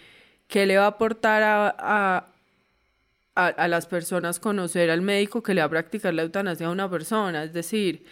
que 0.49 0.67
le 0.67 0.77
va 0.77 0.85
a 0.85 0.89
aportar 0.89 1.43
a, 1.43 1.75
a, 1.79 3.47
a, 3.47 3.69
las 3.69 3.87
personas 3.87 4.39
conocer 4.39 4.91
al 4.91 5.03
médico 5.03 5.43
que 5.43 5.55
le 5.55 5.61
va 5.61 5.67
a 5.67 5.71
practicar 5.71 6.15
la 6.15 6.23
eutanasia 6.23 6.69
a 6.69 6.71
una 6.71 6.89
persona, 6.89 7.45
es 7.45 7.53
decir, 7.53 8.05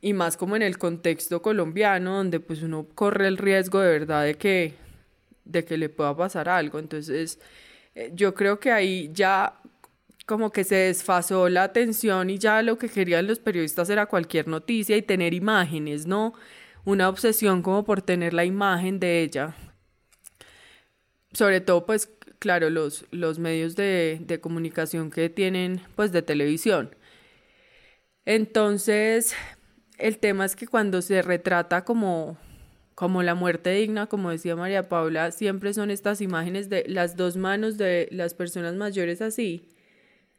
y 0.00 0.12
más 0.12 0.36
como 0.36 0.56
en 0.56 0.62
el 0.62 0.78
contexto 0.78 1.42
colombiano, 1.42 2.16
donde 2.16 2.40
pues 2.40 2.62
uno 2.62 2.86
corre 2.94 3.28
el 3.28 3.38
riesgo 3.38 3.80
de 3.80 3.90
verdad 3.90 4.24
de 4.24 4.34
que, 4.34 4.74
de 5.44 5.64
que 5.64 5.76
le 5.76 5.88
pueda 5.88 6.16
pasar 6.16 6.48
algo, 6.48 6.78
entonces 6.78 7.40
eh, 7.94 8.10
yo 8.14 8.34
creo 8.34 8.58
que 8.60 8.70
ahí 8.70 9.10
ya 9.12 9.60
como 10.26 10.50
que 10.52 10.64
se 10.64 10.76
desfasó 10.76 11.48
la 11.48 11.64
atención 11.64 12.30
y 12.30 12.38
ya 12.38 12.62
lo 12.62 12.78
que 12.78 12.88
querían 12.88 13.26
los 13.26 13.38
periodistas 13.38 13.90
era 13.90 14.06
cualquier 14.06 14.48
noticia 14.48 14.96
y 14.96 15.02
tener 15.02 15.34
imágenes, 15.34 16.06
¿no? 16.06 16.34
Una 16.84 17.08
obsesión 17.08 17.62
como 17.62 17.84
por 17.84 18.02
tener 18.02 18.34
la 18.34 18.44
imagen 18.44 19.00
de 19.00 19.22
ella. 19.22 19.54
Sobre 21.32 21.60
todo, 21.60 21.86
pues, 21.86 22.10
claro, 22.38 22.70
los, 22.70 23.06
los 23.10 23.38
medios 23.38 23.76
de, 23.76 24.18
de 24.20 24.40
comunicación 24.40 25.10
que 25.10 25.30
tienen, 25.30 25.80
pues, 25.96 26.12
de 26.12 26.22
televisión. 26.22 26.94
Entonces, 28.24 29.34
el 29.98 30.18
tema 30.18 30.44
es 30.44 30.56
que 30.56 30.66
cuando 30.66 31.02
se 31.02 31.22
retrata 31.22 31.84
como, 31.84 32.36
como 32.94 33.22
la 33.22 33.34
muerte 33.34 33.70
digna, 33.70 34.06
como 34.06 34.30
decía 34.30 34.56
María 34.56 34.88
Paula, 34.88 35.32
siempre 35.32 35.74
son 35.74 35.90
estas 35.90 36.20
imágenes 36.20 36.68
de 36.68 36.84
las 36.88 37.16
dos 37.16 37.36
manos 37.36 37.78
de 37.78 38.08
las 38.10 38.34
personas 38.34 38.74
mayores 38.74 39.22
así, 39.22 39.68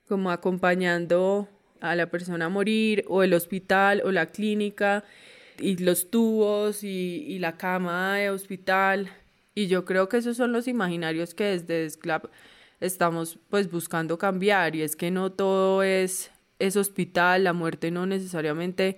como 0.08 0.32
acompañando 0.32 1.48
a 1.82 1.96
la 1.96 2.10
persona 2.10 2.46
a 2.46 2.50
morir, 2.50 3.04
o 3.08 3.24
el 3.24 3.34
hospital, 3.34 4.02
o 4.06 4.12
la 4.12 4.28
clínica, 4.28 5.04
y 5.60 5.78
los 5.78 6.10
tubos, 6.10 6.84
y, 6.84 7.38
la 7.40 7.58
cama 7.58 8.18
de 8.18 8.30
hospital. 8.30 9.10
Y 9.56 9.68
yo 9.68 9.86
creo 9.86 10.10
que 10.10 10.18
esos 10.18 10.38
son 10.38 10.52
los 10.54 10.68
imaginarios 10.68 11.34
que 11.36 11.46
desde 11.58 11.88
estamos 12.80 13.40
pues 13.50 13.70
buscando 13.70 14.18
cambiar, 14.18 14.76
y 14.76 14.82
es 14.82 14.96
que 14.96 15.12
no 15.12 15.32
todo 15.32 15.84
es, 15.84 16.32
es 16.60 16.76
hospital, 16.78 17.44
la 17.44 17.54
muerte 17.54 17.92
no 17.92 18.06
necesariamente 18.06 18.98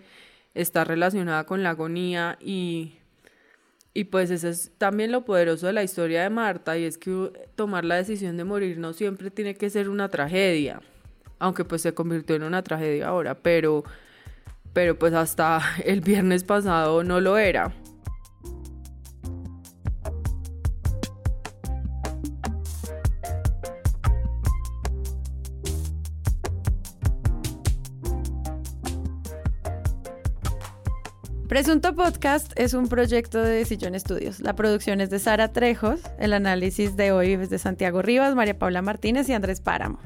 está 0.54 0.84
relacionada 0.84 1.46
con 1.46 1.64
la 1.64 1.72
agonía. 1.72 2.38
Y 2.40 2.94
y 3.96 4.04
pues 4.06 4.30
eso 4.30 4.50
es 4.50 4.72
también 4.78 5.14
lo 5.14 5.24
poderoso 5.24 5.68
de 5.68 5.74
la 5.74 5.82
historia 5.82 6.22
de 6.22 6.30
Marta. 6.30 6.78
Y 6.78 6.84
es 6.84 6.98
que 6.98 7.32
tomar 7.56 7.86
la 7.86 7.96
decisión 7.96 8.36
de 8.38 8.44
morir 8.44 8.78
no 8.78 8.92
siempre 8.94 9.32
tiene 9.32 9.56
que 9.56 9.70
ser 9.70 9.90
una 9.90 10.10
tragedia 10.10 10.82
aunque 11.40 11.66
pues 11.66 11.82
se 11.82 11.94
convirtió 11.94 12.36
en 12.36 12.44
una 12.44 12.64
tragedia 12.64 13.08
ahora, 13.08 13.36
pero, 13.36 13.84
pero 14.74 14.98
pues 14.98 15.14
hasta 15.14 15.62
el 15.86 16.02
viernes 16.02 16.44
pasado 16.44 17.04
no 17.04 17.20
lo 17.20 17.38
era. 17.38 17.74
Presunto 31.56 31.96
Podcast 31.96 32.52
es 32.58 32.74
un 32.74 32.90
proyecto 32.90 33.42
de 33.42 33.64
Sillón 33.64 33.96
Estudios. 33.96 34.42
La 34.42 34.58
producción 34.58 35.00
es 35.00 35.10
de 35.10 35.20
Sara 35.20 35.54
Trejos, 35.54 36.02
el 36.20 36.34
análisis 36.34 36.98
de 36.98 37.14
hoy 37.14 37.32
es 37.32 37.50
de 37.50 37.60
Santiago 37.60 38.02
Rivas, 38.02 38.36
María 38.36 38.60
Paula 38.60 38.82
Martínez 38.82 39.30
y 39.30 39.34
Andrés 39.34 39.62
Páramo. 39.62 40.00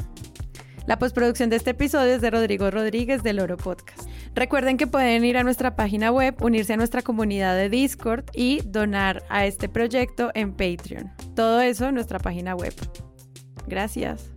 La 0.90 0.98
postproducción 0.98 1.52
de 1.52 1.56
este 1.56 1.70
episodio 1.70 2.16
es 2.16 2.22
de 2.22 2.32
Rodrigo 2.32 2.72
Rodríguez 2.72 3.22
del 3.22 3.40
Oro 3.40 3.58
Podcast. 3.58 4.10
Recuerden 4.34 4.76
que 4.76 4.88
pueden 4.88 5.24
ir 5.24 5.38
a 5.38 5.44
nuestra 5.44 5.76
página 5.76 6.12
web, 6.12 6.36
unirse 6.42 6.74
a 6.74 6.78
nuestra 6.78 7.04
comunidad 7.04 7.56
de 7.56 7.70
Discord 7.70 8.26
y 8.34 8.62
donar 8.66 9.22
a 9.30 9.46
este 9.46 9.70
proyecto 9.70 10.32
en 10.34 10.52
Patreon. 10.52 11.12
Todo 11.36 11.62
eso 11.62 11.90
en 11.90 11.94
nuestra 11.94 12.18
página 12.18 12.56
web. 12.56 12.74
Gracias. 13.68 14.32